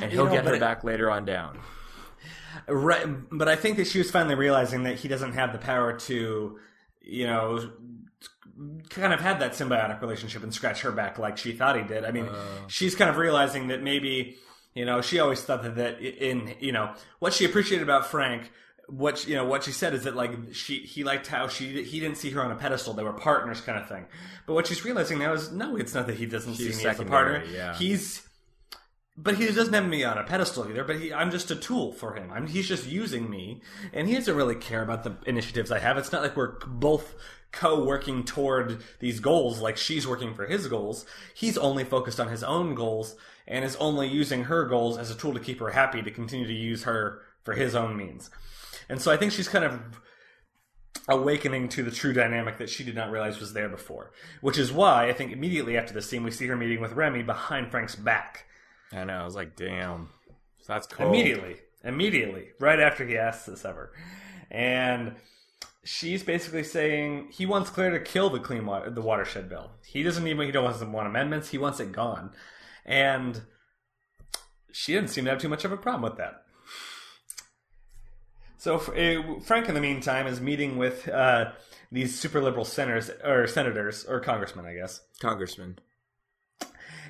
and 0.00 0.10
he'll 0.12 0.24
You 0.24 0.30
know, 0.30 0.32
get 0.36 0.44
her 0.46 0.54
it- 0.54 0.60
back 0.60 0.84
later 0.84 1.10
on 1.10 1.24
down. 1.24 1.60
Right, 2.68 3.04
but 3.30 3.48
I 3.48 3.56
think 3.56 3.76
that 3.78 3.86
she 3.88 3.98
was 3.98 4.10
finally 4.10 4.36
realizing 4.36 4.84
that 4.84 4.96
he 4.96 5.08
doesn't 5.08 5.32
have 5.32 5.52
the 5.52 5.58
power 5.58 5.98
to, 6.00 6.58
you 7.00 7.26
know, 7.26 7.72
kind 8.90 9.12
of 9.12 9.20
have 9.20 9.40
that 9.40 9.52
symbiotic 9.52 10.00
relationship 10.00 10.42
and 10.44 10.54
scratch 10.54 10.82
her 10.82 10.92
back 10.92 11.18
like 11.18 11.36
she 11.36 11.52
thought 11.52 11.76
he 11.76 11.82
did. 11.82 12.04
I 12.04 12.12
mean, 12.12 12.26
uh. 12.26 12.68
she's 12.68 12.94
kind 12.94 13.10
of 13.10 13.16
realizing 13.16 13.68
that 13.68 13.82
maybe, 13.82 14.36
you 14.74 14.84
know, 14.84 15.00
she 15.02 15.18
always 15.18 15.42
thought 15.42 15.64
that, 15.64 15.74
that 15.76 16.00
in, 16.00 16.54
you 16.60 16.70
know, 16.72 16.94
what 17.18 17.32
she 17.32 17.44
appreciated 17.44 17.82
about 17.82 18.06
Frank. 18.06 18.50
What 18.88 19.18
she- 19.18 19.30
you 19.30 19.36
know, 19.36 19.46
what 19.46 19.64
she 19.64 19.72
said 19.72 19.94
is 19.94 20.04
that 20.04 20.14
like 20.14 20.32
she 20.52 20.80
he 20.80 21.04
liked 21.04 21.26
how 21.26 21.48
she 21.48 21.82
he 21.84 22.00
didn't 22.00 22.18
see 22.18 22.30
her 22.30 22.42
on 22.44 22.50
a 22.50 22.56
pedestal. 22.56 22.92
They 22.94 23.02
were 23.02 23.12
partners, 23.14 23.60
kind 23.60 23.78
of 23.78 23.88
thing. 23.88 24.04
But 24.46 24.54
what 24.54 24.66
she's 24.66 24.84
realizing 24.84 25.18
now 25.18 25.32
is 25.32 25.50
no, 25.52 25.76
it's 25.76 25.94
not 25.94 26.06
that 26.06 26.16
he 26.16 26.26
doesn't 26.26 26.54
She's 26.54 26.76
see 26.76 26.84
me 26.84 26.90
as 26.90 27.00
a 27.00 27.04
partner. 27.04 27.34
secondary, 27.40 27.56
yeah. 27.56 27.74
He's 27.76 28.22
but 29.16 29.36
he 29.36 29.46
doesn't 29.46 29.72
have 29.72 29.86
me 29.86 30.02
on 30.02 30.18
a 30.18 30.24
pedestal 30.24 30.68
either. 30.68 30.82
But 30.84 30.96
he, 31.00 31.12
I'm 31.14 31.30
just 31.30 31.50
a 31.50 31.56
tool 31.56 31.92
for 31.92 32.14
him. 32.14 32.30
I'm, 32.32 32.46
he's 32.48 32.66
just 32.68 32.86
using 32.86 33.30
me, 33.30 33.62
and 33.92 34.08
he 34.08 34.14
doesn't 34.14 34.34
really 34.36 34.56
care 34.56 34.82
about 34.82 35.04
the 35.04 35.16
initiatives 35.26 35.70
I 35.70 35.78
have. 35.78 35.96
It's 35.96 36.10
not 36.12 36.22
like 36.22 36.36
we're 36.36 36.58
both 36.66 37.14
co-working 37.52 38.24
toward 38.24 38.82
these 38.98 39.20
goals. 39.20 39.60
Like 39.60 39.76
she's 39.76 40.06
working 40.06 40.34
for 40.34 40.46
his 40.46 40.66
goals. 40.66 41.06
He's 41.34 41.56
only 41.56 41.84
focused 41.84 42.18
on 42.18 42.28
his 42.28 42.42
own 42.42 42.74
goals 42.74 43.14
and 43.46 43.64
is 43.64 43.76
only 43.76 44.08
using 44.08 44.44
her 44.44 44.64
goals 44.66 44.98
as 44.98 45.10
a 45.10 45.14
tool 45.14 45.32
to 45.34 45.40
keep 45.40 45.60
her 45.60 45.70
happy 45.70 46.02
to 46.02 46.10
continue 46.10 46.46
to 46.46 46.52
use 46.52 46.82
her 46.82 47.22
for 47.44 47.54
his 47.54 47.74
own 47.76 47.96
means. 47.96 48.30
And 48.88 49.00
so 49.00 49.10
I 49.10 49.16
think 49.16 49.32
she's 49.32 49.48
kind 49.48 49.64
of 49.64 49.80
awakening 51.08 51.68
to 51.68 51.82
the 51.82 51.90
true 51.90 52.12
dynamic 52.12 52.58
that 52.58 52.70
she 52.70 52.84
did 52.84 52.94
not 52.94 53.10
realize 53.10 53.40
was 53.40 53.52
there 53.52 53.68
before. 53.68 54.12
Which 54.40 54.58
is 54.58 54.72
why 54.72 55.08
I 55.08 55.12
think 55.12 55.32
immediately 55.32 55.76
after 55.76 55.92
this 55.92 56.08
scene 56.08 56.24
we 56.24 56.30
see 56.30 56.46
her 56.46 56.56
meeting 56.56 56.80
with 56.80 56.92
Remy 56.92 57.22
behind 57.22 57.70
Frank's 57.70 57.94
back. 57.94 58.46
I 58.92 59.04
know. 59.04 59.20
I 59.20 59.24
was 59.24 59.34
like, 59.34 59.56
damn, 59.56 60.10
that's 60.66 60.86
cold. 60.86 61.08
Immediately. 61.08 61.56
Immediately. 61.82 62.48
Right 62.60 62.80
after 62.80 63.06
he 63.06 63.16
asks 63.16 63.46
this 63.46 63.64
of 63.64 63.76
her. 63.76 63.92
And 64.50 65.16
she's 65.84 66.22
basically 66.22 66.64
saying 66.64 67.28
he 67.30 67.44
wants 67.44 67.70
Claire 67.70 67.90
to 67.90 68.00
kill 68.00 68.30
the 68.30 68.40
clean 68.40 68.64
water, 68.64 68.90
the 68.90 69.02
watershed 69.02 69.48
bill. 69.48 69.72
He 69.84 70.02
doesn't 70.02 70.26
even 70.26 70.46
he 70.46 70.52
doesn't 70.52 70.92
want 70.92 71.06
amendments. 71.06 71.50
He 71.50 71.58
wants 71.58 71.80
it 71.80 71.92
gone. 71.92 72.30
And 72.86 73.42
she 74.72 74.92
didn't 74.92 75.10
seem 75.10 75.24
to 75.24 75.30
have 75.30 75.40
too 75.40 75.48
much 75.48 75.64
of 75.64 75.72
a 75.72 75.76
problem 75.76 76.02
with 76.02 76.18
that. 76.18 76.43
So 78.64 78.76
uh, 78.76 79.40
Frank, 79.40 79.68
in 79.68 79.74
the 79.74 79.80
meantime, 79.82 80.26
is 80.26 80.40
meeting 80.40 80.78
with 80.78 81.06
uh, 81.06 81.52
these 81.92 82.18
super 82.18 82.40
liberal 82.40 82.64
senators 82.64 83.10
or 83.22 83.46
senators 83.46 84.06
or 84.06 84.20
congressmen, 84.20 84.64
I 84.64 84.72
guess, 84.72 85.02
Congressman. 85.20 85.80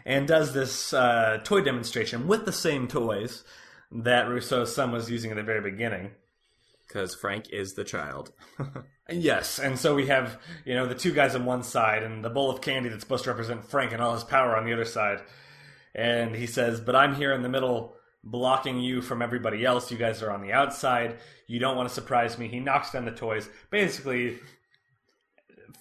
and 0.04 0.26
does 0.26 0.52
this 0.52 0.92
uh, 0.92 1.38
toy 1.44 1.60
demonstration 1.60 2.26
with 2.26 2.44
the 2.44 2.50
same 2.50 2.88
toys 2.88 3.44
that 3.92 4.28
Russo's 4.28 4.74
son 4.74 4.90
was 4.90 5.08
using 5.08 5.30
at 5.30 5.36
the 5.36 5.44
very 5.44 5.60
beginning. 5.60 6.10
Because 6.88 7.14
Frank 7.14 7.50
is 7.50 7.74
the 7.74 7.84
child. 7.84 8.32
Yes, 9.10 9.58
and 9.58 9.78
so 9.78 9.94
we 9.94 10.06
have 10.06 10.40
you 10.64 10.72
know 10.72 10.86
the 10.86 10.94
two 10.94 11.12
guys 11.12 11.34
on 11.34 11.44
one 11.44 11.62
side 11.62 12.02
and 12.02 12.24
the 12.24 12.30
bowl 12.30 12.50
of 12.50 12.62
candy 12.62 12.88
that's 12.88 13.02
supposed 13.02 13.24
to 13.24 13.30
represent 13.30 13.62
Frank 13.62 13.92
and 13.92 14.00
all 14.00 14.14
his 14.14 14.24
power 14.24 14.56
on 14.56 14.64
the 14.64 14.72
other 14.72 14.86
side. 14.86 15.20
And 15.94 16.34
he 16.34 16.46
says, 16.46 16.80
"But 16.80 16.96
I'm 16.96 17.14
here 17.14 17.34
in 17.34 17.42
the 17.42 17.50
middle, 17.50 17.96
blocking 18.24 18.80
you 18.80 19.02
from 19.02 19.22
everybody 19.22 19.64
else. 19.64 19.90
You 19.90 19.98
guys 19.98 20.22
are 20.22 20.30
on 20.30 20.42
the 20.42 20.52
outside. 20.52 21.18
You 21.46 21.60
don't 21.60 21.76
want 21.76 21.88
to 21.88 21.94
surprise 21.94 22.38
me." 22.38 22.48
He 22.48 22.60
knocks 22.60 22.90
down 22.90 23.04
the 23.04 23.12
toys, 23.12 23.48
basically 23.70 24.38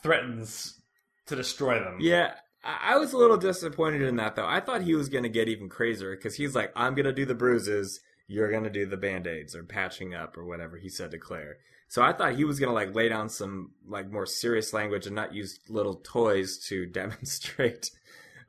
threatens 0.02 0.82
to 1.28 1.36
destroy 1.36 1.80
them. 1.80 1.98
Yeah, 2.00 2.34
I 2.64 2.98
was 2.98 3.14
a 3.14 3.18
little 3.18 3.38
disappointed 3.38 4.02
in 4.02 4.18
that 4.18 4.36
though. 4.36 4.46
I 4.46 4.60
thought 4.60 4.82
he 4.82 4.96
was 4.96 5.10
going 5.10 5.24
to 5.24 5.30
get 5.30 5.50
even 5.50 5.70
crazier 5.70 6.16
because 6.16 6.36
he's 6.36 6.56
like, 6.56 6.72
"I'm 6.76 6.96
going 6.96 7.06
to 7.06 7.14
do 7.14 7.26
the 7.26 7.36
bruises, 7.36 8.00
you're 8.28 8.52
going 8.52 8.64
to 8.64 8.70
do 8.70 8.86
the 8.86 8.98
band 8.98 9.28
aids 9.28 9.56
or 9.56 9.64
patching 9.64 10.14
up 10.14 10.38
or 10.38 10.46
whatever." 10.46 10.78
He 10.78 10.90
said 10.90 11.12
to 11.12 11.18
Claire. 11.18 11.58
So 11.94 12.02
I 12.02 12.12
thought 12.12 12.36
he 12.36 12.44
was 12.44 12.60
going 12.60 12.70
to 12.70 12.74
like 12.74 12.96
lay 12.96 13.08
down 13.08 13.30
some 13.30 13.72
like 13.88 14.10
more 14.12 14.26
serious 14.26 14.74
language 14.74 15.06
and 15.06 15.16
not 15.16 15.36
use 15.36 15.60
little 15.70 15.96
toys 15.96 16.58
to 16.70 16.86
demonstrate 16.88 17.92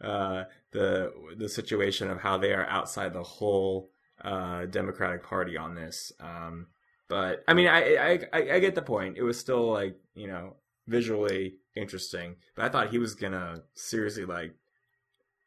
uh, 0.01 0.45
the 0.75 1.11
the 1.39 1.49
situation 1.49 2.11
of 2.11 2.21
how 2.21 2.37
they 2.37 2.53
are 2.53 2.67
outside 2.67 3.15
the 3.15 3.23
whole 3.23 3.89
uh, 4.23 4.67
Democratic 4.67 5.23
Party 5.23 5.57
on 5.57 5.75
this. 5.75 6.13
Um, 6.21 6.67
but 7.09 7.43
I 7.49 7.55
mean, 7.55 7.69
I, 7.69 8.27
I 8.33 8.55
I 8.57 8.59
get 8.59 8.75
the 8.75 8.83
point. 8.83 9.17
It 9.17 9.23
was 9.23 9.39
still 9.39 9.71
like 9.71 9.97
you 10.15 10.27
know 10.27 10.57
visually 10.87 11.55
interesting, 11.75 12.37
but 12.55 12.65
I 12.67 12.69
thought 12.69 12.91
he 12.91 12.99
was 12.99 13.15
gonna 13.15 13.63
seriously 13.75 14.27
like 14.27 14.55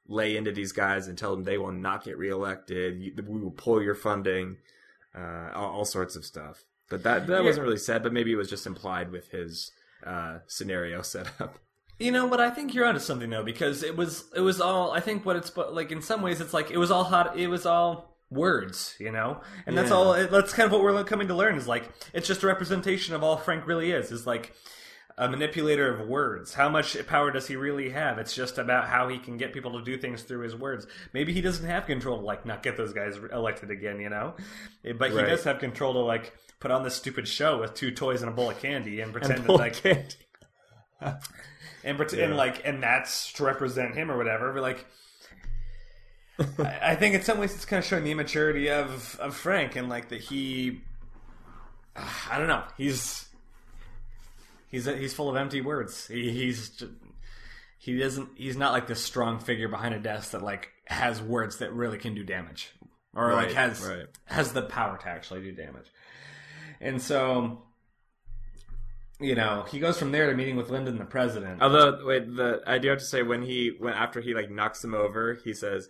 lay 0.08 0.38
into 0.38 0.52
these 0.54 0.72
guys 0.72 1.08
and 1.08 1.18
tell 1.18 1.32
them 1.36 1.44
they 1.44 1.58
will 1.58 1.72
not 1.74 2.04
get 2.06 2.18
reelected. 2.18 3.22
We 3.28 3.42
will 3.42 3.52
pull 3.52 3.84
your 3.84 3.96
funding, 3.96 4.58
uh, 5.14 5.50
all, 5.54 5.72
all 5.80 5.86
sorts 5.86 6.16
of 6.16 6.24
stuff. 6.26 6.64
But 6.90 7.04
that 7.04 7.28
that 7.28 7.40
Yeah. 7.42 7.46
wasn't 7.46 7.66
really 7.66 7.78
said. 7.78 8.02
But 8.04 8.14
maybe 8.14 8.32
it 8.32 8.38
was 8.38 8.50
just 8.50 8.66
implied 8.66 9.12
with 9.12 9.30
his 9.32 9.72
uh, 10.06 10.40
scenario 10.48 11.02
setup. 11.14 11.60
You 12.00 12.12
know 12.12 12.26
what? 12.28 12.40
I 12.40 12.50
think 12.52 12.74
you're 12.74 12.86
onto 12.86 13.00
something 13.00 13.30
though, 13.30 13.44
because 13.44 13.82
it 13.84 13.96
was 13.98 14.26
it 14.36 14.42
was 14.42 14.62
all. 14.62 14.92
I 14.92 15.00
think 15.00 15.26
what 15.26 15.36
it's 15.36 15.56
like 15.58 15.92
in 15.92 16.02
some 16.02 16.22
ways 16.22 16.40
it's 16.42 16.54
like 16.54 16.70
it 16.72 16.78
was 16.78 16.92
all 16.92 17.04
hot. 17.04 17.38
It 17.38 17.48
was 17.48 17.66
all 17.66 18.16
words, 18.30 18.96
you 19.00 19.12
know, 19.12 19.42
and 19.66 19.78
that's 19.78 19.90
all. 19.92 20.14
That's 20.14 20.54
kind 20.54 20.68
of 20.68 20.72
what 20.74 20.82
we're 20.82 21.04
coming 21.06 21.28
to 21.30 21.36
learn 21.36 21.56
is 21.56 21.68
like 21.68 21.90
it's 22.14 22.28
just 22.28 22.44
a 22.44 22.48
representation 22.48 23.16
of 23.16 23.24
all 23.24 23.38
Frank 23.38 23.66
really 23.66 23.92
is. 23.92 24.12
Is 24.12 24.28
like 24.28 24.54
a 25.18 25.28
manipulator 25.28 25.92
of 25.92 26.08
words. 26.08 26.54
How 26.54 26.70
much 26.70 26.96
power 27.08 27.32
does 27.32 27.48
he 27.48 27.56
really 27.56 27.90
have? 27.90 28.20
It's 28.20 28.36
just 28.36 28.60
about 28.60 28.88
how 28.88 29.08
he 29.08 29.18
can 29.18 29.38
get 29.38 29.52
people 29.52 29.72
to 29.80 29.84
do 29.84 29.98
things 29.98 30.22
through 30.22 30.42
his 30.42 30.56
words. 30.56 30.86
Maybe 31.14 31.34
he 31.34 31.42
doesn't 31.42 31.66
have 31.66 31.88
control 31.88 32.20
to 32.20 32.24
like 32.24 32.46
not 32.46 32.62
get 32.62 32.78
those 32.78 32.94
guys 32.94 33.18
elected 33.34 33.72
again, 33.72 34.00
you 34.00 34.10
know, 34.10 34.36
Eh, 34.86 34.94
but 34.94 35.10
he 35.10 35.18
Right. 35.18 35.26
does 35.30 35.44
have 35.46 35.58
control 35.58 35.94
to 35.94 36.00
like 36.02 36.34
put 36.60 36.70
on 36.70 36.84
this 36.84 36.94
stupid 36.94 37.28
show 37.28 37.60
with 37.60 37.74
two 37.74 37.90
toys 37.90 38.22
and 38.22 38.30
a 38.30 38.34
bowl 38.36 38.52
of 38.52 38.60
candy 38.60 39.02
and 39.02 39.12
pretend 39.12 39.40
And 39.40 39.46
that 39.46 39.54
like 39.54 39.74
candy. 39.82 40.16
And 41.02 41.20
Yeah. 42.14 42.26
and 42.26 42.36
like 42.38 42.62
and 42.66 42.82
that's 42.82 43.32
to 43.34 43.44
represent 43.44 43.96
him 43.96 44.12
or 44.12 44.18
whatever. 44.18 44.52
But 44.54 44.62
like, 44.62 44.86
I, 46.60 46.92
I 46.92 46.96
think 46.96 47.16
in 47.16 47.22
some 47.24 47.40
ways 47.40 47.54
it's 47.56 47.66
kind 47.66 47.80
of 47.80 47.86
showing 47.86 48.04
the 48.04 48.12
immaturity 48.12 48.70
of 48.70 49.18
of 49.20 49.36
Frank 49.36 49.76
and 49.76 49.90
like 49.90 50.10
that 50.10 50.22
he, 50.22 50.82
I 51.96 52.38
don't 52.38 52.48
know, 52.48 52.64
he's 52.78 53.28
he's 54.70 54.86
he's 54.86 55.14
full 55.14 55.30
of 55.30 55.36
empty 55.36 55.62
words. 55.62 56.08
He, 56.08 56.32
he's 56.32 56.84
he 57.80 57.98
doesn't 57.98 58.30
he's 58.36 58.58
not 58.58 58.74
like 58.74 58.88
this 58.88 59.04
strong 59.04 59.40
figure 59.40 59.68
behind 59.68 59.94
a 59.96 60.00
desk 60.00 60.32
that 60.32 60.42
like 60.42 60.70
has 60.86 61.22
words 61.22 61.58
that 61.60 61.74
really 61.74 61.98
can 61.98 62.16
do 62.16 62.24
damage 62.24 62.72
or 63.16 63.34
like 63.34 63.52
has 63.54 63.82
right. 63.84 64.06
has 64.26 64.54
the 64.54 64.62
power 64.62 64.98
to 64.98 65.08
actually 65.08 65.42
do 65.42 65.52
damage. 65.52 65.88
And 66.80 67.02
so. 67.02 67.64
You 69.20 69.34
know, 69.36 69.66
he 69.70 69.80
goes 69.80 69.98
from 69.98 70.12
there 70.12 70.30
to 70.30 70.36
meeting 70.36 70.56
with 70.58 70.70
Linda, 70.70 70.92
the 70.92 71.04
president. 71.06 71.62
Although, 71.62 72.06
wait, 72.06 72.36
the 72.36 72.62
I 72.68 72.78
do 72.78 72.90
have 72.90 73.00
to 73.00 73.06
say 73.06 73.24
when 73.24 73.42
he 73.42 73.76
when 73.80 73.94
after 73.94 74.22
he 74.22 74.36
like 74.36 74.52
knocks 74.52 74.84
him 74.84 74.94
over, 74.94 75.40
he 75.44 75.54
says, 75.54 75.90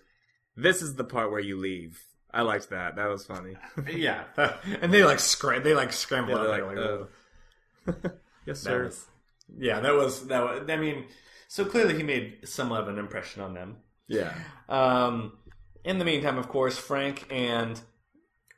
"This 0.55 0.81
is 0.81 0.95
the 0.95 1.03
part 1.03 1.29
where 1.31 1.41
you 1.41 1.57
leave." 1.57 2.01
I 2.33 2.41
liked 2.43 2.69
that. 2.69 2.95
That 2.95 3.07
was 3.07 3.25
funny. 3.25 3.55
Yeah, 3.91 4.23
and 4.81 4.93
they 4.93 5.03
like 5.03 5.19
scram 5.19 5.63
they 5.63 5.73
like 5.73 5.91
scramble 5.91 6.35
Yeah, 6.35 6.41
like, 6.41 6.63
like, 6.65 6.77
"Oh." 6.77 7.07
yes, 8.45 8.59
sir. 8.59 8.85
was- 8.85 9.07
yeah, 9.57 9.79
that 9.81 9.93
was 9.93 10.27
that 10.27 10.43
was. 10.43 10.69
I 10.69 10.77
mean, 10.77 11.05
so 11.49 11.65
clearly 11.65 11.95
he 11.95 12.03
made 12.03 12.47
somewhat 12.47 12.81
of 12.81 12.87
an 12.87 12.97
impression 12.97 13.41
on 13.41 13.53
them. 13.53 13.77
Yeah. 14.07 14.33
Um, 14.69 15.33
in 15.83 15.99
the 15.99 16.05
meantime, 16.05 16.37
of 16.37 16.47
course, 16.49 16.77
Frank 16.77 17.25
and 17.29 17.79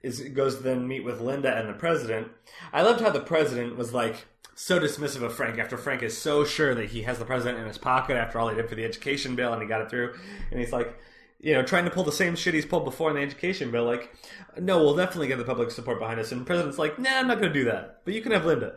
is 0.03 0.19
goes 0.29 0.57
to 0.57 0.63
then 0.63 0.87
meet 0.87 1.03
with 1.03 1.21
Linda 1.21 1.55
and 1.55 1.69
the 1.69 1.73
president. 1.73 2.29
I 2.73 2.81
loved 2.83 3.01
how 3.01 3.09
the 3.09 3.19
president 3.19 3.77
was 3.77 3.93
like 3.93 4.25
so 4.59 4.79
dismissive 4.79 5.21
of 5.23 5.33
Frank 5.33 5.57
after 5.57 5.77
Frank 5.77 6.03
is 6.03 6.17
so 6.17 6.43
sure 6.43 6.75
that 6.75 6.89
he 6.89 7.03
has 7.03 7.17
the 7.19 7.25
president 7.25 7.59
in 7.59 7.67
his 7.67 7.77
pocket 7.77 8.15
after 8.17 8.39
all 8.39 8.49
he 8.49 8.55
did 8.55 8.69
for 8.69 8.75
the 8.75 8.85
education 8.85 9.35
bill 9.35 9.53
and 9.53 9.61
he 9.61 9.67
got 9.67 9.81
it 9.81 9.89
through, 9.89 10.13
and 10.51 10.59
he's 10.59 10.73
like. 10.73 10.97
You 11.41 11.53
know, 11.53 11.63
trying 11.63 11.85
to 11.85 11.89
pull 11.89 12.03
the 12.03 12.11
same 12.11 12.35
shit 12.35 12.53
he's 12.53 12.65
pulled 12.65 12.83
before 12.83 13.09
in 13.11 13.15
the 13.15 13.21
education 13.21 13.71
bill, 13.71 13.85
like, 13.85 14.13
no, 14.59 14.79
we'll 14.79 14.97
definitely 14.97 15.29
get 15.29 15.37
the 15.37 15.45
public 15.45 15.71
support 15.71 15.97
behind 15.97 16.19
us. 16.19 16.33
And 16.33 16.41
the 16.41 16.45
president's 16.45 16.77
like, 16.77 16.99
nah, 16.99 17.11
I'm 17.11 17.27
not 17.27 17.39
going 17.39 17.53
to 17.53 17.57
do 17.57 17.63
that. 17.63 18.01
But 18.03 18.13
you 18.13 18.21
can 18.21 18.33
have 18.33 18.43
Linda. 18.43 18.75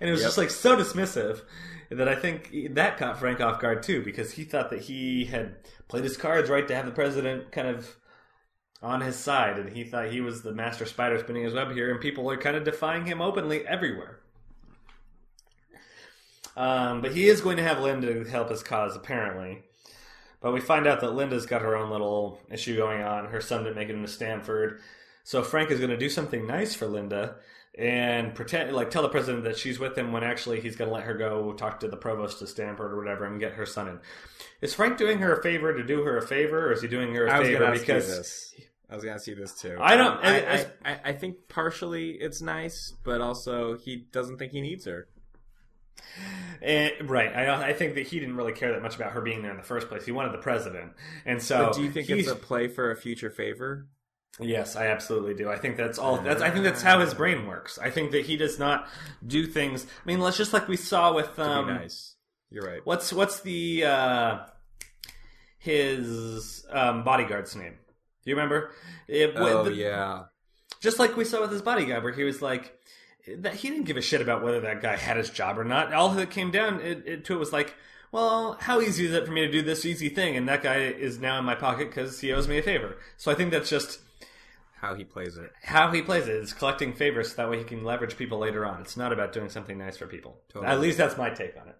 And 0.00 0.08
it 0.08 0.10
was 0.10 0.22
Yep. 0.22 0.28
just 0.28 0.38
like 0.38 0.48
so 0.48 0.74
dismissive 0.74 1.42
that 1.90 2.08
I 2.08 2.14
think 2.14 2.50
that 2.74 2.96
caught 2.96 3.18
Frank 3.18 3.42
off 3.42 3.60
guard 3.60 3.82
too, 3.82 4.02
because 4.02 4.32
he 4.32 4.44
thought 4.44 4.70
that 4.70 4.80
he 4.80 5.26
had 5.26 5.56
played 5.86 6.04
his 6.04 6.16
cards 6.16 6.48
right 6.48 6.66
to 6.66 6.74
have 6.74 6.86
the 6.86 6.92
president 6.92 7.52
kind 7.52 7.68
of 7.68 7.94
on 8.82 9.02
his 9.02 9.16
side, 9.16 9.58
and 9.58 9.68
he 9.68 9.84
thought 9.84 10.10
he 10.10 10.22
was 10.22 10.40
the 10.40 10.52
master 10.54 10.86
spider 10.86 11.18
spinning 11.18 11.44
his 11.44 11.52
web 11.52 11.72
here, 11.72 11.90
and 11.90 12.00
people 12.00 12.30
are 12.30 12.38
kind 12.38 12.56
of 12.56 12.64
defying 12.64 13.04
him 13.04 13.20
openly 13.20 13.66
everywhere. 13.66 14.20
Um, 16.56 17.00
but 17.00 17.12
he 17.12 17.28
is 17.28 17.40
going 17.40 17.56
to 17.56 17.62
have 17.62 17.80
Linda 17.80 18.28
help 18.28 18.50
his 18.50 18.62
cause, 18.62 18.94
apparently. 18.96 19.62
But 20.40 20.52
we 20.52 20.60
find 20.60 20.86
out 20.86 21.00
that 21.00 21.14
Linda's 21.14 21.46
got 21.46 21.62
her 21.62 21.74
own 21.76 21.90
little 21.90 22.38
issue 22.50 22.76
going 22.76 23.02
on. 23.02 23.26
Her 23.26 23.40
son 23.40 23.64
didn't 23.64 23.76
make 23.76 23.88
it 23.88 23.94
into 23.94 24.08
Stanford. 24.08 24.80
So 25.24 25.42
Frank 25.42 25.70
is 25.70 25.78
going 25.78 25.90
to 25.90 25.96
do 25.96 26.10
something 26.10 26.46
nice 26.46 26.74
for 26.74 26.86
Linda 26.86 27.36
and 27.76 28.34
pretend, 28.34 28.72
like, 28.74 28.90
tell 28.90 29.02
the 29.02 29.08
president 29.08 29.44
that 29.44 29.56
she's 29.56 29.80
with 29.80 29.96
him 29.96 30.12
when 30.12 30.22
actually 30.22 30.60
he's 30.60 30.76
going 30.76 30.88
to 30.90 30.94
let 30.94 31.04
her 31.04 31.14
go 31.14 31.54
talk 31.54 31.80
to 31.80 31.88
the 31.88 31.96
provost 31.96 32.40
of 32.42 32.48
Stanford 32.48 32.92
or 32.92 32.98
whatever 32.98 33.24
and 33.24 33.40
get 33.40 33.54
her 33.54 33.66
son 33.66 33.88
in. 33.88 34.00
Is 34.60 34.74
Frank 34.74 34.96
doing 34.98 35.18
her 35.18 35.34
a 35.34 35.42
favor 35.42 35.74
to 35.74 35.82
do 35.82 36.02
her 36.04 36.18
a 36.18 36.22
favor, 36.26 36.68
or 36.68 36.72
is 36.72 36.82
he 36.82 36.88
doing 36.88 37.14
her 37.14 37.26
a 37.26 37.34
I 37.34 37.42
favor 37.42 37.72
because 37.72 38.06
this. 38.06 38.54
I 38.90 38.94
was 38.94 39.04
gonna 39.04 39.18
see 39.18 39.34
this 39.34 39.54
too. 39.58 39.76
I 39.80 39.96
don't- 39.96 40.18
Um, 40.18 40.20
I, 40.22 40.66
I, 40.84 40.90
I, 40.92 41.00
I 41.06 41.12
think 41.14 41.48
partially 41.48 42.10
it's 42.12 42.40
nice, 42.40 42.92
but 43.02 43.20
also 43.20 43.76
he 43.76 43.96
doesn't 44.12 44.36
think 44.38 44.52
he 44.52 44.60
needs 44.60 44.84
her. 44.84 45.08
Eh, 46.62 46.90
right? 47.02 47.34
I, 47.34 47.68
I 47.68 47.72
think 47.72 47.94
that 47.96 48.06
he 48.06 48.20
didn't 48.20 48.36
really 48.36 48.52
care 48.52 48.72
that 48.72 48.82
much 48.82 48.96
about 48.96 49.12
her 49.12 49.20
being 49.20 49.42
there 49.42 49.50
in 49.50 49.56
the 49.56 49.62
first 49.62 49.88
place. 49.88 50.04
He 50.04 50.12
wanted 50.12 50.32
the 50.32 50.38
president, 50.38 50.92
and 51.26 51.42
so. 51.42 51.66
But 51.66 51.74
do 51.74 51.82
you 51.82 51.90
think 51.90 52.08
it's 52.08 52.28
a 52.28 52.34
play 52.36 52.68
for 52.68 52.90
a 52.90 52.96
future 52.96 53.30
favor? 53.30 53.86
Yes, 54.40 54.74
I 54.74 54.86
absolutely 54.86 55.34
do. 55.34 55.48
I 55.50 55.56
think 55.56 55.76
that's 55.76 55.98
all. 55.98 56.18
That's 56.18 56.42
I 56.42 56.50
think 56.50 56.64
that's 56.64 56.82
how 56.82 57.00
his 57.00 57.14
brain 57.14 57.46
works. 57.46 57.78
I 57.78 57.90
think 57.90 58.12
that 58.12 58.26
he 58.26 58.36
does 58.36 58.58
not 58.58 58.88
do 59.24 59.46
things. 59.46 59.84
I 59.84 60.06
mean, 60.06 60.20
let's 60.20 60.36
just 60.36 60.52
like 60.52 60.66
we 60.66 60.76
saw 60.76 61.12
with 61.12 61.38
um, 61.38 61.68
nice. 61.68 62.16
You're 62.50 62.64
right. 62.64 62.80
what's 62.84 63.12
what's 63.12 63.40
the 63.40 63.84
uh, 63.84 64.38
his 65.58 66.64
um, 66.70 67.04
bodyguard's 67.04 67.54
name? 67.56 67.74
Do 68.24 68.30
you 68.30 68.36
remember? 68.36 68.70
It, 69.08 69.34
Oh 69.36 69.64
the- 69.64 69.74
yeah. 69.74 70.24
just 70.80 70.98
like 70.98 71.16
we 71.16 71.24
saw 71.24 71.40
with 71.40 71.52
his 71.52 71.62
bodyguard, 71.62 72.02
where 72.02 72.12
he 72.12 72.24
was 72.24 72.42
like, 72.42 72.76
that 73.38 73.54
he 73.54 73.70
didn't 73.70 73.84
give 73.86 73.96
a 73.96 74.02
shit 74.02 74.20
about 74.20 74.42
whether 74.42 74.60
that 74.60 74.82
guy 74.82 74.96
had 74.96 75.16
his 75.16 75.30
job 75.30 75.58
or 75.58 75.64
not. 75.64 75.92
All 75.92 76.10
that 76.10 76.30
came 76.30 76.50
down 76.50 76.80
it, 76.80 77.02
it, 77.06 77.24
to 77.26 77.34
it 77.34 77.38
was 77.38 77.52
like, 77.52 77.74
well, 78.12 78.56
how 78.60 78.80
easy 78.80 79.06
is 79.06 79.12
it 79.12 79.26
for 79.26 79.32
me 79.32 79.40
to 79.46 79.50
do 79.50 79.62
this 79.62 79.84
easy 79.84 80.08
thing? 80.08 80.36
And 80.36 80.48
that 80.48 80.62
guy 80.62 80.76
is 80.76 81.18
now 81.18 81.38
in 81.38 81.44
my 81.44 81.54
pocket 81.54 81.88
because 81.88 82.20
he 82.20 82.32
owes 82.32 82.46
me 82.48 82.58
a 82.58 82.62
favor. 82.62 82.96
So 83.16 83.32
I 83.32 83.34
think 83.34 83.50
that's 83.50 83.70
just 83.70 84.00
How 84.76 84.94
he 84.94 85.04
plays 85.04 85.36
it. 85.36 85.50
how 85.62 85.90
he 85.90 86.02
plays 86.02 86.28
it 86.28 86.36
is 86.36 86.52
collecting 86.52 86.92
favors 86.92 87.30
so 87.30 87.36
that 87.36 87.50
way 87.50 87.58
he 87.58 87.64
can 87.64 87.82
leverage 87.82 88.16
people 88.16 88.38
later 88.38 88.64
on. 88.66 88.80
It's 88.82 88.96
not 88.96 89.12
about 89.12 89.32
doing 89.32 89.48
something 89.48 89.78
nice 89.78 89.96
for 89.96 90.06
people. 90.06 90.36
Totally. 90.50 90.70
At 90.70 90.80
least 90.80 90.98
that's 90.98 91.16
my 91.16 91.30
take 91.30 91.56
on 91.60 91.68
it. 91.68 91.76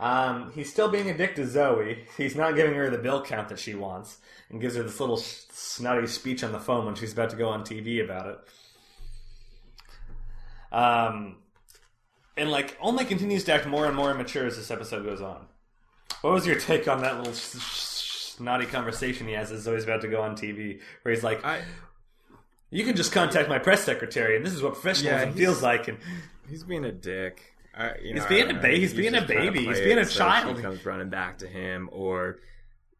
Um, 0.00 0.52
he's 0.54 0.70
still 0.70 0.88
being 0.88 1.10
a 1.10 1.16
dick 1.16 1.34
to 1.36 1.46
Zoe. 1.46 2.04
He's 2.16 2.36
not 2.36 2.54
giving 2.54 2.74
her 2.74 2.88
the 2.88 2.98
bill 2.98 3.20
count 3.22 3.48
that 3.48 3.58
she 3.58 3.74
wants 3.74 4.18
and 4.48 4.60
gives 4.60 4.76
her 4.76 4.82
this 4.84 5.00
little 5.00 5.16
snotty 5.16 6.06
speech 6.06 6.44
on 6.44 6.52
the 6.52 6.60
phone 6.60 6.86
when 6.86 6.94
she's 6.94 7.12
about 7.12 7.30
to 7.30 7.36
go 7.36 7.48
on 7.48 7.62
TV 7.64 8.02
about 8.04 8.26
it. 8.28 8.38
Um, 10.72 11.36
and 12.36 12.50
like 12.50 12.76
only 12.80 13.04
continues 13.04 13.44
to 13.44 13.52
act 13.54 13.66
more 13.66 13.86
and 13.86 13.96
more 13.96 14.10
immature 14.10 14.46
as 14.46 14.56
this 14.56 14.70
episode 14.70 15.04
goes 15.04 15.20
on. 15.20 15.46
What 16.20 16.32
was 16.32 16.46
your 16.46 16.58
take 16.58 16.88
on 16.88 17.02
that 17.02 17.16
little 17.18 17.32
sh- 17.32 17.58
sh- 17.58 18.32
snotty 18.36 18.66
conversation 18.66 19.26
he 19.26 19.34
has 19.34 19.50
as 19.52 19.62
Zoe's 19.62 19.84
about 19.84 20.00
to 20.02 20.08
go 20.08 20.20
on 20.22 20.36
TV, 20.36 20.80
where 21.02 21.14
he's 21.14 21.24
like, 21.24 21.44
I 21.44 21.62
"You 22.70 22.84
can 22.84 22.96
just 22.96 23.12
contact 23.12 23.48
my 23.48 23.58
press 23.58 23.82
secretary, 23.84 24.36
and 24.36 24.44
this 24.44 24.52
is 24.52 24.62
what 24.62 24.74
professionalism 24.74 25.30
Yeah, 25.30 25.34
feels 25.34 25.62
like." 25.62 25.88
And 25.88 25.98
he's 26.48 26.64
being 26.64 26.84
a 26.84 26.92
dick. 26.92 27.54
I, 27.74 27.92
you 28.02 28.14
He's 28.14 28.26
being 28.26 28.50
a, 28.50 28.54
ba- 28.54 28.62
know. 28.62 28.74
he's 28.74 28.92
being 28.94 29.14
a 29.14 29.20
just 29.20 29.30
trying 29.32 29.46
to 29.46 29.52
baby. 29.52 29.66
He's 29.66 29.80
being 29.80 29.98
a 29.98 30.04
so 30.04 30.18
child. 30.18 30.56
She 30.56 30.62
comes 30.62 30.84
running 30.84 31.10
back 31.10 31.38
to 31.38 31.46
him, 31.46 31.88
or 31.92 32.38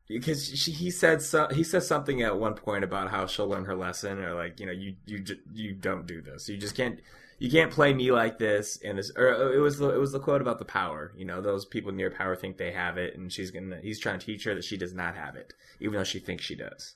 because 0.08 0.46
she, 0.48 0.70
he 0.70 0.90
said 0.92 1.20
so, 1.20 1.48
he 1.48 1.64
says 1.64 1.86
something 1.88 2.22
at 2.22 2.38
one 2.38 2.54
point 2.54 2.84
about 2.84 3.10
how 3.10 3.26
she'll 3.26 3.48
learn 3.48 3.64
her 3.64 3.74
lesson, 3.74 4.18
or 4.20 4.34
like 4.34 4.60
you 4.60 4.66
know 4.66 4.72
you 4.72 4.94
you 5.06 5.24
you 5.52 5.72
don't 5.74 6.06
do 6.06 6.20
this. 6.20 6.48
You 6.48 6.56
just 6.56 6.76
can't 6.76 7.00
you 7.38 7.50
can't 7.50 7.70
play 7.70 7.92
me 7.94 8.10
like 8.10 8.38
this. 8.38 8.78
And 8.84 8.98
this, 8.98 9.10
or 9.16 9.34
uh, 9.34 9.52
it 9.52 9.58
was 9.58 9.78
the 9.78 9.90
it 9.90 9.98
was 9.98 10.12
the 10.12 10.20
quote 10.20 10.40
about 10.40 10.58
the 10.58 10.64
power. 10.64 11.12
You 11.16 11.24
know, 11.24 11.40
those 11.40 11.64
people 11.64 11.92
near 11.92 12.10
power 12.10 12.34
think 12.36 12.56
they 12.56 12.72
have 12.72 12.98
it, 12.98 13.16
and 13.16 13.32
she's 13.32 13.50
gonna. 13.50 13.80
He's 13.82 14.00
trying 14.00 14.18
to 14.18 14.26
teach 14.26 14.44
her 14.44 14.54
that 14.54 14.64
she 14.64 14.76
does 14.76 14.94
not 14.94 15.14
have 15.16 15.36
it, 15.36 15.54
even 15.80 15.94
though 15.96 16.04
she 16.04 16.18
thinks 16.18 16.44
she 16.44 16.54
does. 16.56 16.94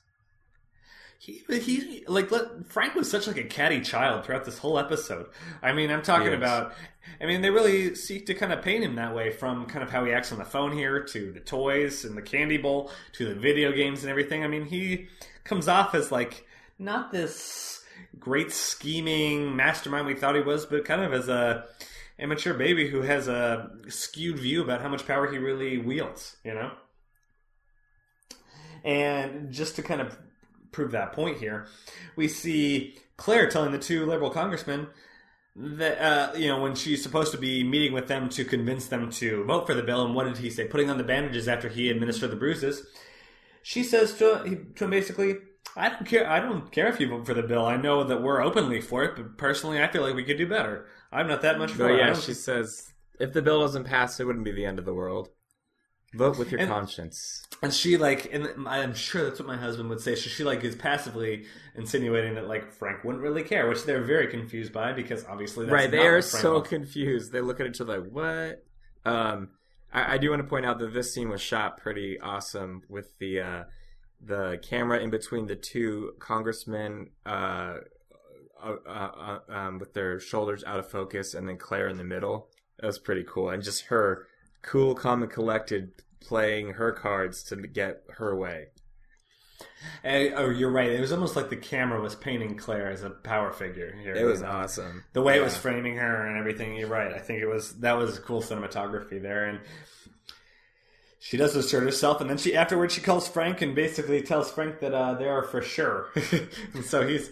He, 1.19 1.41
he 1.47 2.03
like 2.05 2.31
let, 2.31 2.67
Frank 2.67 2.95
was 2.95 3.09
such 3.09 3.27
like 3.27 3.37
a 3.37 3.45
catty 3.45 3.79
child 3.79 4.25
throughout 4.25 4.43
this 4.43 4.57
whole 4.57 4.77
episode. 4.77 5.27
I 5.61 5.71
mean, 5.71 5.89
I'm 5.89 6.01
talking 6.01 6.27
Yes. 6.31 6.37
about. 6.37 6.73
I 7.21 7.25
mean, 7.25 7.41
they 7.41 7.49
really 7.49 7.95
seek 7.95 8.25
to 8.25 8.33
kind 8.33 8.51
of 8.51 8.61
paint 8.61 8.83
him 8.83 8.95
that 8.95 9.15
way, 9.15 9.31
from 9.31 9.65
kind 9.67 9.83
of 9.83 9.89
how 9.89 10.03
he 10.03 10.11
acts 10.11 10.33
on 10.33 10.37
the 10.39 10.43
phone 10.45 10.73
here 10.73 11.01
to 11.01 11.31
the 11.31 11.39
toys 11.39 12.03
and 12.03 12.17
the 12.17 12.21
candy 12.21 12.57
bowl 12.57 12.91
to 13.13 13.25
the 13.25 13.35
video 13.35 13.71
games 13.71 14.03
and 14.03 14.09
everything. 14.09 14.43
I 14.43 14.47
mean, 14.47 14.65
he 14.65 15.07
comes 15.45 15.69
off 15.69 15.95
as 15.95 16.11
like 16.11 16.45
not 16.77 17.13
this 17.13 17.82
great 18.19 18.51
scheming 18.51 19.55
mastermind 19.55 20.07
we 20.07 20.15
thought 20.15 20.35
he 20.35 20.41
was, 20.41 20.65
but 20.65 20.85
kind 20.85 21.01
of 21.01 21.13
as 21.13 21.27
a 21.27 21.65
immature 22.19 22.53
baby 22.53 22.89
who 22.89 23.01
has 23.01 23.27
a 23.27 23.71
skewed 23.87 24.39
view 24.39 24.63
about 24.63 24.81
how 24.81 24.89
much 24.89 25.07
power 25.07 25.31
he 25.31 25.37
really 25.37 25.77
wields. 25.77 26.37
You 26.43 26.53
know. 26.53 26.71
And 28.83 29.51
just 29.51 29.75
to 29.77 29.81
kind 29.83 30.01
of 30.01 30.17
prove 30.71 30.91
that 30.91 31.13
point 31.13 31.37
here, 31.37 31.67
we 32.15 32.27
see 32.27 32.97
Claire 33.17 33.49
telling 33.49 33.71
the 33.71 33.79
two 33.79 34.05
liberal 34.05 34.29
congressmen 34.29 34.87
that 35.55 36.01
uh, 36.01 36.35
you 36.35 36.47
know 36.47 36.61
when 36.61 36.75
she's 36.75 37.03
supposed 37.03 37.31
to 37.31 37.37
be 37.37 37.63
meeting 37.63 37.93
with 37.93 38.07
them 38.07 38.27
to 38.27 38.43
convince 38.43 38.87
them 38.87 39.09
to 39.11 39.43
vote 39.45 39.67
for 39.67 39.73
the 39.73 39.83
bill. 39.83 40.05
And 40.05 40.15
what 40.15 40.25
did 40.25 40.37
he 40.37 40.49
say? 40.49 40.67
Putting 40.67 40.89
on 40.89 40.97
the 40.97 41.03
bandages 41.03 41.47
after 41.47 41.69
he 41.69 41.89
administered 41.89 42.31
the 42.31 42.35
bruises. 42.35 42.85
She 43.61 43.83
says 43.83 44.13
to, 44.15 44.65
to 44.75 44.83
him 44.83 44.89
basically, 44.89 45.37
"I 45.75 45.89
don't 45.89 46.05
care. 46.05 46.29
I 46.29 46.39
don't 46.39 46.71
care 46.71 46.87
if 46.87 46.99
you 46.99 47.09
vote 47.09 47.25
for 47.25 47.33
the 47.33 47.43
bill. 47.43 47.65
I 47.65 47.77
know 47.77 48.03
that 48.03 48.21
we're 48.21 48.41
openly 48.41 48.81
for 48.81 49.03
it, 49.03 49.15
but 49.15 49.37
personally, 49.37 49.81
I 49.81 49.87
feel 49.87 50.01
like 50.03 50.15
we 50.15 50.23
could 50.23 50.37
do 50.37 50.47
better. 50.47 50.85
I'm 51.11 51.27
not 51.27 51.41
that 51.41 51.57
much 51.59 51.71
for 51.71 51.89
it. 51.89 51.97
Yeah, 51.99 52.13
she 52.13 52.33
says 52.33 52.93
if 53.19 53.33
the 53.33 53.41
bill 53.41 53.61
doesn't 53.61 53.83
pass, 53.85 54.19
it 54.19 54.25
wouldn't 54.25 54.45
be 54.45 54.51
the 54.51 54.65
end 54.65 54.79
of 54.79 54.85
the 54.85 54.93
world. 54.93 55.29
Vote 56.15 56.37
with 56.37 56.51
your 56.51 56.59
And- 56.59 56.69
conscience. 56.69 57.43
And 57.63 57.73
she 57.73 57.97
like, 57.97 58.31
and 58.31 58.47
I'm 58.67 58.93
sure 58.93 59.23
that's 59.23 59.39
what 59.39 59.47
my 59.47 59.57
husband 59.57 59.89
would 59.89 59.99
say. 60.01 60.13
So 60.15 60.29
she 60.29 60.43
like 60.43 60.63
is 60.63 60.75
passively 60.75 61.45
insinuating 61.75 62.35
that 62.35 62.47
like 62.47 62.71
Frank 62.71 63.03
wouldn't 63.03 63.23
really 63.23 63.41
care, 63.43 63.67
which 63.67 63.83
they're 63.85 64.03
very 64.03 64.27
confused 64.27 64.73
by 64.73 64.91
because 64.93 65.25
obviously 65.25 65.65
that's 65.65 65.73
right, 65.73 65.89
They 65.89 66.05
are 66.05 66.21
so 66.21 66.53
wants. 66.55 66.69
confused. 66.69 67.31
They 67.31 67.41
look 67.41 67.59
at 67.59 67.65
each 67.67 67.81
other 67.81 67.99
like, 67.99 68.11
"What?" 68.11 68.63
Um, 69.05 69.49
I, 69.91 70.15
I 70.15 70.17
do 70.19 70.29
want 70.29 70.41
to 70.43 70.47
point 70.47 70.65
out 70.67 70.77
that 70.79 70.93
this 70.93 71.13
scene 71.15 71.29
was 71.29 71.41
shot 71.41 71.77
pretty 71.77 72.19
awesome 72.19 72.81
with 72.89 73.17
the 73.19 73.39
uh, 73.39 73.63
the 74.25 74.59
camera 74.61 74.99
in 74.99 75.09
between 75.09 75.47
the 75.47 75.55
two 75.55 76.13
congressmen, 76.19 77.09
uh, 77.25 77.75
uh, 78.63 78.75
uh, 78.87 78.89
uh, 78.89 79.39
um, 79.53 79.79
with 79.79 79.93
their 79.93 80.19
shoulders 80.19 80.63
out 80.65 80.79
of 80.79 80.89
focus, 80.89 81.33
and 81.33 81.47
then 81.47 81.57
Claire 81.57 81.87
in 81.89 81.97
the 81.97 82.03
middle. 82.03 82.47
That 82.79 82.87
was 82.87 82.99
pretty 82.99 83.23
cool, 83.27 83.49
and 83.49 83.61
just 83.63 83.85
her 83.85 84.27
cool, 84.61 84.95
calm, 84.95 85.21
and 85.23 85.31
collected, 85.31 85.91
playing 86.21 86.73
her 86.73 86.91
cards 86.91 87.43
to 87.43 87.55
get 87.57 88.03
her 88.17 88.35
way. 88.35 88.67
Eh, 90.03 90.31
oh, 90.35 90.49
you're 90.49 90.71
right. 90.71 90.89
It 90.89 90.99
was 91.01 91.11
almost 91.11 91.35
like 91.35 91.49
the 91.49 91.55
camera 91.57 92.01
was 92.01 92.15
painting 92.15 92.55
Claire 92.57 92.89
as 92.91 93.03
a 93.03 93.09
power 93.09 93.51
figure. 93.51 93.95
Here, 94.01 94.13
It 94.13 94.23
was 94.25 94.39
you 94.39 94.45
know? 94.45 94.51
awesome. 94.51 95.03
the 95.13 95.21
way 95.21 95.37
it 95.37 95.43
was 95.43 95.55
framing 95.55 95.97
her 95.97 96.25
and 96.27 96.37
everything. 96.37 96.75
You're 96.75 96.87
right. 96.87 97.13
I 97.13 97.19
think 97.19 97.41
it 97.41 97.47
was 97.47 97.75
that 97.79 97.97
was 97.97 98.19
cool 98.19 98.41
cinematography 98.41 99.21
there, 99.21 99.45
and 99.45 99.59
she 101.23 101.37
does 101.37 101.55
assert 101.55 101.83
herself, 101.83 102.19
and 102.19 102.29
then 102.29 102.37
she 102.37 102.53
afterwards 102.53 102.93
she 102.93 102.99
calls 102.99 103.29
Frank 103.29 103.61
and 103.61 103.73
basically 103.73 104.21
tells 104.21 104.51
Frank 104.51 104.81
that 104.81 104.93
uh, 104.93 105.13
they 105.13 105.25
are 105.25 105.41
for 105.41 105.61
sure. 105.61 106.09
and 106.73 106.83
so 106.83 107.07
he's. 107.07 107.31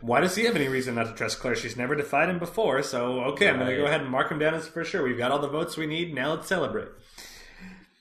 Why 0.00 0.20
does 0.20 0.36
he 0.36 0.44
have 0.44 0.54
any 0.54 0.68
reason 0.68 0.94
not 0.94 1.08
to 1.08 1.12
trust 1.12 1.40
Claire? 1.40 1.56
She's 1.56 1.76
never 1.76 1.96
defied 1.96 2.28
him 2.28 2.38
before, 2.38 2.84
so 2.84 3.20
okay, 3.32 3.48
I'm 3.48 3.56
going 3.58 3.70
to 3.70 3.76
go 3.76 3.86
ahead 3.86 4.00
and 4.00 4.10
mark 4.10 4.30
him 4.30 4.38
down 4.38 4.54
as 4.54 4.68
for 4.68 4.84
sure. 4.84 5.02
We've 5.02 5.18
got 5.18 5.32
all 5.32 5.40
the 5.40 5.48
votes 5.48 5.76
we 5.76 5.86
need. 5.86 6.14
Now 6.14 6.34
let's 6.34 6.46
celebrate. 6.46 6.90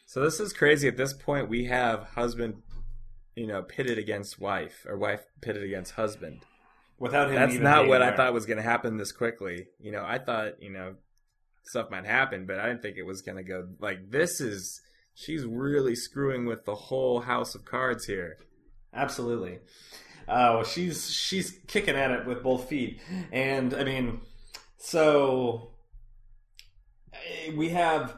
So 0.05 0.21
this 0.21 0.39
is 0.39 0.53
crazy. 0.53 0.87
At 0.87 0.95
this 0.95 1.13
point, 1.13 1.49
we 1.49 1.65
have 1.65 2.03
husband, 2.09 2.61
you 3.35 3.47
know, 3.47 3.63
pitted 3.63 3.97
against 3.97 4.39
wife, 4.39 4.85
or 4.87 4.95
wife 4.95 5.25
pitted 5.41 5.63
against 5.63 5.93
husband. 5.93 6.41
Without 6.99 7.29
him, 7.29 7.35
That's 7.35 7.55
not 7.55 7.87
what 7.87 8.03
I 8.03 8.15
thought 8.15 8.31
was 8.31 8.45
going 8.45 8.57
to 8.57 8.63
happen 8.63 8.97
this 8.97 9.11
quickly. 9.11 9.65
You 9.79 9.91
know, 9.91 10.03
I 10.05 10.19
thought 10.19 10.61
you 10.61 10.69
know 10.69 10.97
stuff 11.63 11.89
might 11.89 12.05
happen, 12.05 12.45
but 12.45 12.59
I 12.59 12.67
didn't 12.67 12.83
think 12.83 12.97
it 12.97 13.07
was 13.07 13.23
going 13.23 13.37
to 13.37 13.43
go 13.43 13.69
like 13.79 14.11
this. 14.11 14.39
Is 14.39 14.81
she's 15.21 15.45
really 15.45 15.95
screwing 15.95 16.45
with 16.45 16.65
the 16.65 16.75
whole 16.75 17.21
house 17.21 17.55
of 17.55 17.65
cards 17.65 18.05
here? 18.05 18.37
Absolutely. 18.93 19.59
Uh, 20.27 20.55
well, 20.55 20.63
she's 20.63 21.09
she's 21.09 21.59
kicking 21.67 21.95
at 21.95 22.11
it 22.11 22.25
with 22.25 22.43
both 22.43 22.69
feet, 22.69 23.01
and 23.31 23.73
I 23.73 23.83
mean, 23.83 24.21
so 24.77 25.71
eh, 27.13 27.51
we 27.55 27.69
have 27.69 28.17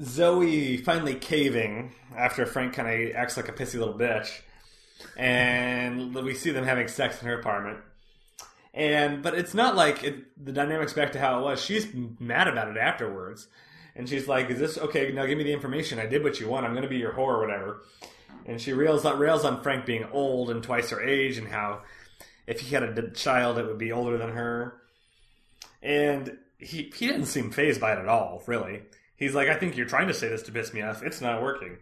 Zoe 0.00 0.76
finally 0.76 1.14
caving 1.14 1.94
after 2.16 2.44
Frank 2.46 2.74
kind 2.74 2.88
of 2.88 3.16
acts 3.16 3.36
like 3.36 3.48
a 3.48 3.52
pissy 3.52 3.78
little 3.78 3.98
bitch, 3.98 4.30
and 5.16 6.14
we 6.14 6.34
see 6.34 6.50
them 6.50 6.64
having 6.64 6.88
sex 6.88 7.20
in 7.20 7.28
her 7.28 7.38
apartment. 7.38 7.78
And 8.74 9.22
but 9.22 9.34
it's 9.34 9.54
not 9.54 9.74
like 9.74 10.04
it, 10.04 10.44
the 10.44 10.52
dynamics 10.52 10.92
back 10.92 11.12
to 11.12 11.18
how 11.18 11.40
it 11.40 11.42
was. 11.42 11.62
She's 11.62 11.88
mad 12.20 12.46
about 12.46 12.68
it 12.68 12.76
afterwards, 12.76 13.48
and 13.96 14.08
she's 14.08 14.28
like, 14.28 14.50
"Is 14.50 14.58
this 14.58 14.78
okay? 14.78 15.10
Now 15.12 15.26
give 15.26 15.38
me 15.38 15.44
the 15.44 15.52
information. 15.52 15.98
I 15.98 16.06
did 16.06 16.22
what 16.22 16.38
you 16.38 16.48
want. 16.48 16.66
I'm 16.66 16.72
going 16.72 16.82
to 16.82 16.88
be 16.88 16.98
your 16.98 17.12
whore 17.12 17.34
or 17.34 17.40
whatever." 17.40 17.82
And 18.44 18.60
she 18.60 18.72
rails 18.72 19.04
rails 19.04 19.44
on 19.44 19.62
Frank 19.62 19.86
being 19.86 20.04
old 20.12 20.50
and 20.50 20.62
twice 20.62 20.90
her 20.90 21.02
age, 21.02 21.38
and 21.38 21.48
how 21.48 21.82
if 22.46 22.60
he 22.60 22.74
had 22.74 22.82
a 22.84 23.10
child, 23.10 23.58
it 23.58 23.66
would 23.66 23.78
be 23.78 23.92
older 23.92 24.18
than 24.18 24.30
her. 24.30 24.80
And 25.82 26.38
he 26.58 26.92
he 26.94 27.06
didn't 27.06 27.26
seem 27.26 27.50
phased 27.50 27.80
by 27.80 27.92
it 27.92 27.98
at 27.98 28.08
all. 28.08 28.42
Really, 28.46 28.82
he's 29.16 29.34
like, 29.34 29.48
"I 29.48 29.56
think 29.56 29.76
you're 29.76 29.86
trying 29.86 30.08
to 30.08 30.14
say 30.14 30.28
this 30.28 30.42
to 30.44 30.52
piss 30.52 30.72
me 30.72 30.82
off. 30.82 31.02
It's 31.02 31.20
not 31.20 31.42
working." 31.42 31.78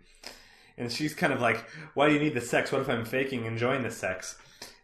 And 0.76 0.90
she's 0.90 1.14
kind 1.14 1.32
of 1.32 1.40
like, 1.40 1.64
"Why 1.94 2.08
do 2.08 2.14
you 2.14 2.20
need 2.20 2.34
the 2.34 2.40
sex? 2.40 2.72
What 2.72 2.80
if 2.80 2.88
I'm 2.88 3.04
faking 3.04 3.44
enjoying 3.44 3.82
the 3.82 3.90
sex?" 3.90 4.36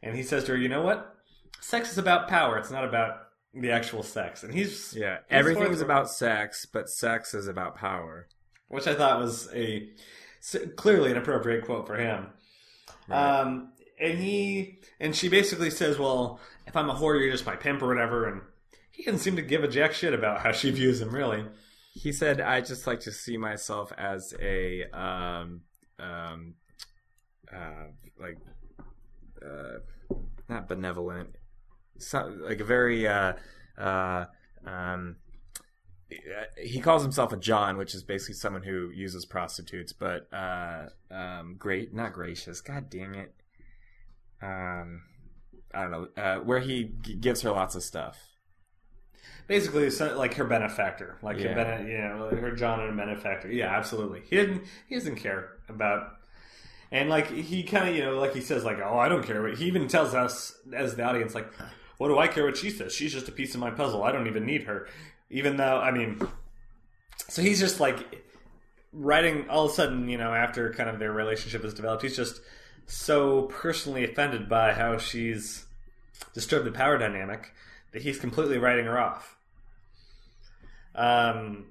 And 0.02 0.16
he 0.16 0.22
says 0.22 0.44
to 0.44 0.52
her, 0.52 0.58
"You 0.58 0.68
know 0.68 0.82
what? 0.82 1.16
Sex 1.60 1.92
is 1.92 1.98
about 1.98 2.28
power. 2.28 2.58
It's 2.58 2.70
not 2.70 2.84
about 2.84 3.29
the 3.54 3.70
actual 3.70 4.02
sex." 4.02 4.42
And 4.42 4.52
he's 4.54 4.94
Yeah, 4.94 5.18
he's 5.18 5.24
everything's 5.30 5.80
about 5.80 6.10
sex, 6.10 6.66
but 6.66 6.88
sex 6.88 7.34
is 7.34 7.46
about 7.48 7.76
power. 7.76 8.28
which 8.68 8.86
I 8.86 8.94
thought 8.94 9.20
was 9.20 9.48
a 9.54 9.88
clearly 10.76 11.10
an 11.10 11.16
appropriate 11.16 11.64
quote 11.64 11.86
for 11.86 11.96
him. 11.96 12.28
Right. 13.08 13.40
Um, 13.40 13.72
and 14.00 14.18
he 14.18 14.78
and 15.00 15.14
she 15.14 15.28
basically 15.28 15.70
says, 15.70 15.98
"Well, 15.98 16.40
if 16.66 16.76
I'm 16.76 16.88
a 16.88 16.94
whore, 16.94 17.18
you're 17.20 17.30
just 17.32 17.46
my 17.46 17.56
pimp 17.56 17.82
or 17.82 17.88
whatever." 17.88 18.26
And 18.28 18.42
he 18.92 19.02
didn't 19.02 19.20
seem 19.20 19.36
to 19.36 19.42
give 19.42 19.64
a 19.64 19.68
jack 19.68 19.92
shit 19.92 20.14
about 20.14 20.40
how 20.40 20.52
she 20.52 20.70
views 20.70 21.00
him, 21.00 21.10
really. 21.14 21.44
He 21.92 22.12
said, 22.12 22.40
"I 22.40 22.60
just 22.60 22.86
like 22.86 23.00
to 23.00 23.12
see 23.12 23.36
myself 23.36 23.92
as 23.98 24.32
a 24.40 24.84
um 24.92 25.62
um 25.98 26.54
uh 27.52 27.88
like 28.18 28.38
uh 29.44 29.78
not 30.48 30.68
benevolent, 30.68 31.34
so, 32.00 32.34
like 32.40 32.60
a 32.60 32.64
very 32.64 33.06
uh 33.06 33.34
uh 33.78 34.26
um." 34.66 35.16
He 36.60 36.80
calls 36.80 37.02
himself 37.02 37.32
a 37.32 37.36
John, 37.36 37.76
which 37.76 37.94
is 37.94 38.02
basically 38.02 38.34
someone 38.34 38.64
who 38.64 38.90
uses 38.90 39.24
prostitutes, 39.24 39.92
but 39.92 40.26
uh, 40.32 40.86
um, 41.08 41.54
great, 41.56 41.94
not 41.94 42.12
gracious. 42.12 42.60
God 42.60 42.90
dang 42.90 43.14
it! 43.14 43.32
Um, 44.42 45.02
I 45.72 45.82
don't 45.82 45.90
know. 45.92 46.08
Uh, 46.20 46.36
where 46.38 46.58
he 46.58 46.90
g- 47.02 47.14
gives 47.14 47.42
her 47.42 47.52
lots 47.52 47.76
of 47.76 47.84
stuff. 47.84 48.18
Basically, 49.46 49.88
like 50.16 50.34
her 50.34 50.44
benefactor, 50.44 51.16
like 51.22 51.38
Yeah. 51.38 51.48
her 51.50 51.54
bene- 51.78 51.90
you 51.90 51.98
know, 51.98 52.28
her 52.30 52.50
John 52.56 52.80
and 52.80 52.96
benefactor. 52.96 53.50
Yeah, 53.50 53.68
absolutely. 53.76 54.22
He 54.28 54.34
didn't. 54.34 54.64
He 54.88 54.96
doesn't 54.96 55.14
care 55.16 55.58
about. 55.68 56.16
And 56.90 57.08
like 57.08 57.28
he 57.30 57.62
kind 57.62 57.88
of, 57.88 57.94
you 57.94 58.04
know, 58.04 58.18
like 58.18 58.34
he 58.34 58.40
says, 58.40 58.64
like, 58.64 58.78
"Oh, 58.80 58.98
I 58.98 59.08
don't 59.08 59.24
care." 59.24 59.42
But 59.42 59.58
he 59.58 59.66
even 59.66 59.86
tells 59.86 60.12
us 60.12 60.56
as 60.74 60.96
the 60.96 61.04
audience, 61.04 61.36
like, 61.36 61.52
"What 62.00 62.08
do 62.08 62.18
I 62.18 62.28
care 62.28 62.46
what 62.46 62.56
she 62.56 62.70
says? 62.70 62.94
She's 62.94 63.12
just 63.12 63.28
a 63.28 63.32
piece 63.32 63.54
of 63.54 63.60
my 63.60 63.70
puzzle. 63.70 64.02
I 64.04 64.10
don't 64.10 64.26
even 64.26 64.46
need 64.46 64.62
her." 64.62 64.88
Even 65.28 65.58
though, 65.58 65.78
I 65.78 65.90
mean, 65.90 66.18
so 67.28 67.42
he's 67.42 67.60
just 67.60 67.78
like 67.78 68.24
writing 68.90 69.50
all 69.50 69.66
of 69.66 69.72
a 69.72 69.74
sudden, 69.74 70.08
you 70.08 70.16
know, 70.16 70.32
after 70.32 70.72
kind 70.72 70.88
of 70.88 70.98
their 70.98 71.12
relationship 71.12 71.62
has 71.62 71.74
developed, 71.74 72.02
he's 72.02 72.16
just 72.16 72.40
so 72.86 73.42
personally 73.42 74.02
offended 74.02 74.48
by 74.48 74.72
how 74.72 74.96
she's 74.96 75.66
disturbed 76.32 76.66
the 76.66 76.72
power 76.72 76.96
dynamic 76.96 77.52
that 77.92 78.00
he's 78.00 78.18
completely 78.18 78.56
writing 78.56 78.86
her 78.86 78.98
off. 78.98 79.36
Um, 80.94 81.66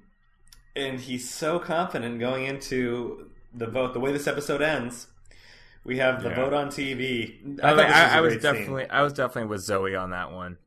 and 0.76 1.00
he's 1.00 1.28
so 1.28 1.58
confident 1.58 2.20
going 2.20 2.46
into 2.46 3.30
the 3.52 3.66
vote. 3.66 3.94
The 3.94 4.00
way 4.00 4.12
this 4.12 4.28
episode 4.28 4.62
ends, 4.62 5.08
we 5.84 5.98
have 5.98 6.22
the 6.22 6.28
Yeah. 6.30 6.34
vote 6.36 6.52
on 6.52 6.68
TV. 6.68 7.60
I, 7.62 7.74
this 7.74 7.84
I, 7.84 8.14
a 8.14 8.18
I 8.18 8.20
was 8.20 8.34
great 8.34 8.42
scene. 8.42 8.52
definitely, 8.54 8.90
I 8.90 9.02
was 9.02 9.12
definitely 9.12 9.48
with 9.50 9.60
Zoe 9.62 9.94
on 9.94 10.10
that 10.10 10.32
one. 10.32 10.58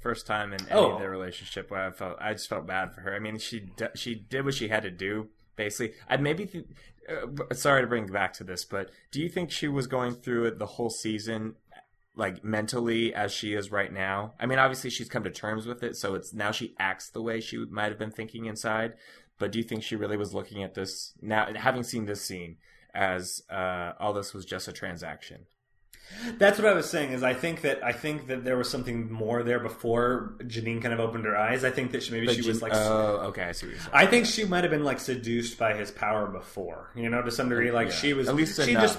First 0.00 0.26
time 0.26 0.52
in 0.52 0.60
any 0.68 0.78
Oh. 0.78 0.92
of 0.92 1.00
their 1.00 1.10
relationship 1.10 1.70
where 1.70 1.86
I 1.86 1.90
felt, 1.90 2.16
I 2.20 2.32
just 2.32 2.48
felt 2.48 2.66
bad 2.66 2.94
for 2.94 3.00
her. 3.02 3.14
I 3.14 3.18
mean, 3.18 3.38
she 3.38 3.70
she 3.94 4.14
did 4.14 4.44
what 4.44 4.54
she 4.54 4.68
had 4.68 4.82
to 4.84 4.90
do. 4.90 5.28
Basically, 5.56 5.96
I 6.08 6.16
maybe. 6.16 6.46
Th- 6.46 6.64
uh, 7.08 7.54
sorry 7.54 7.80
to 7.80 7.86
bring 7.88 8.06
back 8.06 8.34
to 8.34 8.44
this, 8.44 8.64
but 8.66 8.90
do 9.10 9.20
you 9.22 9.30
think 9.30 9.50
she 9.50 9.66
was 9.66 9.86
going 9.86 10.12
through 10.14 10.44
it 10.44 10.58
the 10.58 10.66
whole 10.66 10.90
season, 10.90 11.54
like 12.14 12.44
mentally 12.44 13.14
as 13.14 13.32
she 13.32 13.54
is 13.54 13.72
right 13.72 13.90
now. 13.92 14.34
I 14.38 14.44
mean, 14.44 14.58
obviously 14.58 14.90
she's 14.90 15.08
come 15.08 15.24
to 15.24 15.30
terms 15.30 15.66
with 15.66 15.82
it, 15.82 15.96
so 15.96 16.14
it's 16.14 16.34
now 16.34 16.50
she 16.52 16.74
acts 16.78 17.08
the 17.08 17.22
way 17.22 17.40
she 17.40 17.56
might 17.70 17.88
have 17.88 17.98
been 17.98 18.10
thinking 18.10 18.44
inside. 18.44 18.92
But 19.38 19.52
do 19.52 19.58
you 19.58 19.64
think 19.64 19.82
she 19.84 19.96
really 19.96 20.18
was 20.18 20.34
looking 20.34 20.62
at 20.62 20.74
this 20.74 21.14
now, 21.22 21.48
having 21.54 21.82
seen 21.82 22.04
this 22.04 22.20
scene, 22.22 22.56
as 22.94 23.42
uh, 23.50 23.92
all 23.98 24.12
this 24.12 24.32
was 24.34 24.44
just 24.44 24.68
a 24.68 24.72
transaction? 24.72 25.46
That's 26.38 26.58
what 26.58 26.66
I 26.66 26.72
was 26.72 26.88
saying. 26.88 27.12
Is 27.12 27.22
I 27.22 27.34
think 27.34 27.60
that 27.62 27.84
I 27.84 27.92
think 27.92 28.28
that 28.28 28.42
there 28.42 28.56
was 28.56 28.70
something 28.70 29.12
more 29.12 29.42
there 29.42 29.60
before 29.60 30.36
Janine 30.40 30.80
kind 30.80 30.94
of 30.94 31.00
opened 31.00 31.26
her 31.26 31.36
eyes. 31.36 31.64
I 31.64 31.70
think 31.70 31.92
that 31.92 32.02
she, 32.02 32.12
maybe 32.12 32.24
But 32.26 32.36
she 32.36 32.40
Jan- 32.42 32.48
was 32.48 32.62
like. 32.62 32.72
oh, 32.74 33.24
okay, 33.28 33.42
I 33.42 33.52
see 33.52 33.66
what 33.66 33.72
you're 33.72 33.80
saying. 33.80 33.90
I 33.92 34.06
think 34.06 34.24
she 34.24 34.44
might 34.46 34.64
have 34.64 34.70
been 34.70 34.84
like 34.84 35.00
seduced 35.00 35.58
by 35.58 35.74
his 35.74 35.90
power 35.90 36.26
before, 36.26 36.90
you 36.96 37.10
know, 37.10 37.20
to 37.20 37.30
some 37.30 37.50
degree. 37.50 37.70
Like 37.70 37.88
Yeah. 37.88 37.94
she 37.94 38.12
was 38.14 38.26
At 38.28 38.36
least 38.36 38.58
she 38.64 38.70
enough. 38.70 38.84
just 38.84 38.98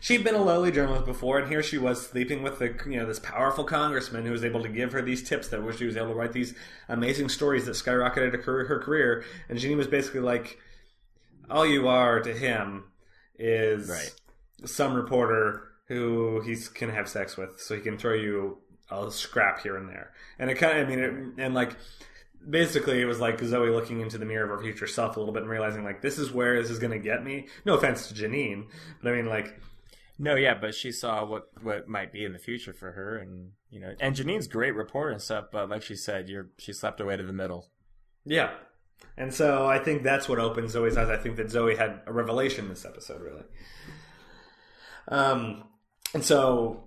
she'd 0.00 0.24
been 0.24 0.34
a 0.34 0.42
lowly 0.42 0.70
journalist 0.70 1.06
before, 1.06 1.38
and 1.38 1.48
here 1.48 1.62
she 1.62 1.78
was 1.78 2.06
sleeping 2.06 2.42
with 2.42 2.58
the 2.58 2.74
you 2.86 2.98
know 2.98 3.06
this 3.06 3.18
powerful 3.20 3.64
congressman 3.64 4.26
who 4.26 4.32
was 4.32 4.44
able 4.44 4.62
to 4.62 4.68
give 4.68 4.92
her 4.92 5.00
these 5.00 5.26
tips 5.26 5.48
that 5.48 5.74
she 5.78 5.86
was 5.86 5.96
able 5.96 6.08
to 6.08 6.14
write 6.14 6.34
these 6.34 6.54
amazing 6.90 7.30
stories 7.30 7.64
that 7.64 7.72
skyrocketed 7.76 8.32
her 8.32 8.38
career, 8.38 8.66
her 8.66 8.78
career. 8.80 9.24
And 9.48 9.58
Janine 9.58 9.78
was 9.78 9.86
basically 9.86 10.20
like, 10.20 10.58
all 11.48 11.64
you 11.64 11.88
are 11.88 12.20
to 12.20 12.34
him 12.34 12.84
is 13.38 13.88
Right. 13.88 14.14
some 14.64 14.94
reporter 14.94 15.68
who 15.88 16.40
he 16.40 16.56
can 16.74 16.90
have 16.90 17.08
sex 17.08 17.36
with, 17.36 17.60
so 17.60 17.74
he 17.74 17.80
can 17.80 17.96
throw 17.98 18.14
you 18.14 18.58
a 18.90 19.10
scrap 19.10 19.60
here 19.60 19.76
and 19.76 19.88
there. 19.88 20.12
And 20.38 20.50
it 20.50 20.54
kind 20.56 20.78
of, 20.78 20.86
I 20.86 20.90
mean, 20.90 20.98
it, 20.98 21.42
and 21.44 21.54
like 21.54 21.76
basically 22.48 23.00
it 23.00 23.04
was 23.06 23.20
like 23.20 23.40
Zoe 23.40 23.70
looking 23.70 24.00
into 24.00 24.18
the 24.18 24.24
mirror 24.24 24.44
of 24.44 24.50
her 24.50 24.60
future 24.62 24.86
self 24.86 25.16
a 25.16 25.18
little 25.18 25.34
bit 25.34 25.42
and 25.42 25.50
realizing 25.50 25.84
like 25.84 26.00
this 26.02 26.18
is 26.18 26.30
where 26.32 26.60
this 26.60 26.70
is 26.70 26.78
going 26.78 26.92
to 26.92 26.98
get 26.98 27.24
me. 27.24 27.46
No 27.64 27.74
offense 27.74 28.08
to 28.08 28.14
Janine, 28.14 28.66
but 29.02 29.12
I 29.12 29.16
mean 29.16 29.26
like 29.26 29.60
No, 30.18 30.34
yeah, 30.36 30.54
but 30.54 30.74
she 30.74 30.92
saw 30.92 31.24
what 31.24 31.50
what 31.62 31.88
might 31.88 32.12
be 32.12 32.24
in 32.24 32.32
the 32.32 32.38
future 32.38 32.72
for 32.72 32.92
her, 32.92 33.18
and 33.18 33.50
you 33.70 33.80
know, 33.80 33.94
and 34.00 34.14
Janine's 34.14 34.46
great 34.48 34.74
reporter 34.74 35.10
and 35.10 35.20
stuff. 35.20 35.46
But 35.52 35.68
like 35.68 35.82
she 35.82 35.96
said, 35.96 36.28
you're 36.28 36.48
she 36.58 36.72
slept 36.72 37.00
her 37.00 37.06
way 37.06 37.16
to 37.16 37.22
the 37.24 37.32
middle. 37.32 37.68
yeah. 38.24 38.50
And 39.18 39.32
so 39.32 39.66
I 39.66 39.78
think 39.78 40.02
that's 40.02 40.28
what 40.28 40.38
opened 40.38 40.70
Zoe's 40.70 40.96
eyes. 40.96 41.08
I 41.08 41.16
think 41.16 41.36
that 41.36 41.50
Zoe 41.50 41.74
had 41.74 42.00
a 42.06 42.12
revelation 42.12 42.68
this 42.68 42.84
episode, 42.84 43.22
really. 43.22 43.44
Um, 45.08 45.64
and 46.12 46.24
so 46.24 46.84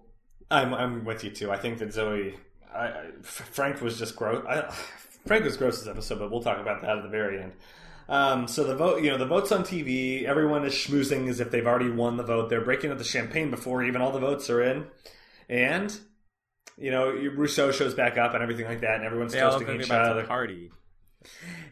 I'm 0.51 0.73
I'm 0.73 1.05
with 1.05 1.23
you 1.23 1.31
too. 1.31 1.51
I 1.51 1.57
think 1.57 1.79
that 1.79 1.93
Zoe, 1.93 2.37
I, 2.73 2.85
I, 2.87 3.05
Frank 3.21 3.81
was 3.81 3.97
just 3.97 4.15
gross. 4.15 4.45
I, 4.47 4.69
Frank 5.25 5.43
was 5.43 5.57
gross 5.57 5.79
this 5.79 5.87
episode, 5.87 6.19
but 6.19 6.31
we'll 6.31 6.43
talk 6.43 6.59
about 6.59 6.81
that 6.81 6.97
at 6.97 7.03
the 7.03 7.09
very 7.09 7.41
end. 7.41 7.53
Um, 8.07 8.47
so 8.47 8.63
the 8.63 8.75
vote, 8.75 9.03
you 9.03 9.11
know, 9.11 9.17
the 9.17 9.25
votes 9.25 9.51
on 9.51 9.63
TV. 9.63 10.23
Everyone 10.23 10.65
is 10.65 10.73
schmoozing 10.73 11.29
as 11.29 11.39
if 11.39 11.51
they've 11.51 11.67
already 11.67 11.91
won 11.91 12.17
the 12.17 12.23
vote. 12.23 12.49
They're 12.49 12.63
breaking 12.63 12.91
out 12.91 12.97
the 12.97 13.03
champagne 13.03 13.51
before 13.51 13.83
even 13.83 14.01
all 14.01 14.11
the 14.11 14.19
votes 14.19 14.49
are 14.49 14.61
in, 14.61 14.87
and 15.47 15.95
you 16.77 16.91
know, 16.91 17.09
Russo 17.11 17.71
shows 17.71 17.93
back 17.93 18.17
up 18.17 18.33
and 18.33 18.41
everything 18.41 18.65
like 18.65 18.81
that, 18.81 18.95
and 18.95 19.03
everyone's 19.03 19.33
They 19.33 19.39
toasting 19.39 19.81
each 19.81 19.91
other. 19.91 20.21
the 20.21 20.27
party. 20.27 20.71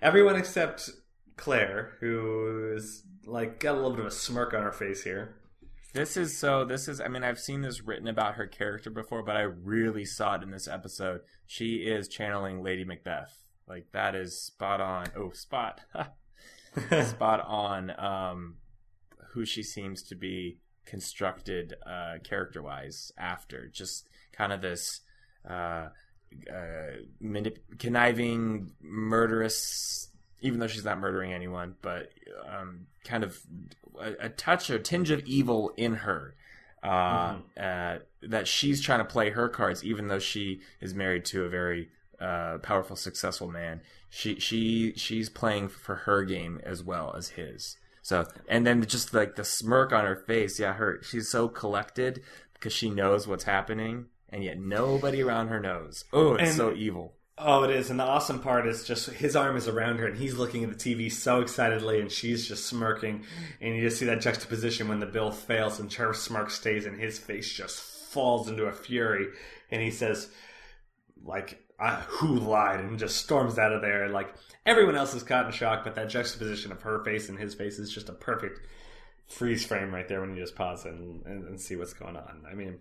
Everyone 0.01 0.35
except 0.35 0.89
Claire, 1.35 1.93
who's 1.99 3.03
like 3.25 3.59
got 3.59 3.73
a 3.73 3.77
little 3.77 3.91
bit 3.91 4.01
of 4.01 4.07
a 4.07 4.11
smirk 4.11 4.53
on 4.53 4.63
her 4.63 4.71
face 4.71 5.03
here. 5.03 5.35
This 5.93 6.17
is 6.17 6.37
so. 6.37 6.65
This 6.65 6.87
is. 6.87 7.01
I 7.01 7.07
mean, 7.07 7.23
I've 7.23 7.39
seen 7.39 7.61
this 7.61 7.81
written 7.81 8.07
about 8.07 8.35
her 8.35 8.45
character 8.45 8.89
before, 8.89 9.23
but 9.23 9.37
I 9.37 9.41
really 9.41 10.05
saw 10.05 10.35
it 10.35 10.43
in 10.43 10.51
this 10.51 10.67
episode. 10.67 11.21
She 11.45 11.77
is 11.77 12.07
channeling 12.07 12.61
Lady 12.61 12.83
Macbeth. 12.83 13.33
Like 13.67 13.87
that 13.93 14.15
is 14.15 14.39
spot 14.39 14.81
on. 14.81 15.07
Oh, 15.15 15.31
spot, 15.31 15.81
spot 17.03 17.43
on. 17.47 17.91
Um, 17.99 18.55
who 19.31 19.45
she 19.45 19.63
seems 19.63 20.03
to 20.03 20.15
be 20.15 20.57
constructed 20.85 21.75
uh, 21.85 22.15
character 22.23 22.61
wise 22.61 23.11
after 23.17 23.67
just 23.67 24.07
kind 24.31 24.51
of 24.51 24.61
this 24.61 25.01
uh, 25.47 25.89
uh, 26.49 26.97
manip- 27.21 27.59
conniving, 27.79 28.71
murderous. 28.81 30.09
Even 30.41 30.59
though 30.59 30.67
she's 30.67 30.85
not 30.85 30.99
murdering 30.99 31.33
anyone, 31.33 31.75
but 31.81 32.11
um, 32.47 32.85
kind 33.03 33.23
of 33.23 33.39
a, 33.99 34.25
a 34.25 34.29
touch 34.29 34.69
or 34.69 34.77
tinge 34.77 35.09
of 35.09 35.25
evil 35.25 35.73
in 35.77 35.95
her. 35.95 36.35
Uh, 36.83 37.37
uh, 37.59 37.97
that 38.21 38.47
she's 38.47 38.81
trying 38.81 38.99
to 38.99 39.05
play 39.05 39.31
her 39.31 39.49
cards, 39.49 39.83
even 39.83 40.07
though 40.07 40.19
she 40.19 40.61
is 40.79 40.93
married 40.93 41.25
to 41.25 41.43
a 41.43 41.49
very 41.49 41.89
uh, 42.19 42.59
powerful, 42.59 42.95
successful 42.95 43.47
man. 43.47 43.81
She 44.09 44.39
she 44.39 44.93
she's 44.95 45.29
playing 45.29 45.69
for 45.69 45.95
her 45.95 46.23
game 46.23 46.61
as 46.63 46.83
well 46.83 47.13
as 47.17 47.29
his. 47.29 47.77
So 48.01 48.25
and 48.47 48.65
then 48.65 48.85
just 48.85 49.13
like 49.13 49.35
the 49.35 49.43
smirk 49.43 49.91
on 49.91 50.05
her 50.05 50.15
face, 50.15 50.59
yeah, 50.59 50.73
her 50.73 51.01
she's 51.03 51.29
so 51.29 51.47
collected 51.47 52.21
because 52.53 52.73
she 52.73 52.89
knows 52.89 53.27
what's 53.27 53.43
happening, 53.43 54.05
and 54.29 54.43
yet 54.43 54.59
nobody 54.59 55.21
around 55.21 55.47
her 55.49 55.59
knows. 55.59 56.05
Oh, 56.13 56.33
it's 56.35 56.49
And- 56.49 56.57
so 56.57 56.73
evil. 56.73 57.13
Oh, 57.39 57.61
it 57.63 57.69
is. 57.69 57.91
And 57.91 57.99
the 57.99 58.03
awesome 58.03 58.39
part 58.39 58.65
is 58.65 58.83
just 58.83 59.11
his 59.11 59.35
arm 59.35 59.55
is 59.57 59.67
around 59.67 59.97
her 59.99 60.07
and 60.07 60.17
he's 60.17 60.33
looking 60.33 60.63
at 60.63 60.71
the 60.71 60.75
TV 60.95 61.11
so 61.11 61.39
excitedly 61.39 62.01
and 62.01 62.11
she's 62.11 62.47
just 62.47 62.65
smirking. 62.65 63.25
And 63.61 63.75
you 63.75 63.81
just 63.83 63.99
see 63.99 64.05
that 64.07 64.21
juxtaposition 64.21 64.87
when 64.87 64.99
the 64.99 65.05
bill 65.05 65.31
fails 65.31 65.79
and 65.79 65.93
her 65.93 66.15
smirk 66.15 66.49
stays 66.49 66.87
and 66.87 66.99
his 66.99 67.19
face 67.19 67.53
just 67.53 67.79
falls 67.79 68.49
into 68.49 68.63
a 68.65 68.71
fury. 68.71 69.27
And 69.69 69.83
he 69.83 69.91
says, 69.91 70.31
like, 71.23 71.61
who 72.07 72.39
lied? 72.39 72.79
And 72.79 72.97
just 72.97 73.17
storms 73.17 73.59
out 73.59 73.71
of 73.71 73.83
there. 73.83 74.03
And 74.05 74.13
like, 74.15 74.33
everyone 74.65 74.95
else 74.95 75.13
is 75.13 75.21
caught 75.21 75.45
in 75.45 75.51
shock, 75.51 75.83
but 75.83 75.93
that 75.93 76.09
juxtaposition 76.09 76.71
of 76.71 76.81
her 76.81 77.03
face 77.03 77.29
and 77.29 77.37
his 77.37 77.53
face 77.53 77.77
is 77.77 77.91
just 77.93 78.09
a 78.09 78.13
perfect 78.13 78.61
freeze 79.27 79.63
frame 79.63 79.93
right 79.93 80.07
there 80.07 80.21
when 80.21 80.35
you 80.35 80.41
just 80.41 80.55
pause 80.55 80.85
and, 80.85 81.23
and, 81.27 81.47
and 81.47 81.61
see 81.61 81.75
what's 81.75 81.93
going 81.93 82.15
on. 82.15 82.45
I 82.49 82.55
mean, 82.55 82.79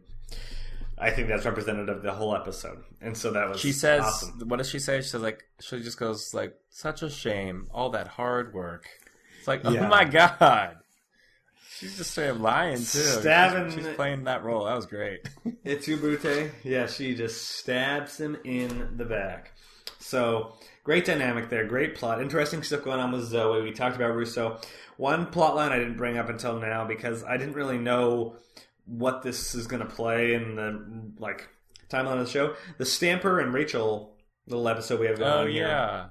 I 0.98 1.10
think 1.10 1.28
that's 1.28 1.44
representative 1.44 1.96
of 1.98 2.02
the 2.02 2.12
whole 2.12 2.34
episode. 2.34 2.82
And 3.02 3.16
so 3.16 3.32
that 3.32 3.48
was 3.48 3.60
She 3.60 3.72
says, 3.72 4.02
awesome. 4.02 4.48
"What 4.48 4.56
does 4.56 4.68
she 4.70 4.78
say?" 4.78 5.00
She 5.02 5.08
says, 5.08 5.20
"Like 5.20 5.44
she 5.60 5.80
just 5.82 5.98
goes 5.98 6.32
like, 6.32 6.54
such 6.70 7.02
a 7.02 7.10
shame, 7.10 7.66
all 7.70 7.90
that 7.90 8.08
hard 8.08 8.54
work." 8.54 8.86
It's 9.38 9.46
like, 9.48 9.60
oh 9.64 9.72
Yeah. 9.72 9.86
oh 9.86 9.88
my 9.88 10.04
god, 10.04 10.76
she's 11.70 11.96
just 11.98 12.12
straight 12.12 12.30
up 12.30 12.40
lying 12.40 12.78
too. 12.78 12.82
Stabbing- 12.84 13.72
She's, 13.74 13.84
she's 13.84 13.94
playing 13.94 14.24
that 14.24 14.42
role. 14.42 14.64
That 14.64 14.74
was 14.74 14.86
great. 14.86 15.28
Et 15.64 15.82
tu, 15.82 15.96
Brute, 15.98 16.50
yeah, 16.64 16.86
she 16.86 17.14
just 17.14 17.46
stabs 17.58 18.18
him 18.18 18.36
in 18.44 18.96
the 18.96 19.04
back. 19.04 19.52
So 19.98 20.54
great 20.84 21.04
dynamic 21.04 21.48
there, 21.50 21.66
great 21.66 21.94
plot, 21.94 22.22
interesting 22.22 22.62
stuff 22.62 22.82
going 22.84 23.00
on 23.00 23.12
with 23.12 23.24
Zoe. 23.24 23.62
We 23.62 23.72
talked 23.72 23.96
about 23.96 24.14
Russo. 24.14 24.60
One 24.96 25.26
plot 25.26 25.56
line 25.56 25.72
I 25.72 25.78
didn't 25.78 25.96
bring 25.98 26.16
up 26.16 26.28
until 26.30 26.58
now 26.58 26.86
because 26.86 27.22
I 27.22 27.36
didn't 27.36 27.54
really 27.54 27.76
know 27.78 28.36
what 28.86 29.22
this 29.22 29.54
is 29.54 29.66
going 29.66 29.82
to 29.82 29.88
play 29.88 30.34
in 30.34 30.56
the 30.56 31.12
like 31.18 31.48
timeline 31.90 32.18
of 32.18 32.26
the 32.26 32.30
show. 32.30 32.54
The 32.78 32.86
Stamper 32.86 33.40
and 33.40 33.52
Rachel 33.52 34.16
little 34.46 34.68
episode 34.68 35.00
we 35.00 35.06
have 35.06 35.18
going 35.18 35.32
oh 35.32 35.38
on 35.40 35.50
here. 35.50 35.66
yeah, 35.66 36.06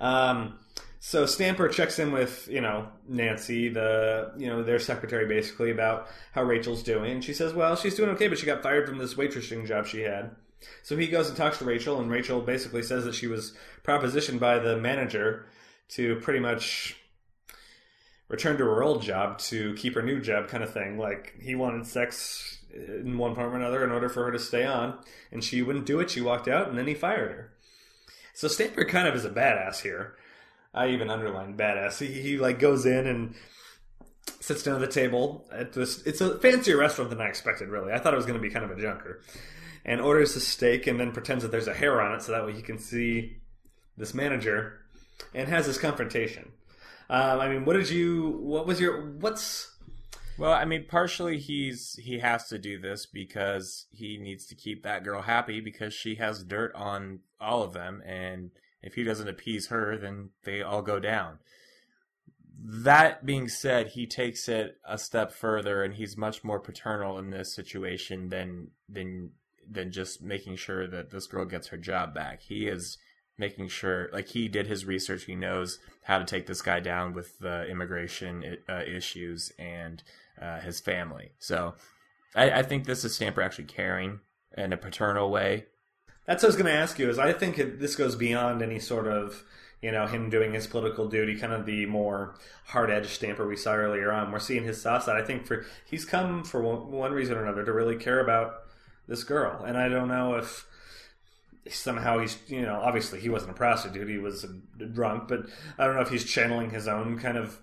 Um, 0.00 0.58
so 1.00 1.26
Stamper 1.26 1.68
checks 1.68 1.98
in 1.98 2.12
with 2.12 2.48
you 2.48 2.60
know 2.60 2.88
Nancy, 3.08 3.68
the 3.68 4.32
you 4.36 4.46
know 4.46 4.62
their 4.62 4.78
secretary, 4.78 5.26
basically 5.26 5.70
about 5.70 6.08
how 6.32 6.44
Rachel's 6.44 6.82
doing. 6.82 7.20
She 7.20 7.34
says, 7.34 7.52
"Well, 7.52 7.74
she's 7.76 7.96
doing 7.96 8.10
okay, 8.10 8.28
but 8.28 8.38
she 8.38 8.46
got 8.46 8.62
fired 8.62 8.88
from 8.88 8.98
this 8.98 9.14
waitressing 9.14 9.66
job 9.66 9.86
she 9.86 10.02
had." 10.02 10.30
So 10.84 10.96
he 10.96 11.08
goes 11.08 11.28
and 11.28 11.36
talks 11.36 11.58
to 11.58 11.64
Rachel, 11.64 12.00
and 12.00 12.08
Rachel 12.08 12.40
basically 12.40 12.84
says 12.84 13.04
that 13.04 13.16
she 13.16 13.26
was 13.26 13.52
propositioned 13.82 14.38
by 14.38 14.60
the 14.60 14.76
manager 14.76 15.46
to 15.90 16.16
pretty 16.20 16.38
much 16.38 16.96
return 18.32 18.56
to 18.56 18.64
her 18.64 18.82
old 18.82 19.02
job 19.02 19.38
to 19.38 19.74
keep 19.74 19.94
her 19.94 20.02
new 20.02 20.18
job, 20.18 20.48
kind 20.48 20.64
of 20.64 20.72
thing. 20.72 20.98
Like 20.98 21.34
he 21.40 21.54
wanted 21.54 21.86
sex 21.86 22.58
in 22.74 23.18
one 23.18 23.34
form 23.34 23.52
or 23.52 23.56
another 23.56 23.84
in 23.84 23.92
order 23.92 24.08
for 24.08 24.24
her 24.24 24.32
to 24.32 24.38
stay 24.38 24.64
on, 24.64 24.98
and 25.30 25.44
she 25.44 25.60
wouldn't 25.62 25.86
do 25.86 26.00
it. 26.00 26.10
She 26.10 26.22
walked 26.22 26.48
out, 26.48 26.68
and 26.68 26.76
then 26.76 26.86
he 26.86 26.94
fired 26.94 27.30
her. 27.30 27.52
So 28.32 28.48
Stamper 28.48 28.86
kind 28.86 29.06
of 29.06 29.14
is 29.14 29.26
a 29.26 29.30
badass 29.30 29.82
here. 29.82 30.16
I 30.74 30.88
even 30.88 31.10
underlined 31.10 31.58
badass. 31.58 31.98
He, 31.98 32.20
he 32.22 32.38
like 32.38 32.58
goes 32.58 32.86
in 32.86 33.06
and 33.06 33.34
sits 34.40 34.62
down 34.62 34.76
at 34.76 34.80
the 34.80 34.86
table 34.86 35.46
at 35.52 35.74
this. 35.74 36.02
It's 36.06 36.22
a 36.22 36.38
fancier 36.38 36.78
restaurant 36.78 37.10
than 37.10 37.20
I 37.20 37.28
expected. 37.28 37.68
Really, 37.68 37.92
I 37.92 37.98
thought 37.98 38.14
it 38.14 38.16
was 38.16 38.26
going 38.26 38.40
to 38.40 38.42
be 38.42 38.50
kind 38.50 38.64
of 38.64 38.70
a 38.70 38.80
junker. 38.80 39.20
And 39.84 40.00
orders 40.00 40.34
a 40.36 40.40
steak 40.40 40.86
and 40.86 40.98
then 40.98 41.12
pretends 41.12 41.42
that 41.42 41.50
there's 41.50 41.68
a 41.68 41.74
hair 41.74 42.00
on 42.00 42.14
it 42.14 42.22
so 42.22 42.32
that 42.32 42.46
way 42.46 42.54
he 42.54 42.62
can 42.62 42.78
see 42.78 43.36
this 43.98 44.14
manager 44.14 44.80
and 45.34 45.48
has 45.48 45.66
this 45.66 45.76
confrontation. 45.76 46.52
Um, 47.12 47.40
I 47.40 47.48
mean, 47.48 47.66
what 47.66 47.74
did 47.74 47.90
you? 47.90 48.38
What 48.40 48.66
was 48.66 48.80
your? 48.80 49.10
What's 49.20 49.70
Well, 50.38 50.54
I 50.54 50.64
mean, 50.64 50.86
partially 50.88 51.38
he's 51.38 51.94
he 52.02 52.20
has 52.20 52.48
to 52.48 52.58
do 52.58 52.78
this 52.78 53.04
because 53.04 53.84
he 53.92 54.16
needs 54.16 54.46
to 54.46 54.54
keep 54.54 54.82
that 54.82 55.04
girl 55.04 55.20
happy 55.20 55.60
because 55.60 55.92
she 55.92 56.14
has 56.14 56.42
dirt 56.42 56.74
on 56.74 57.20
all 57.38 57.62
of 57.62 57.74
them, 57.74 58.02
and 58.06 58.50
if 58.80 58.94
he 58.94 59.04
doesn't 59.04 59.28
appease 59.28 59.66
her, 59.66 59.98
then 59.98 60.30
they 60.44 60.62
all 60.62 60.80
go 60.80 60.98
down. 60.98 61.40
That 62.58 63.26
being 63.26 63.46
said, 63.46 63.88
he 63.88 64.06
takes 64.06 64.48
it 64.48 64.78
a 64.82 64.96
step 64.96 65.32
further, 65.32 65.84
and 65.84 65.92
he's 65.92 66.16
much 66.16 66.42
more 66.42 66.60
paternal 66.60 67.18
in 67.18 67.28
this 67.28 67.54
situation 67.54 68.30
than 68.30 68.70
than 68.88 69.32
than 69.70 69.92
just 69.92 70.22
making 70.22 70.56
sure 70.56 70.86
that 70.86 71.10
this 71.10 71.26
girl 71.26 71.44
gets 71.44 71.68
her 71.68 71.76
job 71.76 72.14
back. 72.14 72.40
He 72.40 72.68
is 72.68 72.96
making 73.42 73.66
sure, 73.66 74.08
like 74.12 74.28
he 74.28 74.46
did 74.46 74.68
his 74.68 74.84
research, 74.84 75.24
he 75.24 75.34
knows 75.34 75.80
how 76.04 76.16
to 76.18 76.24
take 76.24 76.46
this 76.46 76.62
guy 76.62 76.78
down 76.78 77.12
with 77.12 77.40
the 77.40 77.66
immigration 77.66 78.56
uh, 78.68 78.82
issues 78.86 79.52
and 79.58 80.02
uh, 80.40 80.60
his 80.60 80.78
family. 80.78 81.32
So 81.40 81.74
I, 82.36 82.50
I 82.60 82.62
think 82.62 82.86
this 82.86 83.04
is 83.04 83.16
Stamper 83.16 83.42
actually 83.42 83.64
caring 83.64 84.20
in 84.56 84.72
a 84.72 84.76
paternal 84.76 85.28
way. 85.28 85.66
That's 86.24 86.44
what 86.44 86.46
I 86.46 86.50
was 86.50 86.56
going 86.56 86.72
to 86.72 86.80
ask 86.80 87.00
you. 87.00 87.10
Is 87.10 87.18
I 87.18 87.32
think 87.32 87.58
it, 87.58 87.80
this 87.80 87.96
goes 87.96 88.14
beyond 88.14 88.62
any 88.62 88.78
sort 88.78 89.08
of 89.08 89.42
you 89.80 89.90
know 89.90 90.06
him 90.06 90.30
doing 90.30 90.54
his 90.54 90.68
political 90.68 91.08
duty, 91.08 91.36
kind 91.36 91.52
of 91.52 91.66
the 91.66 91.84
more 91.86 92.36
hard 92.66 92.90
edged 92.90 93.10
stamper 93.10 93.46
we 93.46 93.56
saw 93.56 93.74
earlier 93.74 94.12
on. 94.12 94.30
We're 94.30 94.38
seeing 94.38 94.62
his 94.62 94.80
soft 94.80 95.06
side. 95.06 95.20
I 95.20 95.26
think 95.26 95.46
for 95.46 95.66
he's 95.84 96.04
come 96.04 96.44
for 96.44 96.62
one, 96.62 96.92
one 96.92 97.12
reason 97.12 97.36
or 97.36 97.42
another 97.42 97.64
to 97.64 97.72
really 97.72 97.96
care 97.96 98.20
about 98.20 98.54
this 99.08 99.24
girl, 99.24 99.64
and 99.64 99.76
I 99.76 99.88
don't 99.88 100.06
know 100.06 100.36
if 100.36 100.64
somehow 101.70 102.18
he's 102.18 102.38
you 102.48 102.62
know 102.62 102.80
obviously 102.82 103.20
he 103.20 103.28
wasn't 103.28 103.50
a 103.50 103.54
prostitute 103.54 104.08
he 104.08 104.18
was 104.18 104.44
a 104.44 104.84
drunk 104.86 105.28
but 105.28 105.46
i 105.78 105.86
don't 105.86 105.94
know 105.94 106.02
if 106.02 106.10
he's 106.10 106.24
channeling 106.24 106.70
his 106.70 106.88
own 106.88 107.18
kind 107.18 107.36
of 107.36 107.60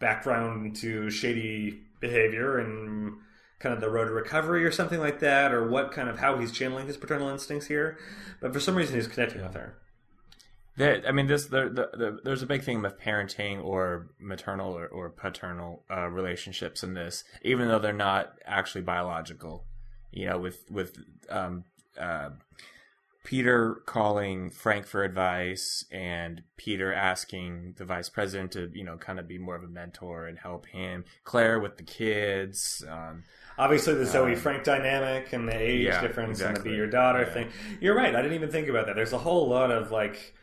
background 0.00 0.74
to 0.74 1.10
shady 1.10 1.82
behavior 2.00 2.58
and 2.58 3.14
kind 3.58 3.74
of 3.74 3.80
the 3.80 3.90
road 3.90 4.06
to 4.06 4.10
recovery 4.10 4.64
or 4.64 4.72
something 4.72 4.98
like 4.98 5.20
that 5.20 5.52
or 5.52 5.68
what 5.68 5.92
kind 5.92 6.08
of 6.08 6.18
how 6.18 6.38
he's 6.38 6.50
channeling 6.50 6.86
his 6.86 6.96
paternal 6.96 7.28
instincts 7.28 7.66
here 7.66 7.98
but 8.40 8.52
for 8.52 8.60
some 8.60 8.74
reason 8.74 8.96
he's 8.96 9.06
connecting 9.06 9.42
with 9.42 9.54
her 9.54 9.76
There, 10.76 11.02
I 11.06 11.12
mean, 11.12 11.26
this 11.26 11.46
there, 11.46 11.68
the, 11.68 11.90
the, 11.92 12.18
there's 12.24 12.40
a 12.42 12.46
big 12.46 12.62
theme 12.64 12.84
of 12.86 12.98
parenting 12.98 13.62
or 13.62 14.08
maternal 14.18 14.72
or, 14.72 14.86
or 14.86 15.10
paternal 15.10 15.84
uh, 15.90 16.08
relationships 16.08 16.82
in 16.82 16.94
this, 16.94 17.24
even 17.42 17.68
though 17.68 17.78
they're 17.78 17.92
not 17.92 18.32
actually 18.46 18.80
biological. 18.80 19.64
You 20.12 20.30
know, 20.30 20.38
with 20.38 20.64
with 20.70 20.96
um, 21.28 21.64
uh, 22.00 22.30
Peter 23.24 23.82
calling 23.86 24.50
Frank 24.50 24.86
for 24.86 25.04
advice 25.04 25.84
and 25.92 26.42
Peter 26.56 26.92
asking 26.92 27.74
the 27.76 27.84
vice 27.84 28.08
president 28.08 28.52
to, 28.52 28.70
you 28.74 28.84
know, 28.84 28.96
kind 28.96 29.18
of 29.18 29.28
be 29.28 29.38
more 29.38 29.54
of 29.56 29.62
a 29.62 29.68
mentor 29.68 30.26
and 30.26 30.38
help 30.38 30.66
him. 30.66 31.04
Claire 31.24 31.60
with 31.60 31.76
the 31.76 31.84
kids. 31.84 32.84
Um, 32.88 33.24
obviously 33.58 33.94
the 33.94 34.06
zoe 34.06 34.34
frank 34.34 34.64
dynamic 34.64 35.32
and 35.32 35.46
the 35.48 35.54
age 35.56 35.84
yeah, 35.84 36.00
difference 36.00 36.40
and 36.40 36.56
the 36.56 36.60
be 36.62 36.70
your 36.70 36.86
daughter 36.86 37.20
Yeah. 37.20 37.32
thing 37.34 37.48
you're 37.82 37.94
right 37.94 38.14
i 38.16 38.22
didn't 38.22 38.34
even 38.34 38.50
think 38.50 38.68
about 38.68 38.86
that 38.86 38.96
there's 38.96 39.12
a 39.12 39.18
whole 39.18 39.46
lot 39.46 39.70
of 39.70 39.90
like 39.90 40.34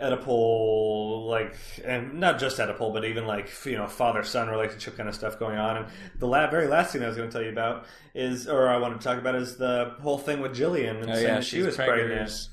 Oedipal, 0.00 1.26
like, 1.26 1.54
and 1.84 2.14
not 2.14 2.38
just 2.38 2.58
Oedipal, 2.58 2.92
but 2.92 3.04
even 3.04 3.26
like 3.26 3.50
you 3.64 3.76
know 3.76 3.86
father-son 3.86 4.48
relationship 4.48 4.96
kind 4.96 5.08
of 5.08 5.14
stuff 5.14 5.38
going 5.38 5.58
on. 5.58 5.76
And 5.78 5.86
the 6.18 6.26
la- 6.26 6.50
very 6.50 6.66
last 6.66 6.92
thing 6.92 7.02
I 7.02 7.08
was 7.08 7.16
going 7.16 7.28
to 7.28 7.32
tell 7.32 7.42
you 7.42 7.50
about 7.50 7.86
is, 8.14 8.48
or 8.48 8.68
I 8.68 8.78
wanted 8.78 9.00
to 9.00 9.04
talk 9.04 9.18
about, 9.18 9.34
is 9.34 9.56
the 9.56 9.94
whole 10.00 10.18
thing 10.18 10.40
with 10.40 10.54
Gillian 10.54 10.96
and 10.96 11.10
oh 11.10 11.14
saying 11.14 11.26
yeah, 11.26 11.40
she 11.40 11.62
was 11.62 11.76
pregnant. 11.76 12.08
pregnant, 12.08 12.48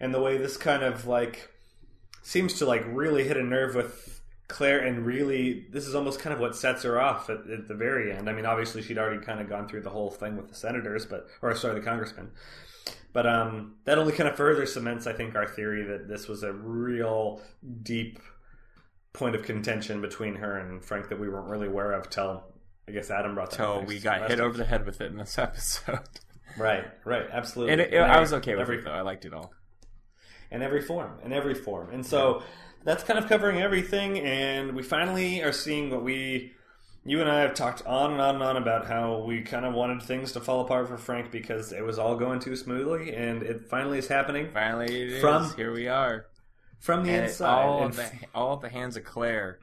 and 0.00 0.14
the 0.14 0.20
way 0.20 0.36
this 0.36 0.56
kind 0.56 0.82
of 0.82 1.06
like 1.06 1.50
seems 2.22 2.54
to 2.54 2.66
like 2.66 2.84
really 2.88 3.24
hit 3.24 3.36
a 3.36 3.42
nerve 3.42 3.74
with 3.74 4.20
Claire, 4.48 4.80
and 4.80 5.06
really 5.06 5.66
this 5.70 5.86
is 5.86 5.94
almost 5.94 6.20
kind 6.20 6.34
of 6.34 6.40
what 6.40 6.56
sets 6.56 6.82
her 6.82 7.00
off 7.00 7.30
at, 7.30 7.48
at 7.50 7.68
the 7.68 7.74
very 7.74 8.12
end. 8.12 8.28
I 8.28 8.32
mean, 8.32 8.46
obviously 8.46 8.82
she'd 8.82 8.98
already 8.98 9.24
kind 9.24 9.40
of 9.40 9.48
gone 9.48 9.68
through 9.68 9.82
the 9.82 9.90
whole 9.90 10.10
thing 10.10 10.36
with 10.36 10.48
the 10.48 10.54
senators, 10.54 11.06
but 11.06 11.28
or 11.42 11.54
sorry, 11.54 11.74
the 11.74 11.84
congressman. 11.84 12.30
But 13.12 13.26
um, 13.26 13.76
that 13.84 13.98
only 13.98 14.12
kind 14.12 14.28
of 14.28 14.36
further 14.36 14.66
cements, 14.66 15.06
I 15.06 15.12
think, 15.12 15.34
our 15.34 15.46
theory 15.46 15.82
that 15.84 16.06
this 16.08 16.28
was 16.28 16.42
a 16.42 16.52
real 16.52 17.40
deep 17.82 18.20
point 19.12 19.34
of 19.34 19.42
contention 19.42 20.00
between 20.00 20.36
her 20.36 20.56
and 20.58 20.84
Frank 20.84 21.08
that 21.08 21.18
we 21.18 21.28
weren't 21.28 21.48
really 21.48 21.66
aware 21.66 21.92
of 21.92 22.08
till 22.08 22.44
I 22.88 22.92
guess 22.92 23.10
Adam 23.10 23.34
brought 23.34 23.50
that. 23.52 23.56
Till 23.56 23.82
we 23.84 23.98
got 24.00 24.28
hit 24.30 24.40
over 24.40 24.56
the 24.56 24.64
head 24.64 24.84
with 24.86 25.00
it 25.00 25.10
in 25.10 25.16
this 25.18 25.38
episode. 25.38 25.98
Right, 26.58 26.84
right, 27.04 27.26
absolutely. 27.32 27.72
and 27.72 27.80
it, 27.80 27.92
In 27.94 28.02
I 28.02 28.18
was 28.20 28.32
okay 28.32 28.52
with 28.52 28.62
every, 28.62 28.78
it, 28.78 28.84
though. 28.84 28.90
I 28.90 29.02
liked 29.02 29.24
it 29.24 29.32
all. 29.32 29.52
in 30.50 30.62
every 30.62 30.82
form, 30.82 31.18
in 31.24 31.32
every 31.32 31.54
form, 31.54 31.90
and 31.92 32.04
so 32.04 32.42
that's 32.84 33.04
kind 33.04 33.18
of 33.18 33.28
covering 33.28 33.60
everything. 33.60 34.18
And 34.18 34.74
we 34.74 34.82
finally 34.82 35.42
are 35.42 35.52
seeing 35.52 35.90
what 35.90 36.02
we, 36.02 36.52
you 37.04 37.20
and 37.20 37.30
I 37.30 37.40
have 37.40 37.54
talked 37.54 37.84
on 37.86 38.12
and 38.12 38.20
on 38.20 38.34
and 38.36 38.44
on 38.44 38.56
about 38.56 38.86
how 38.86 39.18
we 39.20 39.42
kind 39.42 39.64
of 39.64 39.72
wanted 39.74 40.02
things 40.02 40.32
to 40.32 40.40
fall 40.40 40.60
apart 40.60 40.88
for 40.88 40.96
Frank 40.98 41.30
because 41.30 41.72
it 41.72 41.82
was 41.84 41.98
all 41.98 42.16
going 42.16 42.40
too 42.40 42.56
smoothly, 42.56 43.14
and 43.14 43.42
it 43.42 43.68
finally 43.70 43.98
is 43.98 44.08
happening 44.08 44.50
Finally, 44.52 45.02
it 45.02 45.12
is. 45.12 45.20
From- 45.20 45.54
Here 45.56 45.72
we 45.72 45.88
are. 45.88 46.26
from 46.78 47.04
the 47.04 47.10
and 47.10 47.24
inside. 47.24 47.48
all 47.64 47.84
And 47.84 47.94
the, 47.94 48.10
all 48.34 48.54
at 48.54 48.60
the 48.60 48.68
hands 48.68 48.96
of 48.96 49.04
Claire. 49.04 49.58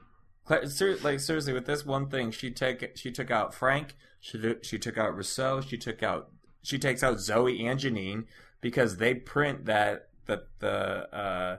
Claire 0.46 0.68
ser- 0.70 0.98
like 1.04 1.20
seriously, 1.20 1.54
with 1.54 1.66
this 1.66 1.86
one 1.86 2.08
thing, 2.10 2.32
she 2.32 2.50
took 2.52 2.84
she 2.96 3.12
took 3.12 3.30
out 3.32 3.54
Frank. 3.54 3.96
She 4.20 4.40
took- 4.40 4.64
she 4.64 4.80
took 4.80 4.98
out 4.98 5.16
Russo. 5.16 5.62
She 5.62 5.78
took 5.78 6.02
out 6.04 6.30
she 6.64 6.80
takes 6.80 7.04
out 7.04 7.20
Zoe 7.20 7.66
and 7.66 7.80
Janine 7.80 8.26
because 8.62 8.98
they 8.98 9.14
print 9.14 9.66
that 9.66 10.10
that 10.26 10.48
the 10.60 10.70
uh, 11.16 11.58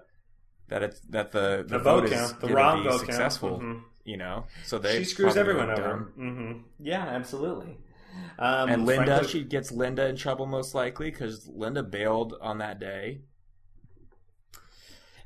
that 0.69 0.83
it's 0.83 1.01
that 1.11 1.33
the 1.33 1.65
the, 1.67 1.79
vote, 1.79 2.09
vote 2.09 2.13
is 2.13 2.33
the 2.35 2.49
wrong 2.49 2.83
vote 2.85 3.01
successful. 3.01 3.59
count. 3.59 3.63
Mhm. 3.63 3.83
You 4.09 4.17
know, 4.17 4.47
so 4.65 4.79
they 4.79 4.99
She 5.01 5.05
screws 5.05 5.37
everyone 5.37 5.69
over. 5.71 5.83
dumb. 5.83 6.13
hmm 6.17 6.53
Yeah, 6.83 7.03
absolutely. 7.05 7.77
Um, 8.39 8.71
And 8.71 8.87
Linda, 8.87 9.29
she 9.29 9.45
gets 9.45 9.71
Linda 9.71 10.07
in 10.09 10.17
trouble 10.17 10.47
most 10.47 10.75
likely 10.75 11.11
because 11.11 11.47
Linda 11.47 11.83
bailed 11.83 12.35
on 12.41 12.57
that 12.59 12.81
day. 12.81 13.19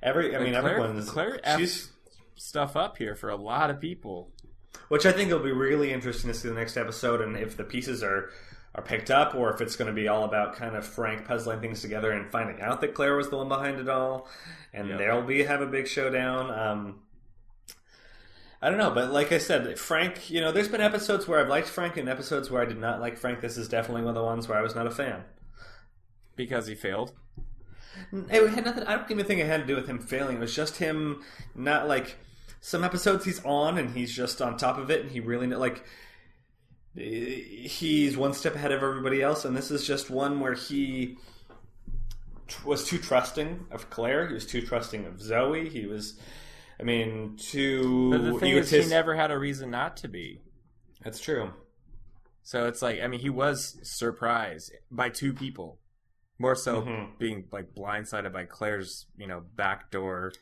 every, 0.03 0.35
I 0.35 0.41
mean, 0.41 0.55
Claire, 0.55 0.79
everyone's 0.81 1.09
Claire 1.09 1.41
she's 1.57 1.91
stuff 2.35 2.75
up 2.75 2.99
here 2.99 3.15
for 3.15 3.31
a 3.31 3.37
lot 3.37 3.71
of 3.71 3.81
people. 3.81 4.33
Which 4.89 5.07
I 5.07 5.13
think 5.13 5.31
will 5.31 5.39
be 5.39 5.53
really 5.53 5.93
interesting 5.93 6.29
to 6.33 6.35
see 6.37 6.49
the 6.49 6.55
next 6.55 6.77
episode, 6.77 7.21
and 7.21 7.37
if 7.37 7.57
the 7.57 7.65
pieces 7.65 8.03
are 8.03 8.31
are 8.75 8.83
picked 8.83 9.11
up, 9.13 9.35
or 9.37 9.53
if 9.55 9.61
it's 9.61 9.77
going 9.77 9.87
to 9.87 9.93
be 9.95 10.09
all 10.09 10.25
about 10.25 10.57
kind 10.57 10.75
of 10.75 10.85
Frank 10.85 11.25
puzzling 11.27 11.61
things 11.61 11.83
together 11.83 12.11
and 12.11 12.33
finding 12.33 12.61
out 12.63 12.81
that 12.81 12.95
Claire 12.95 13.15
was 13.17 13.29
the 13.31 13.37
one 13.37 13.49
behind 13.49 13.79
it 13.79 13.89
all, 13.89 14.29
and 14.73 14.89
Yep. 14.89 14.99
they'll 14.99 15.23
be 15.23 15.45
have 15.45 15.61
a 15.61 15.67
big 15.67 15.87
showdown. 15.87 16.51
Um, 16.51 17.01
I 18.63 18.69
don't 18.69 18.79
know, 18.79 18.93
but 18.93 19.13
like 19.13 19.33
I 19.33 19.39
said, 19.39 19.79
Frank. 19.79 20.31
You 20.31 20.41
know, 20.41 20.53
there's 20.53 20.69
been 20.69 20.81
episodes 20.81 21.27
where 21.27 21.41
I've 21.41 21.49
liked 21.49 21.69
Frank, 21.69 21.97
and 21.97 22.09
episodes 22.09 22.51
where 22.51 22.63
I 22.63 22.65
did 22.65 22.79
not 22.79 23.01
like 23.01 23.19
Frank. 23.19 23.41
This 23.41 23.57
is 23.57 23.69
definitely 23.69 24.03
one 24.03 24.17
of 24.17 24.23
the 24.23 24.25
ones 24.25 24.49
where 24.49 24.57
I 24.57 24.63
was 24.63 24.75
not 24.75 24.87
a 24.87 24.91
fan. 24.91 25.25
Because 26.37 26.67
he 26.67 26.75
failed. 26.75 27.13
It 28.13 28.49
had 28.51 28.65
nothing. 28.65 28.85
I 28.85 28.97
don't 28.97 29.11
even 29.11 29.27
think 29.27 29.41
it 29.41 29.47
had 29.47 29.61
to 29.61 29.67
do 29.67 29.75
with 29.75 29.87
him 29.87 29.99
failing. 29.99 30.37
It 30.37 30.41
was 30.41 30.55
just 30.55 30.77
him 30.77 31.23
not 31.55 31.89
like 31.89 32.17
some 32.61 32.85
episodes 32.85 33.25
he's 33.25 33.45
on 33.45 33.77
and 33.77 33.91
he's 33.91 34.15
just 34.15 34.41
on 34.41 34.57
top 34.57 34.79
of 34.79 34.89
it 34.91 35.03
and 35.03 35.11
he 35.11 35.19
really 35.19 35.49
like 35.49 35.85
he's 36.95 38.17
one 38.17 38.33
step 38.33 38.55
ahead 38.55 38.73
of 38.73 38.83
everybody 38.83 39.23
else. 39.23 39.45
And 39.45 39.57
this 39.57 39.71
is 39.71 39.87
just 39.87 40.11
one 40.11 40.41
where 40.41 40.55
he 40.55 41.19
was 42.65 42.85
too 42.85 42.99
trusting 42.99 43.67
of 43.71 43.91
Claire. 43.91 44.29
He 44.29 44.35
was 44.35 44.47
too 44.47 44.63
trusting 44.63 45.07
of 45.07 45.21
Zoe. 45.21 45.69
He 45.69 45.87
was, 45.87 46.19
I 46.81 46.83
mean, 46.85 47.37
too. 47.37 48.11
But 48.11 48.23
the 48.25 48.39
thing 48.39 48.53
is, 48.57 48.71
he 48.71 48.85
never 48.87 49.15
had 49.15 49.31
a 49.31 49.39
reason 49.39 49.71
not 49.71 49.97
to 49.99 50.09
be. 50.09 50.41
That's 51.03 51.21
true. 51.21 51.53
So 52.43 52.67
it's 52.67 52.83
like, 52.83 53.01
I 53.01 53.07
mean, 53.07 53.21
he 53.21 53.31
was 53.31 53.79
surprised 53.83 54.73
by 54.91 55.09
two 55.11 55.33
people. 55.33 55.79
More 56.39 56.55
so 56.57 56.83
Mhm. 56.83 57.19
being 57.19 57.45
like 57.53 57.73
blindsided 57.73 58.33
by 58.33 58.47
Claire's, 58.47 59.07
you 59.17 59.29
know, 59.29 59.45
backdoor. 59.55 60.33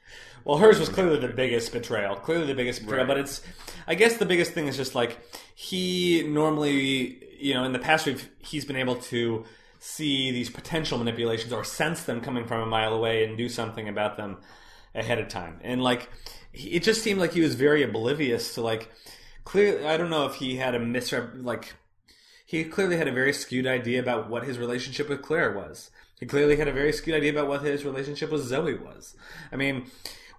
Well, 0.44 0.56
hers 0.56 0.78
was 0.80 0.88
clearly 0.88 1.18
the 1.18 1.28
biggest 1.28 1.72
betrayal. 1.72 2.16
Clearly 2.16 2.46
the 2.46 2.54
biggest 2.54 2.80
betrayal. 2.82 3.00
Right. 3.04 3.08
But 3.08 3.18
it's, 3.18 3.42
I 3.86 3.96
guess 3.96 4.16
the 4.16 4.24
biggest 4.24 4.52
thing 4.52 4.66
is 4.66 4.78
just 4.78 4.94
like 4.94 5.18
he 5.54 6.22
normally, 6.26 7.22
you 7.38 7.52
know, 7.52 7.64
in 7.64 7.72
the 7.72 7.78
past 7.78 8.06
we've 8.06 8.30
he's 8.38 8.64
been 8.64 8.76
able 8.76 8.96
to 8.96 9.44
see 9.78 10.30
these 10.30 10.48
potential 10.48 10.96
manipulations 10.96 11.52
or 11.52 11.64
sense 11.64 12.04
them 12.04 12.22
coming 12.22 12.46
from 12.46 12.60
a 12.62 12.66
mile 12.66 12.94
away 12.94 13.24
and 13.24 13.36
do 13.36 13.48
something 13.48 13.88
about 13.88 14.16
them 14.16 14.38
ahead 14.94 15.18
of 15.18 15.28
time. 15.28 15.60
And 15.62 15.82
like, 15.82 16.08
he- 16.52 16.70
it 16.70 16.82
just 16.82 17.02
seemed 17.02 17.20
like 17.20 17.32
he 17.32 17.40
was 17.40 17.54
very 17.54 17.82
oblivious 17.82 18.54
to 18.54 18.62
like, 18.62 18.90
clearly, 19.44 19.86
I 19.86 19.96
don't 19.96 20.10
know 20.10 20.26
if 20.26 20.36
he 20.36 20.56
had 20.56 20.74
a 20.74 20.80
misrep 20.80 21.44
like. 21.44 21.74
He 22.46 22.64
clearly 22.64 22.96
had 22.96 23.06
a 23.06 23.12
very 23.12 23.32
skewed 23.32 23.66
idea 23.66 24.00
about 24.00 24.28
what 24.28 24.42
his 24.42 24.58
relationship 24.58 25.08
with 25.08 25.22
Claire 25.22 25.52
was. 25.52 25.90
He 26.18 26.26
clearly 26.26 26.56
had 26.56 26.66
a 26.66 26.72
very 26.72 26.92
skewed 26.92 27.14
idea 27.14 27.30
about 27.30 27.46
what 27.46 27.62
his 27.62 27.84
relationship 27.84 28.32
with 28.32 28.42
Zoe 28.42 28.74
was. 28.74 29.14
I 29.52 29.56
mean, 29.56 29.86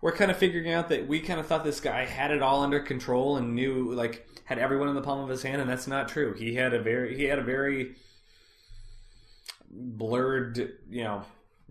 we're 0.02 0.12
kind 0.12 0.30
of 0.30 0.38
figuring 0.38 0.72
out 0.72 0.90
that 0.90 1.08
we 1.08 1.22
kind 1.22 1.40
of 1.40 1.48
thought 1.48 1.64
this 1.64 1.80
guy 1.80 2.06
had 2.06 2.32
it 2.32 2.42
all 2.42 2.64
under 2.64 2.80
control 2.82 3.38
and 3.38 3.56
knew 3.56 3.94
like 3.94 4.28
had 4.46 4.60
everyone 4.60 4.90
in 4.90 4.96
the 4.96 5.02
palm 5.02 5.22
of 5.22 5.30
his 5.30 5.44
hand, 5.44 5.62
and 5.62 5.70
that's 5.70 5.88
not 5.88 6.10
true. 6.10 6.34
He 6.34 6.56
had 6.56 6.74
a 6.74 6.82
very 6.82 7.16
he 7.16 7.24
had 7.24 7.40
a 7.40 7.44
very 7.44 7.96
blurred, 9.70 10.58
you 10.90 11.04
know, 11.04 11.24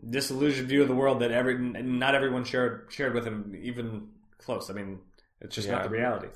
disillusioned 0.09 0.69
view 0.69 0.83
of 0.83 0.89
the 0.89 0.95
world 0.95 1.21
that 1.21 1.31
every 1.31 1.59
not 1.59 2.15
everyone 2.15 2.45
shared 2.45 2.87
shared 2.91 3.15
with 3.15 3.25
him 3.27 3.55
even 3.61 4.09
close. 4.39 4.71
I 4.71 4.73
mean, 4.75 5.01
it's 5.41 5.55
just 5.55 5.69
not 5.69 5.83
the 5.85 5.91
reality. 5.91 6.29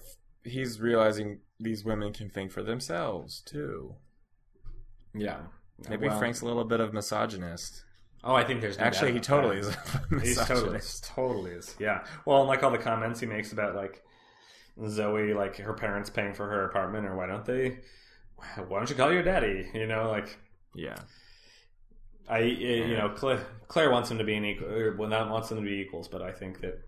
He's 0.44 0.80
realizing 0.80 1.40
these 1.58 1.84
women 1.84 2.12
can 2.12 2.28
think 2.28 2.52
for 2.52 2.62
themselves 2.62 3.40
too. 3.46 3.94
Yeah. 5.14 5.38
Maybe 5.88 6.08
Well, 6.08 6.18
Frank's 6.18 6.40
a 6.42 6.46
little 6.46 6.64
bit 6.64 6.80
of 6.80 6.92
misogynist. 6.92 7.84
Oh, 8.22 8.34
I 8.34 8.44
think 8.44 8.60
there's 8.60 8.78
no 8.78 8.84
Actually, 8.84 9.12
he 9.12 9.20
totally 9.20 9.60
that. 9.60 9.76
is. 10.12 10.22
He's 10.36 10.46
totally, 10.46 10.80
totally 11.02 11.50
is. 11.52 11.74
Yeah. 11.78 12.04
Well, 12.24 12.40
and 12.40 12.48
like 12.48 12.62
all 12.62 12.70
the 12.70 12.78
comments 12.78 13.20
he 13.20 13.26
makes 13.26 13.52
about 13.52 13.74
like 13.74 14.02
Zoe, 14.88 15.34
like 15.34 15.56
her 15.58 15.74
parents 15.74 16.10
paying 16.10 16.32
for 16.34 16.48
her 16.48 16.64
apartment, 16.64 17.06
or 17.06 17.16
why 17.16 17.26
don't 17.26 17.44
they? 17.44 17.78
Why 18.66 18.78
don't 18.78 18.90
you 18.90 18.96
call 18.96 19.12
your 19.12 19.22
daddy? 19.22 19.68
You 19.74 19.86
know, 19.86 20.10
like 20.10 20.38
Yeah. 20.74 20.96
I, 22.28 22.38
you 22.40 22.96
know, 22.96 23.10
Claire, 23.10 23.46
Claire 23.68 23.90
wants 23.90 24.10
him 24.10 24.18
to 24.18 24.24
be 24.24 24.34
an 24.34 24.44
equal, 24.44 24.68
well, 24.96 25.08
not 25.08 25.30
wants 25.30 25.48
them 25.50 25.58
to 25.58 25.64
be 25.64 25.80
equals, 25.80 26.08
but 26.08 26.22
I 26.22 26.32
think 26.32 26.60
that 26.62 26.80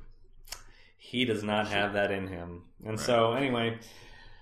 he 0.98 1.24
does 1.24 1.42
not 1.42 1.68
have 1.68 1.92
that 1.92 2.10
in 2.10 2.26
him. 2.28 2.62
And 2.84 2.98
so, 2.98 3.32
anyway, 3.34 3.78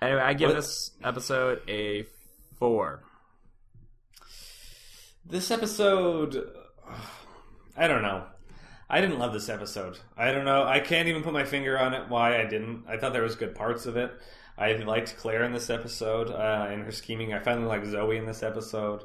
Anyway, 0.03 0.20
I 0.20 0.34
give 0.34 0.51
What- 0.51 0.57
this 0.57 0.90
episode 1.03 1.62
a 1.68 2.05
four. 2.59 3.03
This 5.26 5.51
episode, 5.51 6.51
I 7.76 7.88
don't 7.88 8.03
know. 8.03 8.26
I 8.90 9.01
didn't 9.01 9.18
love 9.18 9.32
this 9.32 9.49
episode. 9.49 9.99
I 10.16 10.30
don't 10.30 10.45
know. 10.45 10.64
I 10.64 10.80
can't 10.80 11.09
even 11.09 11.22
put 11.22 11.32
my 11.32 11.45
finger 11.45 11.78
on 11.78 11.95
it 11.95 12.09
why 12.11 12.38
I 12.40 12.45
didn't. 12.45 12.84
I 12.86 12.99
thought 12.99 13.14
there 13.14 13.22
was 13.22 13.34
good 13.34 13.55
parts 13.55 13.86
of 13.86 13.97
it. 13.97 14.12
I 14.59 14.72
liked 14.74 15.16
Claire 15.16 15.42
in 15.45 15.53
this 15.53 15.70
episode 15.70 16.30
uh, 16.30 16.66
and 16.68 16.82
her 16.84 16.92
scheming. 16.92 17.32
I 17.32 17.40
finally 17.40 17.66
liked 17.66 17.86
Zoe 17.86 18.18
in 18.18 18.26
this 18.26 18.42
episode. 18.42 19.03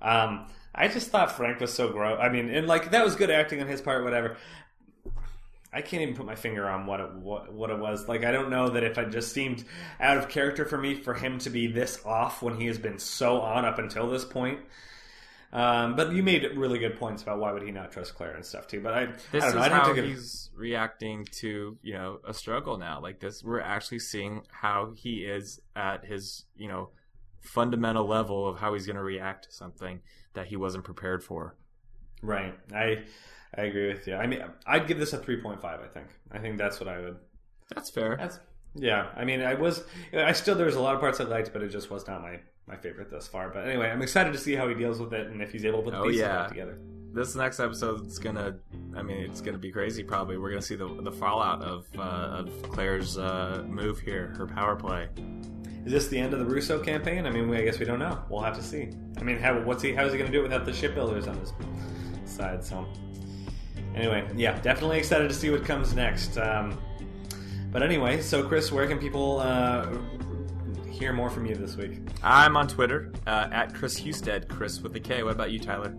Um, 0.00 0.46
I 0.74 0.88
just 0.88 1.10
thought 1.10 1.32
Frank 1.32 1.60
was 1.60 1.72
so 1.72 1.90
gross. 1.90 2.18
I 2.20 2.28
mean, 2.28 2.48
and 2.48 2.66
like 2.66 2.92
that 2.92 3.04
was 3.04 3.16
good 3.16 3.30
acting 3.30 3.60
on 3.60 3.66
his 3.66 3.80
part, 3.80 4.04
whatever. 4.04 4.36
I 5.72 5.82
can't 5.82 6.02
even 6.02 6.16
put 6.16 6.26
my 6.26 6.34
finger 6.34 6.68
on 6.68 6.86
what 6.86 7.00
it 7.00 7.12
what, 7.12 7.52
what 7.52 7.70
it 7.70 7.78
was. 7.78 8.08
Like 8.08 8.24
I 8.24 8.32
don't 8.32 8.50
know 8.50 8.70
that 8.70 8.82
if 8.82 8.98
it 8.98 9.10
just 9.10 9.32
seemed 9.32 9.64
out 10.00 10.16
of 10.16 10.28
character 10.28 10.64
for 10.64 10.78
me 10.78 10.94
for 10.94 11.14
him 11.14 11.38
to 11.40 11.50
be 11.50 11.66
this 11.68 12.04
off 12.04 12.42
when 12.42 12.56
he 12.56 12.66
has 12.66 12.78
been 12.78 12.98
so 12.98 13.40
on 13.40 13.64
up 13.64 13.78
until 13.78 14.08
this 14.08 14.24
point. 14.24 14.60
Um, 15.52 15.96
but 15.96 16.12
you 16.12 16.22
made 16.22 16.44
really 16.56 16.78
good 16.78 16.96
points 16.96 17.22
about 17.24 17.40
why 17.40 17.50
would 17.52 17.62
he 17.62 17.72
not 17.72 17.90
trust 17.90 18.14
Claire 18.14 18.34
and 18.36 18.44
stuff 18.44 18.68
too. 18.68 18.80
But 18.80 18.94
I, 18.94 19.06
This 19.32 19.42
I 19.42 19.46
don't 19.46 19.48
is 19.48 19.54
know. 19.54 19.60
I 19.60 19.68
don't 19.68 19.96
how 19.96 20.02
he's 20.02 20.50
reacting 20.54 21.26
to 21.40 21.76
you 21.82 21.94
know 21.94 22.20
a 22.26 22.34
struggle 22.34 22.78
now. 22.78 23.00
Like 23.00 23.20
this, 23.20 23.42
we're 23.42 23.60
actually 23.60 23.98
seeing 24.00 24.42
how 24.50 24.92
he 24.96 25.24
is 25.24 25.60
at 25.74 26.04
his 26.04 26.44
you 26.56 26.68
know 26.68 26.90
fundamental 27.40 28.06
level 28.06 28.48
of 28.48 28.58
how 28.58 28.74
he's 28.74 28.86
going 28.86 28.96
to 28.96 29.02
react 29.02 29.44
to 29.44 29.52
something 29.52 30.00
that 30.34 30.46
he 30.46 30.56
wasn't 30.56 30.84
prepared 30.84 31.22
for. 31.24 31.56
right. 32.22 32.54
I 32.74 33.04
I 33.56 33.62
agree 33.62 33.88
with 33.92 34.06
you. 34.06 34.14
I 34.14 34.26
mean, 34.26 34.44
I'd 34.66 34.86
give 34.86 34.98
this 34.98 35.12
a 35.12 35.18
three 35.18 35.40
point 35.40 35.60
five. 35.60 35.80
I 35.80 35.88
think. 35.88 36.06
I 36.30 36.38
think 36.38 36.56
that's 36.58 36.78
what 36.80 36.88
I 36.88 37.00
would. 37.00 37.16
That's 37.74 37.90
fair. 37.90 38.16
That's 38.16 38.38
yeah. 38.74 39.08
I 39.16 39.24
mean, 39.24 39.40
I 39.42 39.54
was. 39.54 39.82
I 40.14 40.32
still 40.32 40.54
there 40.54 40.66
was 40.66 40.76
a 40.76 40.80
lot 40.80 40.94
of 40.94 41.00
parts 41.00 41.20
I 41.20 41.24
liked, 41.24 41.52
but 41.52 41.62
it 41.62 41.68
just 41.70 41.90
was 41.90 42.06
not 42.06 42.22
my 42.22 42.38
my 42.68 42.76
favorite 42.76 43.10
thus 43.10 43.26
far. 43.26 43.48
But 43.50 43.66
anyway, 43.66 43.90
I'm 43.90 44.02
excited 44.02 44.32
to 44.32 44.38
see 44.38 44.54
how 44.54 44.68
he 44.68 44.74
deals 44.74 45.00
with 45.00 45.12
it 45.12 45.26
and 45.28 45.42
if 45.42 45.50
he's 45.50 45.64
able 45.64 45.78
to 45.78 45.84
put 45.84 45.90
the 45.92 45.98
Oh, 45.98 46.04
pieces 46.04 46.20
yeah. 46.20 46.46
together. 46.46 46.78
this 47.12 47.34
next 47.34 47.58
episode 47.58 48.06
is 48.06 48.20
gonna 48.20 48.54
i 48.94 49.02
mean 49.02 49.16
it's 49.28 49.40
gonna 49.40 49.58
be 49.58 49.72
crazy 49.72 50.04
probably 50.04 50.38
we're 50.38 50.50
gonna 50.50 50.62
see 50.62 50.76
the, 50.76 50.86
the 51.02 51.10
fallout 51.10 51.60
of 51.60 51.84
uh, 51.98 52.38
of 52.40 52.62
claire's 52.70 53.18
uh, 53.18 53.64
move 53.66 53.98
here 53.98 54.28
her 54.38 54.46
power 54.46 54.76
play 54.76 55.08
Is 55.84 55.92
this 55.92 56.08
the 56.08 56.18
end 56.18 56.32
of 56.34 56.40
the 56.40 56.44
Russo 56.44 56.78
campaign? 56.78 57.26
I 57.26 57.30
mean, 57.30 57.48
we, 57.48 57.56
I 57.56 57.62
guess 57.62 57.78
we 57.78 57.86
don't 57.86 57.98
know. 57.98 58.22
We'll 58.28 58.42
have 58.42 58.56
to 58.56 58.62
see. 58.62 58.90
I 59.18 59.22
mean, 59.22 59.38
how 59.38 59.58
what's 59.60 59.82
he? 59.82 59.94
How 59.94 60.04
is 60.04 60.12
he 60.12 60.18
going 60.18 60.30
to 60.30 60.36
do 60.36 60.40
it 60.40 60.44
without 60.44 60.64
the 60.64 60.72
shipbuilders 60.72 61.26
on 61.26 61.38
his 61.38 61.52
side? 62.24 62.64
So, 62.64 62.86
anyway, 63.94 64.28
yeah, 64.36 64.60
definitely 64.60 64.98
excited 64.98 65.28
to 65.28 65.34
see 65.34 65.50
what 65.50 65.64
comes 65.64 65.94
next. 65.94 66.36
Um, 66.36 66.78
but 67.72 67.82
anyway, 67.82 68.20
so 68.20 68.46
Kris, 68.46 68.70
where 68.70 68.86
can 68.86 68.98
people 68.98 69.40
uh, 69.40 69.86
hear 70.90 71.12
more 71.12 71.30
from 71.30 71.46
you 71.46 71.54
this 71.54 71.76
week? 71.76 72.00
i'm 72.22 72.56
on 72.56 72.68
twitter 72.68 73.10
uh, 73.26 73.48
at 73.52 73.74
kris 73.74 73.98
husted 73.98 74.46
chris 74.48 74.80
with 74.80 74.94
a 74.96 75.00
k 75.00 75.22
what 75.22 75.32
about 75.32 75.50
you 75.50 75.58
tyler 75.58 75.94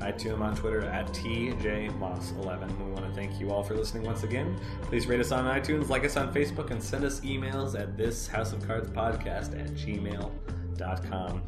I 0.00 0.12
too 0.12 0.32
am 0.32 0.42
on 0.42 0.56
Twitter 0.56 0.82
at 0.82 1.08
TJMoss11. 1.08 2.86
We 2.86 2.92
want 2.92 3.06
to 3.06 3.12
thank 3.14 3.40
you 3.40 3.50
all 3.50 3.62
for 3.62 3.74
listening 3.74 4.04
once 4.04 4.22
again. 4.22 4.58
Please 4.82 5.06
rate 5.06 5.20
us 5.20 5.32
on 5.32 5.44
iTunes, 5.44 5.88
like 5.88 6.04
us 6.04 6.16
on 6.16 6.32
Facebook, 6.32 6.70
and 6.70 6.82
send 6.82 7.04
us 7.04 7.20
emails 7.20 7.78
at 7.78 7.96
this 7.96 8.26
House 8.28 8.52
of 8.52 8.66
Cards 8.66 8.88
podcast 8.90 9.58
at 9.58 9.70
gmail.com. 9.74 11.42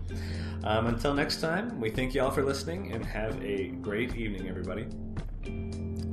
Um, 0.64 0.86
until 0.86 1.14
next 1.14 1.40
time, 1.40 1.80
we 1.80 1.90
thank 1.90 2.14
you 2.14 2.22
all 2.22 2.30
for 2.30 2.42
listening 2.44 2.92
and 2.92 3.04
have 3.04 3.42
a 3.42 3.68
great 3.80 4.14
evening, 4.16 4.48
everybody. 4.48 4.86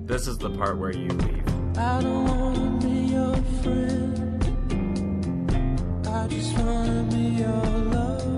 this 0.06 0.28
is 0.28 0.38
the 0.38 0.50
part 0.52 0.78
where 0.78 0.92
you 0.92 1.10
leave 1.10 1.44
I 1.78 2.02
don't 2.02 2.26
wanna 2.26 2.80
be 2.80 3.14
your 3.14 3.36
friend. 3.62 4.44
I 6.08 6.28
just 6.28 6.58
wanna 6.58 7.04
be 7.12 7.18
your 7.42 7.66
love. 7.94 8.37